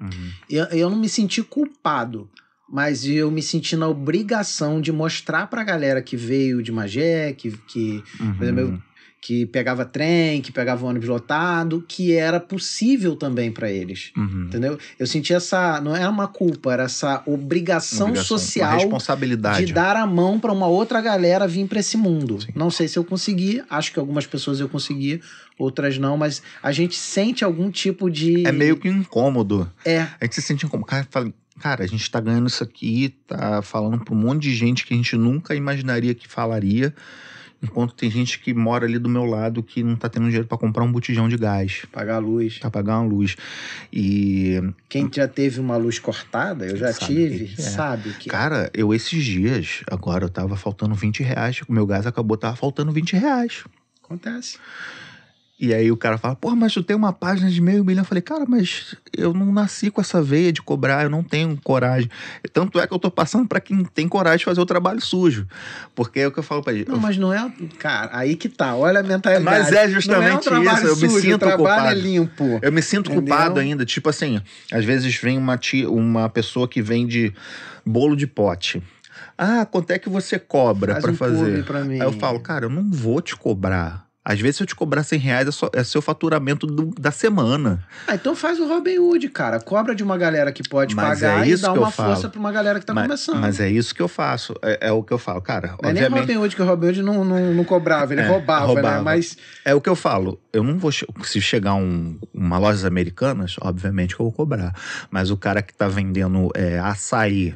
[0.00, 0.30] Uhum.
[0.50, 2.30] Eu, eu não me senti culpado,
[2.70, 7.50] mas eu me senti na obrigação de mostrar pra galera que veio de Magé, que,
[7.66, 8.36] que Uhum.
[8.42, 8.82] exemplo, eu-
[9.20, 14.12] que pegava trem, que pegava ônibus lotado, que era possível também para eles.
[14.16, 14.44] Uhum.
[14.46, 14.78] Entendeu?
[14.98, 15.80] Eu senti essa.
[15.80, 19.66] Não era uma culpa, era essa obrigação, Obrigação, social responsabilidade.
[19.66, 22.40] de dar a mão para uma outra galera vir para esse mundo.
[22.40, 22.52] Sim.
[22.54, 25.20] Não sei se eu consegui, acho que algumas pessoas eu consegui,
[25.58, 28.46] outras não, mas a gente sente algum tipo de.
[28.46, 29.70] É meio que incômodo.
[29.84, 30.88] É, A gente se sente incômodo.
[30.88, 34.54] Cara, fala, cara, a gente tá ganhando isso aqui, tá falando pra um monte de
[34.54, 36.94] gente que a gente nunca imaginaria que falaria.
[37.62, 40.56] Enquanto tem gente que mora ali do meu lado que não tá tendo dinheiro para
[40.58, 42.58] comprar um botijão de gás, Pagar a luz.
[42.58, 43.36] para pagar uma luz.
[43.92, 47.64] E, Quem já teve uma luz cortada, eu já Sabe tive, que que é.
[47.64, 48.30] sabe que.
[48.30, 52.56] cara, eu esses dias, agora eu tava faltando 20 reais, o meu gás acabou, tava
[52.56, 53.64] faltando 20 reais.
[54.04, 54.58] Acontece.
[55.60, 58.02] E aí o cara fala, pô, mas tu tem uma página de meio milhão.
[58.02, 61.58] Eu falei, cara, mas eu não nasci com essa veia de cobrar, eu não tenho
[61.64, 62.08] coragem.
[62.52, 65.48] Tanto é que eu tô passando pra quem tem coragem de fazer o trabalho sujo.
[65.96, 66.84] Porque é o que eu falo pra ele.
[66.88, 67.50] Não, mas não é.
[67.76, 68.76] Cara, aí que tá.
[68.76, 69.44] Olha a mentalidade.
[69.44, 71.88] Mas é justamente não é um isso, eu me sujo, sinto o trabalho culpado.
[71.88, 72.58] é limpo.
[72.62, 73.34] Eu me sinto Entendeu?
[73.34, 73.84] culpado ainda.
[73.84, 74.40] Tipo assim,
[74.72, 77.34] às vezes vem uma, tia, uma pessoa que vende
[77.84, 78.80] bolo de pote.
[79.36, 81.64] Ah, quanto é que você cobra Faz pra um fazer?
[81.64, 81.94] pra mim.
[81.94, 84.07] Aí eu falo, cara, eu não vou te cobrar.
[84.30, 87.10] Às vezes, se eu te cobrar 100 reais, é, só- é seu faturamento do- da
[87.10, 87.82] semana.
[88.06, 89.58] Ah, então faz o Robin Hood, cara.
[89.58, 92.52] Cobra de uma galera que pode Mas pagar é e dá uma força pra uma
[92.52, 93.40] galera que tá mas, começando.
[93.40, 94.54] mas é isso que eu faço.
[94.62, 95.40] É, é o que eu falo.
[95.40, 96.20] Cara, Não é nem obviamente.
[96.28, 98.96] Robin Hood, que o Robin Hood não, não, não cobrava, ele É, roubava, roubava.
[98.96, 99.02] né?
[99.02, 99.34] Mas
[99.64, 100.38] É o que eu falo.
[100.52, 100.92] Eu não vou.
[100.92, 104.74] Se chegar um, uma lojas americanas, obviamente que eu vou cobrar.
[105.10, 107.54] Mas o cara que tá vendendo é, açaí,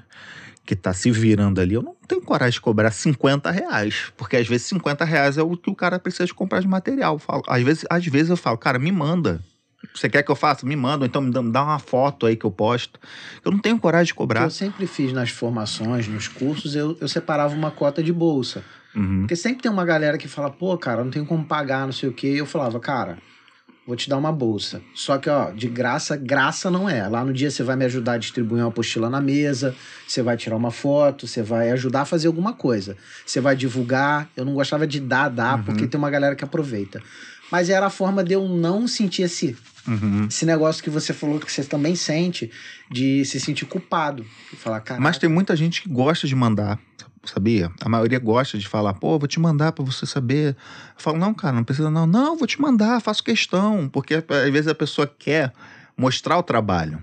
[0.65, 4.13] que tá se virando ali, eu não tenho coragem de cobrar 50 reais.
[4.17, 7.19] Porque às vezes 50 reais é o que o cara precisa de comprar de material.
[7.19, 9.41] Falo- às, vezes, às vezes eu falo, cara, me manda.
[9.95, 10.65] Você quer que eu faça?
[10.65, 11.03] Me manda.
[11.05, 13.01] Ou então me dá, uma foto aí que eu posto.
[13.45, 14.45] Eu não tenho coragem de o que cobrar.
[14.45, 18.65] eu sempre fiz nas formações, nos cursos, eu, eu separava uma cota de bolsa.
[18.95, 19.21] Uhum.
[19.23, 22.09] Porque sempre tem uma galera que fala, pô, cara, não tenho como pagar, não sei
[22.09, 22.35] o quê.
[22.35, 23.19] E eu falava, cara,
[23.87, 24.81] vou te dar uma bolsa.
[24.95, 27.07] Só que, ó, de graça, graça não é.
[27.09, 29.75] Lá no dia você vai me ajudar a distribuir uma apostila na mesa,
[30.07, 32.97] você vai tirar uma foto, você vai ajudar a fazer alguma coisa.
[33.27, 34.29] Você vai divulgar.
[34.37, 35.65] Eu não gostava de dar, dar, Uhum.
[35.65, 37.03] porque tem uma galera que aproveita.
[37.53, 39.55] Mas era a forma de eu não sentir esse,
[39.87, 40.27] Uhum.
[40.29, 42.51] esse negócio que você falou que você também sente,
[42.91, 44.25] de se sentir culpado.
[44.53, 46.79] E falar, cara, Mas tem muita gente que gosta de mandar,
[47.25, 47.71] sabia?
[47.81, 50.57] A maioria gosta de falar, pô, vou te mandar pra você saber.
[50.97, 52.07] Eu falo, não, cara, não precisa não.
[52.07, 53.89] Não, vou te mandar, faço questão.
[53.89, 55.53] Porque às vezes a pessoa quer
[55.97, 57.01] mostrar o trabalho,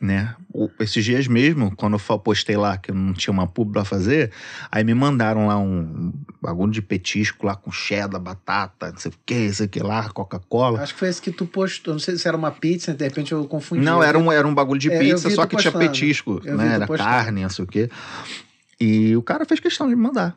[0.00, 0.34] né?
[0.52, 3.84] O- Esses dias mesmo, quando eu postei lá que eu não tinha uma pub pra
[3.84, 4.30] fazer,
[4.70, 9.14] aí me mandaram lá um bagulho de petisco lá com cheddar, batata, não sei o
[9.24, 10.82] que, isso aqui lá, Coca-Cola.
[10.82, 11.94] Acho que foi esse que tu postou.
[11.94, 13.82] Não sei se era uma pizza, de repente eu confundi.
[13.84, 15.90] Não, era um, era um bagulho de É, pizza, só que tinha postando.
[15.92, 16.74] petisco, Eu né?
[16.74, 17.10] Era postando.
[17.10, 17.90] carne, não sei o quê.
[18.80, 20.36] E o cara fez questão de me mandar.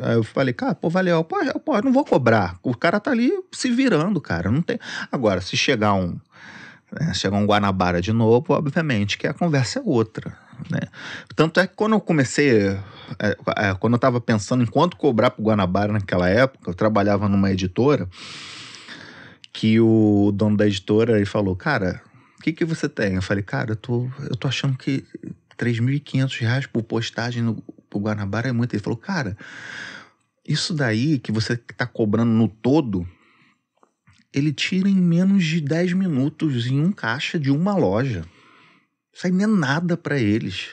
[0.00, 1.24] Aí eu falei, cara, pô, valeu.
[1.24, 2.58] Pô, eu, pô, eu não vou cobrar.
[2.62, 4.50] O cara tá ali se virando, cara.
[4.50, 4.78] Não tem.
[5.10, 6.16] Agora, se chegar um.
[6.92, 10.36] Né, chegar um Guanabara de novo, obviamente que a conversa é outra.
[10.70, 10.80] Né?
[11.34, 12.68] Tanto é que quando eu comecei.
[13.18, 17.28] é, é, quando eu tava pensando em quanto cobrar pro Guanabara naquela época, eu trabalhava
[17.28, 18.08] numa editora
[19.52, 22.02] que o dono da editora ele falou, cara,
[22.38, 23.14] o que, que você tem?
[23.14, 25.04] Eu falei, cara, eu tô, eu tô achando que
[25.58, 28.74] 3.500 reais por postagem no pro Guanabara é muito.
[28.74, 29.36] Ele falou, cara,
[30.46, 33.06] isso daí que você tá cobrando no todo,
[34.36, 38.24] ele tira em menos de 10 minutos em um caixa de uma loja.
[39.14, 40.68] Isso aí não é nada para eles.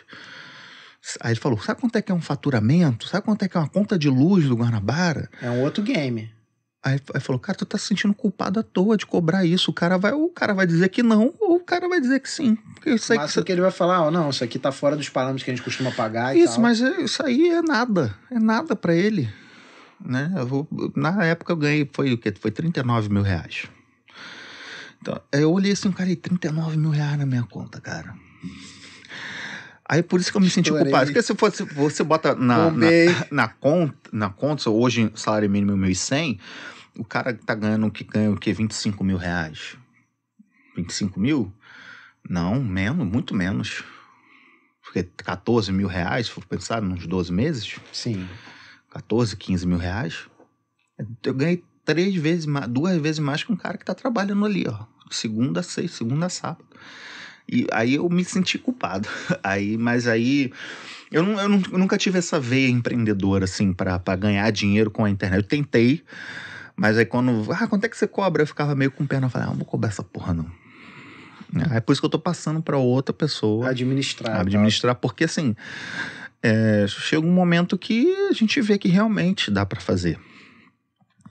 [1.21, 3.07] Aí ele falou, sabe quanto é que é um faturamento?
[3.07, 5.29] Sabe quanto é que é uma conta de luz do Guanabara?
[5.41, 6.29] É um outro game.
[6.85, 9.71] Aí, aí falou, cara, tu tá se sentindo culpado à toa de cobrar isso.
[9.71, 12.19] O cara vai, ou o cara vai dizer que não, ou o cara vai dizer
[12.19, 12.57] que sim.
[12.85, 14.97] Isso aí Mas que você- que ele vai falar, ó, não, isso aqui tá fora
[14.97, 18.13] dos parâmetros que a gente costuma pagar e Isso, mas isso aí é nada.
[18.29, 19.29] É nada pra ele.
[20.05, 20.31] Né?
[20.35, 22.33] Eu vou, na época eu ganhei, foi o quê?
[22.39, 23.67] Foi 39 mil reais.
[25.01, 28.15] Então, eu olhei assim, cara, e 39 mil reais na minha conta, cara.
[29.87, 30.85] Aí por isso que eu me senti Estourei.
[30.85, 31.07] culpado.
[31.07, 32.87] Porque se fosse, você bota na, na,
[33.31, 36.39] na conta, na conta, hoje salário mínimo é 1.100,
[36.97, 38.53] o cara tá ganhando o que ganha o quê?
[38.53, 39.77] 25 mil reais.
[40.75, 41.53] 25 mil?
[42.27, 43.83] Não, menos, muito menos.
[44.81, 48.27] Porque 14 mil reais, se for pensar, nos 12 meses, Sim.
[48.93, 50.27] 14, 15 mil reais.
[51.23, 54.65] Eu ganhei três vezes mais, duas vezes mais que um cara que tá trabalhando ali,
[54.67, 54.85] ó.
[55.09, 56.65] Segunda a sexta, segunda a sábado.
[57.51, 59.07] E aí eu me senti culpado.
[59.43, 60.51] Aí, mas aí
[61.11, 65.03] eu, não, eu, não- eu nunca tive essa veia empreendedora, assim, pra ganhar dinheiro com
[65.03, 65.37] a internet.
[65.41, 66.03] Eu tentei,
[66.75, 67.51] mas aí quando.
[67.51, 68.41] Ah, quanto é que você cobra?
[68.43, 69.25] Eu ficava meio com pena.
[69.27, 70.49] Eu falei, ah, não vou cobrar essa porra, não.
[71.71, 74.39] É por isso que eu tô passando pra outra pessoa Administrar.
[74.39, 75.55] administrar, porque assim,
[76.43, 80.19] é, chega um momento que a gente vê que realmente dá pra fazer.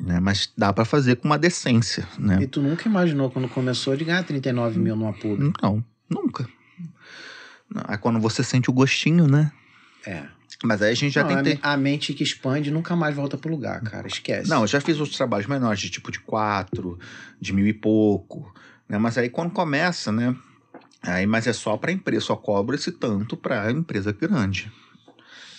[0.01, 0.19] Né?
[0.19, 2.47] Mas dá pra fazer com uma decência, E né?
[2.51, 5.53] tu nunca imaginou quando começou de ganhar 39 mil numa pub.
[5.63, 6.49] Não, nunca.
[7.87, 9.53] Aí quando você sente o gostinho, né?
[10.07, 10.25] É.
[10.65, 11.55] Mas aí a gente já Não, a tentei.
[11.55, 14.07] me- a, mente que expande nunca mais volta pro lugar, cara.
[14.07, 14.49] Esquece.
[14.49, 16.99] Não, eu já fiz outros trabalhos menores, de tipo de quatro,
[17.41, 18.53] de mil e pouco.
[18.89, 18.99] Né?
[18.99, 20.35] Mas aí quando começa, né?
[21.03, 24.71] Aí, mas é só pra empresa, só cobra esse tanto pra empresa grande.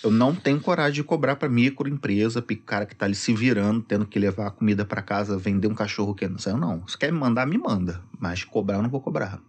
[0.04, 4.06] Eu não tenho coragem de cobrar para microempresa, cara que tá ali se virando, tendo
[4.06, 6.86] que levar a comida para casa, vender um cachorro que não sei, não.
[6.88, 9.40] Se quer me mandar, me manda, mas cobrar eu não vou cobrar.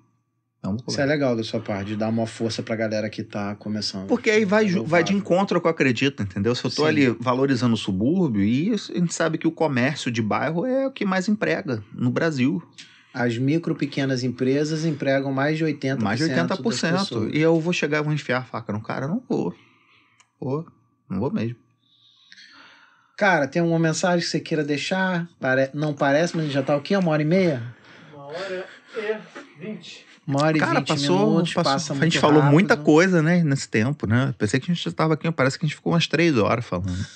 [0.63, 1.03] Não vou Isso cobrar.
[1.03, 4.07] é legal da sua parte, de dar uma força pra galera que tá começando.
[4.07, 6.55] Porque aí vai, É vai de encontro que eu acredito, entendeu?
[6.55, 6.89] Se eu tô Sim.
[6.89, 10.87] ali valorizando o subúrbio, e isso- a gente sabe que o comércio de bairro é
[10.87, 12.63] o que mais emprega no Brasil.
[13.13, 16.03] As micro pequenas empresas empregam mais de 80%.
[16.03, 16.99] Mais de das 80%.
[16.99, 17.31] pessoas.
[17.35, 19.07] E eu vou chegar e vou enfiar a faca no cara?
[19.07, 19.55] Não vou.
[20.41, 20.67] Vou.
[21.09, 21.57] Não vou mesmo.
[23.17, 25.29] Cara, tem uma mensagem que você queira deixar?
[25.41, 26.97] Pare- Não parece, mas já tá o quê?
[26.97, 27.63] Uma hora e meia?
[28.13, 28.67] Uma hora
[28.97, 30.05] e vinte.
[30.27, 32.53] Uma hora e Cara, vinte passou, minutos, passou- passa a muito gente falou rápido.
[32.53, 34.35] muita coisa, né, nesse tempo, né?
[34.39, 36.65] Pensei que a gente já estava aqui, parece que a gente ficou umas três horas
[36.65, 37.07] falando.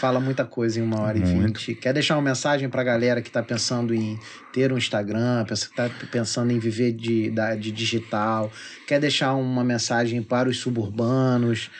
[0.00, 1.58] Fala muita coisa em uma hora e Muito.
[1.58, 1.74] vinte.
[1.74, 4.18] Quer deixar uma mensagem pra galera que tá pensando em
[4.52, 8.52] ter um Instagram, pensa- que tá pensando em viver de, da- de digital?
[8.86, 11.70] Quer deixar uma mensagem para os suburbanos?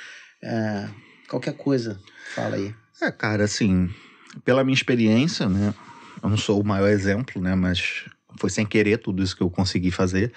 [0.42, 0.88] É,
[1.28, 2.00] qualquer coisa,
[2.34, 2.74] fala aí.
[3.00, 3.90] É, cara, assim,
[4.44, 5.74] pela minha experiência, né?
[6.22, 7.54] Eu não sou o maior exemplo, né?
[7.54, 8.04] Mas
[8.38, 10.32] foi sem querer tudo isso que eu consegui fazer.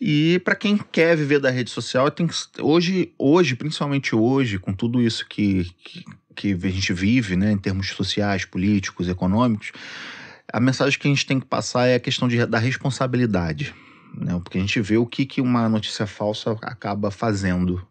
[0.00, 2.28] E para quem quer viver da rede social, tem
[2.58, 6.04] hoje, hoje, principalmente hoje, com tudo isso que, que,
[6.34, 9.70] que a gente vive, né, em termos sociais, políticos, econômicos,
[10.52, 13.74] a mensagem que a gente tem que passar é a questão de, da responsabilidade,
[14.12, 14.38] né?
[14.42, 17.86] Porque a gente vê o que, que uma notícia falsa acaba fazendo?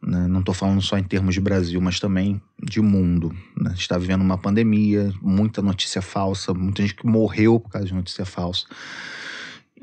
[0.00, 3.34] Não estou falando só em termos de Brasil, mas também de mundo.
[3.56, 3.66] né?
[3.66, 7.88] A gente está vivendo uma pandemia, muita notícia falsa, muita gente que morreu por causa
[7.88, 8.66] de notícia falsa.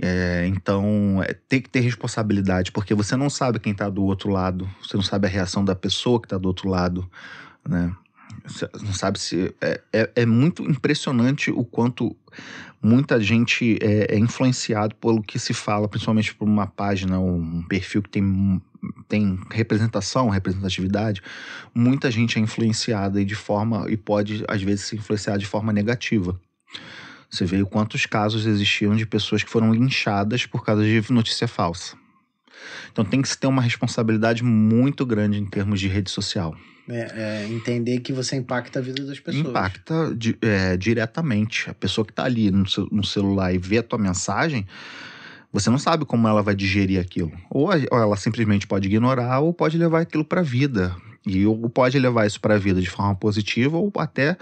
[0.02, 4.30] É, então, é, tem que ter responsabilidade, porque você não sabe quem está do outro
[4.30, 7.10] lado, você não sabe a reação da pessoa que está do outro lado,
[7.68, 7.94] né?
[8.46, 9.56] Você não sabe se.
[9.62, 12.16] É, é, é muito impressionante o quanto
[12.82, 18.04] muita gente é, é influenciado pelo que se fala, principalmente por uma página um perfil
[18.04, 18.62] que tem,
[19.08, 21.22] tem representação, representatividade.
[21.74, 23.86] Muita gente é influenciada e de forma.
[23.90, 26.40] e pode, às vezes, se influenciar de forma negativa.
[27.30, 31.96] Você vê quantos casos existiam de pessoas que foram linchadas por causa de notícia falsa.
[32.92, 36.56] Então tem que se ter uma responsabilidade muito grande em termos de rede social.
[36.88, 39.48] É, é, entender que você impacta a vida das pessoas.
[39.48, 41.70] Impacta é, diretamente.
[41.70, 44.66] A pessoa que está ali no, seu- no celular e vê a tua mensagem,
[45.56, 47.32] você não sabe como ela vai digerir aquilo.
[47.50, 50.94] Ou, ela simplesmente pode ignorar, ou pode levar aquilo para a vida.
[51.26, 54.38] E ou pode levar isso para a vida de forma positiva, ou até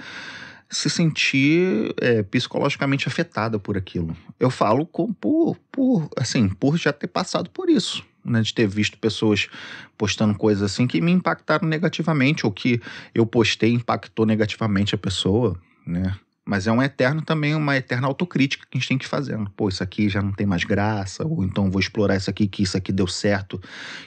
[0.72, 4.18] se sentir é, psicologicamente afetada por aquilo.
[4.40, 8.04] Eu falo com, por, por, assim, por já ter passado por isso.
[8.26, 9.50] Né, de ter visto pessoas
[9.98, 12.82] postando coisas assim que me impactaram negativamente, ou que
[13.14, 16.16] eu postei impactou negativamente a pessoa, né?
[16.46, 19.50] Mas é um eterno também, uma eterna autocrítica que a gente tem que fazendo.
[19.52, 22.64] Pô, isso aqui já não tem mais graça, ou então vou explorar isso aqui, que
[22.64, 23.62] isso aqui deu certo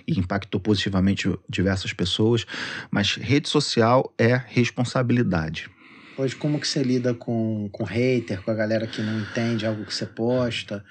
[0.07, 2.45] e impactou positivamente diversas pessoas.
[2.91, 5.71] Mas rede social é responsabilidade.
[6.19, 9.85] Hoje, como que você lida com, com hater, com a galera que não entende algo
[9.85, 10.85] que você posta?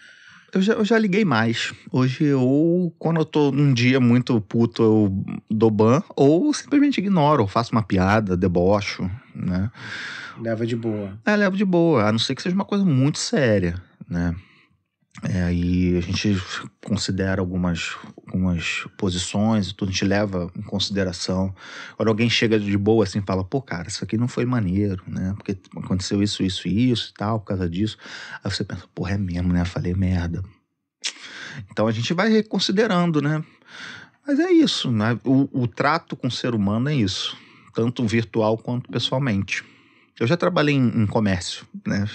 [0.55, 1.73] Eu já, eu já liguei mais.
[1.91, 7.45] Hoje, ou quando eu tô num dia muito puto, eu dou ban, ou simplesmente ignoro,
[7.45, 9.69] faço uma piada, debocho, né?
[10.39, 11.19] Leva de boa.
[11.25, 13.75] É, levo de boa, a não ser que seja uma coisa muito séria,
[14.09, 14.33] né?
[15.23, 16.37] É, aí a gente
[16.83, 17.95] considera algumas,
[18.27, 21.55] algumas posições e tudo, a gente leva em consideração.
[21.95, 25.33] Quando alguém chega de boa assim fala, pô, cara, isso aqui não foi maneiro, né?
[25.37, 27.97] Porque aconteceu isso, isso e isso e tal, por causa disso.
[28.43, 29.63] Aí você pensa, porra, é mesmo, né?
[29.63, 30.43] Falei merda.
[31.71, 33.43] Então a gente vai reconsiderando, né?
[34.27, 35.17] Mas é isso, né?
[35.23, 37.37] O, o trato com o ser humano é isso,
[37.73, 39.63] tanto virtual quanto pessoalmente.
[40.19, 42.05] Eu já trabalhei em, em comércio, né?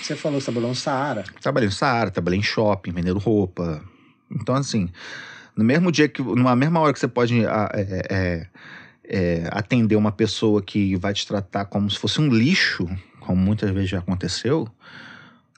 [0.00, 1.24] Você falou que trabalhou no Saara.
[1.40, 3.82] Trabalhei no Saara, trabalhei em shopping, vendendo roupa.
[4.30, 4.88] Então, assim,
[5.56, 6.22] no mesmo dia que.
[6.22, 8.46] Numa mesma hora que você pode a- é, é,
[9.04, 12.88] é, atender uma pessoa que vai te tratar como se fosse um lixo,
[13.20, 14.66] como muitas vezes já aconteceu,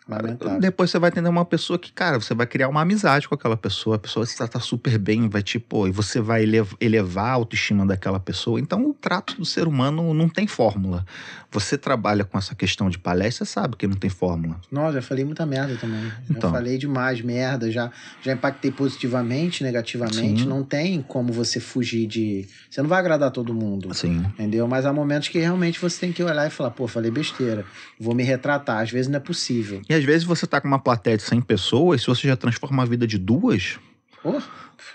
[0.06, 0.60] Lamentável.
[0.60, 3.56] depois você vai atender uma pessoa que, cara, você vai criar uma amizade com aquela
[3.56, 7.32] pessoa, a pessoa se trata super bem, vai tipo, e você vai elev- elevar a
[7.32, 8.60] autoestima daquela pessoa.
[8.60, 11.06] Então, o trato do ser humano não tem fórmula.
[11.54, 14.60] Você trabalha com essa questão de palestra, sabe que não tem fórmula.
[14.72, 16.10] Nossa, já falei muita merda também.
[16.28, 16.50] Então.
[16.50, 20.42] Já falei demais merda, já, já impactei positivamente, negativamente.
[20.42, 20.48] Sim.
[20.48, 22.46] Não tem como você fugir de.
[22.68, 23.88] Você não vai agradar todo mundo.
[23.92, 24.66] Assim, Entendeu?
[24.66, 27.64] Mas há momentos que realmente você tem que olhar e falar, pô, falei besteira.
[28.00, 28.82] Vou me retratar.
[28.82, 29.80] Às vezes não é possível.
[29.88, 32.82] E às vezes você tá com uma plateia de 100 pessoas, se você já transforma
[32.82, 33.78] a vida de duas,
[34.22, 34.40] Pô,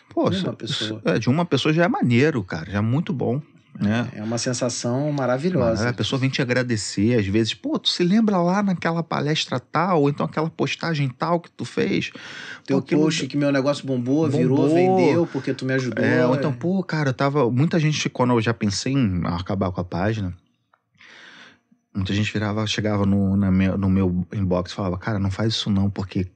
[0.10, 1.00] pô, De uma pessoa.
[1.00, 3.40] isso- é, de uma pessoa já é maneiro, cara, já é muito bom.
[3.82, 4.20] É.
[4.20, 5.88] É uma sensação maravilhosa.
[5.90, 10.02] A pessoa vem te agradecer, às vezes, pô, tu se lembra lá naquela palestra tal,
[10.02, 12.12] ou então aquela postagem tal que tu fez.
[12.66, 14.76] Teu Pô, post que meu negócio bombou, virou, Bombou.
[14.76, 16.04] vendeu porque tu me ajudou.
[16.04, 17.50] É, ou então, pô, cara, eu tava.
[17.50, 20.34] Muita gente, quando eu já pensei em acabar com a página,
[21.96, 25.54] muita gente virava, chegava no, na meu- no meu inbox e falava, cara, não faz
[25.54, 26.28] isso não, porque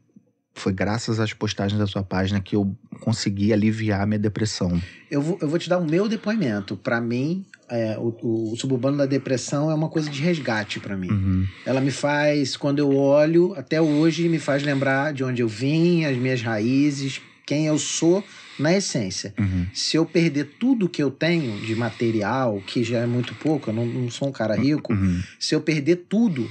[0.56, 4.82] foi graças às postagens da sua página que eu consegui aliviar a minha depressão.
[5.10, 6.76] Eu vou, eu vou te dar o meu depoimento.
[6.78, 11.10] Pra mim, é, o, o suburbano da depressão é uma coisa de resgate pra mim.
[11.10, 11.48] Uhum.
[11.66, 16.06] Ela me faz, quando eu olho, até hoje, me faz lembrar de onde eu vim,
[16.06, 18.24] as minhas raízes, quem eu sou
[18.60, 19.34] na essência.
[19.40, 19.66] Uhum.
[19.74, 23.74] Se eu perder tudo que eu tenho de material, que já é muito pouco, eu
[23.74, 25.22] não, não sou um cara rico, Uhum.
[25.40, 26.48] se eu perder tudo,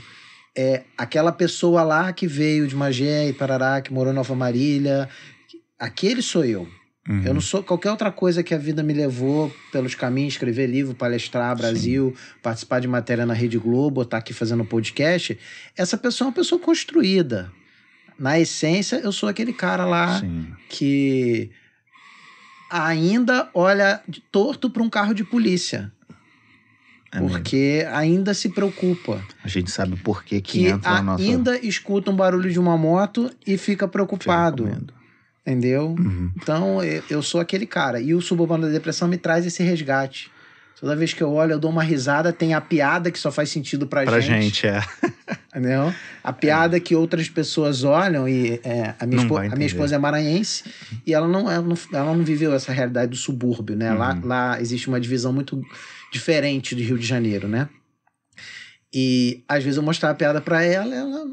[0.57, 5.09] é aquela pessoa lá que veio de Magé e Parará, que morou em Nova Marília,
[5.79, 6.69] aquele sou eu.
[7.09, 7.23] Uhum.
[7.25, 10.95] Eu não sou qualquer outra coisa que a vida me levou pelos caminhos, escrever livro,
[10.95, 15.37] palestrar Brasil, participar de matéria na Rede Globo, estar aqui fazendo podcast.
[15.77, 17.51] Essa pessoa é uma pessoa construída.
[18.17, 20.47] Na essência, eu sou aquele cara lá Sim.
[20.69, 21.51] que
[22.71, 24.01] ainda olha
[24.31, 25.92] torto para um carro de polícia,
[27.15, 29.23] É porque ainda se preocupa.
[29.45, 31.23] A gente sabe por que que Que entra na nossa.
[31.23, 34.67] ainda escuta um barulho de uma moto e fica preocupado,
[35.47, 35.89] entendeu?
[35.99, 36.31] Uhum.
[36.37, 38.01] Então, eu, eu sou aquele cara.
[38.01, 40.31] E o Suburbano da Depressão me traz esse resgate.
[40.81, 43.51] Toda vez que eu olho, eu dou uma risada, tem a piada que só faz
[43.51, 44.43] sentido pra, Pra gente.
[44.43, 44.81] gente, é.
[45.55, 45.95] Entendeu?
[46.25, 50.65] A piada que outras pessoas olham, e é, a, minha a minha esposa é maranhense,
[51.07, 53.93] e ela não, ela não, ela não viveu essa realidade do subúrbio, né?
[53.93, 54.27] Lá, Uhum.
[54.27, 55.63] lá existe uma divisão muito
[56.13, 57.69] diferente do Rio de Janeiro, né?
[58.95, 61.25] E às vezes eu mostrava a piada pra ela, ela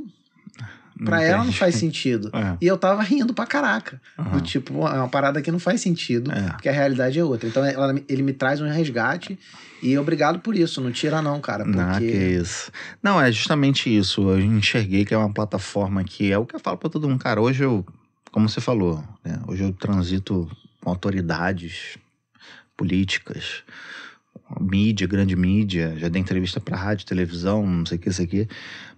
[1.04, 2.30] pra ela não faz sentido.
[2.36, 2.58] É.
[2.62, 4.02] E eu tava rindo pra caraca.
[4.18, 4.32] Aham.
[4.38, 6.50] Do tipo, é uma parada que não faz sentido, É.
[6.52, 7.48] porque a realidade é outra.
[7.50, 9.38] Então ela- ele me traz um resgate
[9.84, 10.80] e obrigado por isso.
[10.82, 11.64] Não tira, não, cara.
[11.66, 12.72] Porque Não, que isso.
[13.04, 14.22] Não, é justamente isso.
[14.30, 17.20] Eu enxerguei que é uma plataforma que é o que eu falo pra todo mundo.
[17.22, 17.86] Cara, hoje eu,
[18.32, 20.50] como você falou, né, hoje eu transito
[20.82, 21.98] com autoridades
[22.78, 23.64] políticas,
[24.60, 28.48] mídia, grande mídia, já dei entrevista pra rádio, televisão, não sei o que, isso aqui.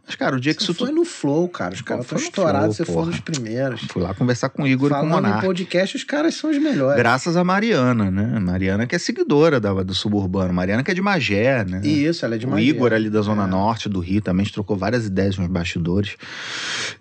[0.05, 1.75] Mas, cara, o dia que você isso foi no Flow, cara.
[1.75, 3.11] Os Cara, caras estão foi no estourados, você foi um porra.
[3.11, 3.81] dos primeiros.
[3.83, 5.45] Fui lá conversar com o Igor e com o Falando Monark.
[5.45, 6.97] podcast, os caras são os melhores.
[6.97, 8.39] Graças a Mariana, né?
[8.39, 10.51] Mariana que é seguidora da, do Suburbano.
[10.53, 11.81] Mariana que é de Magé, né?
[11.83, 12.63] E isso, ela é de o Magé.
[12.65, 13.47] Igor ali da Zona É.
[13.47, 16.17] Norte do Rio também a gente trocou várias ideias nos bastidores.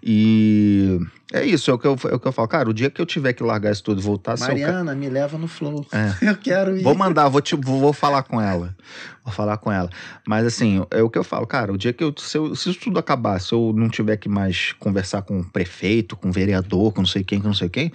[0.02, 1.00] E
[1.32, 2.48] é isso, é o, que eu, é o que eu falo.
[2.48, 5.08] Cara, o dia que eu tiver que largar isso tudo e voltar a Mariana, me
[5.08, 5.86] leva no Flow.
[5.92, 6.10] É.
[6.30, 6.82] Eu quero ir.
[6.82, 8.76] Vou mandar, vou, te, vou, falar com ela.
[9.24, 9.88] Vou falar com ela.
[10.26, 12.70] Mas assim, é o que eu falo, cara, o dia que eu se, eu- se
[12.70, 16.32] isso tudo acabar, se eu não tiver que mais conversar com o prefeito, com o
[16.32, 17.92] vereador, com não sei quem, com não sei quem,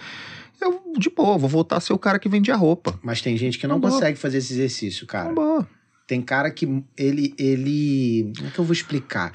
[0.61, 2.97] eu, de boa, vou voltar a ser o cara que vendia roupa.
[3.03, 3.89] Mas tem gente que não bom.
[3.89, 5.29] consegue fazer esse exercício, cara.
[5.29, 5.65] Tá bom.
[6.07, 8.31] Tem cara que ele, ele.
[8.35, 9.33] Como é que eu vou explicar?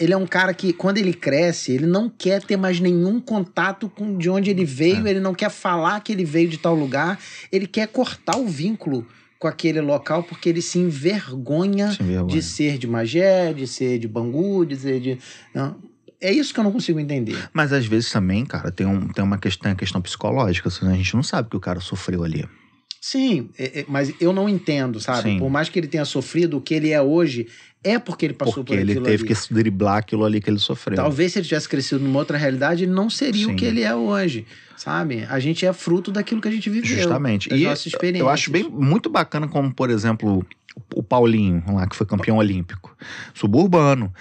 [0.00, 3.88] Ele é um cara que, quando ele cresce, ele não quer ter mais nenhum contato
[3.88, 5.10] com de onde ele veio, É.
[5.10, 7.18] ele não quer falar que ele veio de tal lugar,
[7.52, 9.06] ele quer cortar o vínculo
[9.38, 12.26] com aquele local porque ele se envergonha Sem vergonha.
[12.28, 15.18] de ser de Magé, de ser de Bangu, de ser de.
[15.54, 15.76] Não.
[16.22, 17.48] É isso que eu não consigo entender.
[17.50, 21.22] Mas às vezes também, cara, tem, um, tem uma questão, questão psicológica, a gente não
[21.22, 22.46] sabe o que o cara sofreu ali.
[23.00, 25.22] Sim, é- é- mas eu não entendo, sabe?
[25.30, 25.38] Sim.
[25.38, 27.46] Por mais que ele tenha sofrido, o que ele é hoje
[27.82, 29.34] é porque ele passou Porque por ele aquilo teve ali.
[29.34, 30.96] que driblar aquilo ali que ele sofreu.
[30.96, 33.52] Talvez se ele tivesse crescido numa outra realidade, ele não seria Sim.
[33.52, 34.46] o que ele é hoje,
[34.76, 35.24] sabe?
[35.30, 36.98] A gente é fruto daquilo que a gente viveu.
[36.98, 37.48] Justamente.
[37.54, 37.64] E
[38.18, 40.44] eu acho bem muito bacana como, por exemplo,
[40.94, 42.94] o Paulinho, lá que foi campeão olímpico.
[43.32, 44.12] Suburbano.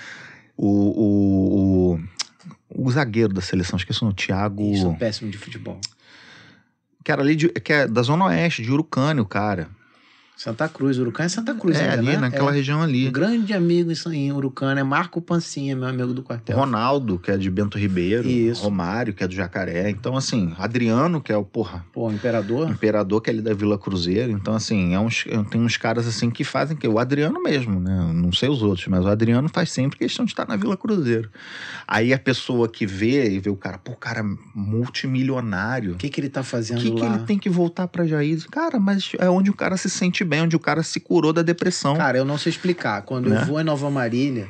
[0.55, 1.99] O, o,
[2.75, 4.63] o, o zagueiro da seleção, esqueci o nome, Thiago.
[4.73, 5.79] Isso, é péssimo de futebol.
[7.03, 9.69] Que era ali de- que é da Zona Oeste, de Urucânia, o cara.
[10.41, 12.17] Santa Cruz, Urucã é Santa Cruz, é, ainda, ali né?
[12.17, 12.53] naquela É.
[12.53, 13.09] região Um ali.
[13.11, 16.55] grande amigo em- em Urucânia é Marco Pancinha, meu amigo do quartel.
[16.57, 18.25] Ronaldo, que é de Bento Ribeiro.
[18.25, 18.63] Isso.
[18.63, 19.89] Romário, que é do Jacaré.
[19.89, 22.69] Então, assim, Adriano, que é o, porra, Pô, o Imperador.
[22.69, 24.31] imperador que é ali da Vila Cruzeiro.
[24.31, 28.09] Então, assim, é uns, tem uns caras assim que fazem que o Adriano mesmo, né?
[28.13, 31.29] Não sei os outros, mas o Adriano faz sempre questão de estar na Vila Cruzeiro.
[31.85, 34.23] Aí a pessoa que vê e vê o cara, pô, cara
[34.55, 35.93] multimilionário.
[35.93, 37.15] O que, que ele tá O fazendo que, que lá?
[37.15, 38.45] ele tem que voltar pra Jair?
[38.49, 41.41] Cara, mas é onde o cara se sente bem, onde o cara se curou da
[41.41, 41.95] depressão.
[41.97, 43.01] Cara, eu não sei explicar.
[43.01, 43.41] Quando Né?
[43.41, 44.47] eu vou em Nova Marília,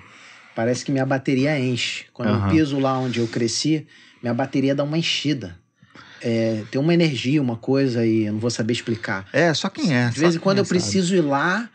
[0.55, 2.05] parece que minha bateria enche.
[2.13, 2.45] Quando Aham.
[2.45, 3.87] eu piso lá onde eu cresci,
[4.21, 5.57] minha bateria dá uma enchida.
[6.21, 9.25] É, tem uma energia, uma coisa aí, eu não vou saber explicar.
[9.31, 10.09] É, só quem é.
[10.09, 10.77] De vez em quando eu sabe.
[10.81, 11.69] preciso ir lá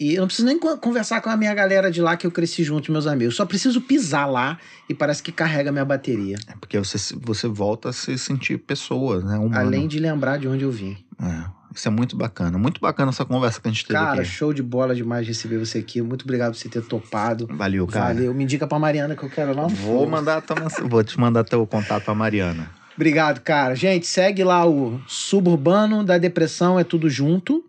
[0.00, 2.30] e eu não preciso nem co- conversar com a minha galera de lá que eu
[2.32, 3.36] cresci junto, meus amigos.
[3.36, 4.58] Só preciso pisar lá
[4.88, 6.36] e parece que carrega minha bateria.
[6.48, 9.36] É porque você, você volta a se sentir pessoa, né?
[9.38, 9.56] Humano.
[9.56, 10.96] Além de lembrar de onde eu vim.
[11.22, 11.44] É.
[11.74, 12.56] Isso é muito bacana.
[12.56, 14.30] Muito bacana essa conversa que a gente teve Cara, aqui.
[14.30, 16.00] show de bola demais receber você aqui.
[16.00, 17.48] Muito obrigado por você ter topado.
[17.50, 18.14] Valeu, cara.
[18.14, 18.32] Valeu.
[18.32, 19.66] Me indica pra Mariana que eu quero lá.
[19.66, 20.56] Vou mandar tua
[20.88, 22.70] vou te mandar teu contato pra Mariana.
[22.94, 23.74] Obrigado, cara.
[23.74, 27.64] Gente, segue lá o Suburbano da Depressão, é tudo junto.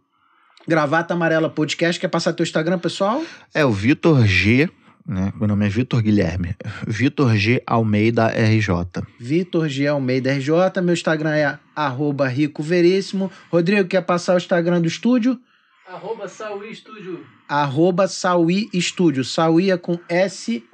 [0.67, 1.99] Gravata Amarela Podcast.
[1.99, 3.23] Quer passar teu Instagram, pessoal?
[3.53, 4.69] É o Vitor G,
[5.05, 5.31] né?
[5.35, 6.55] Meu nome é Vitor Guilherme.
[6.87, 9.03] Vitor G Almeida RJ.
[9.19, 9.87] Vitor G.
[9.87, 10.81] Almeida RJ.
[10.81, 13.31] Meu Instagram é arroba Rico Veríssimo.
[13.51, 15.39] Rodrigo, quer passar o Instagram do estúdio?
[15.87, 17.23] Arroba Saúl Estúdio.
[17.47, 19.23] Arroba Sauí Estúdio.
[19.23, 20.67] Sauí é com S-A-W-I.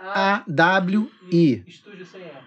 [1.67, 2.39] Estúdio sem erro.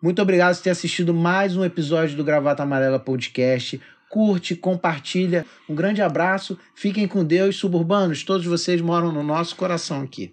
[0.00, 3.80] Muito obrigado por ter assistido mais um episódio do Gravata Amarela Podcast.
[4.08, 5.44] Curte, compartilha.
[5.68, 6.56] Um grande abraço.
[6.76, 8.22] Fiquem com Deus, suburbanos.
[8.22, 10.32] Todos vocês moram no nosso coração aqui.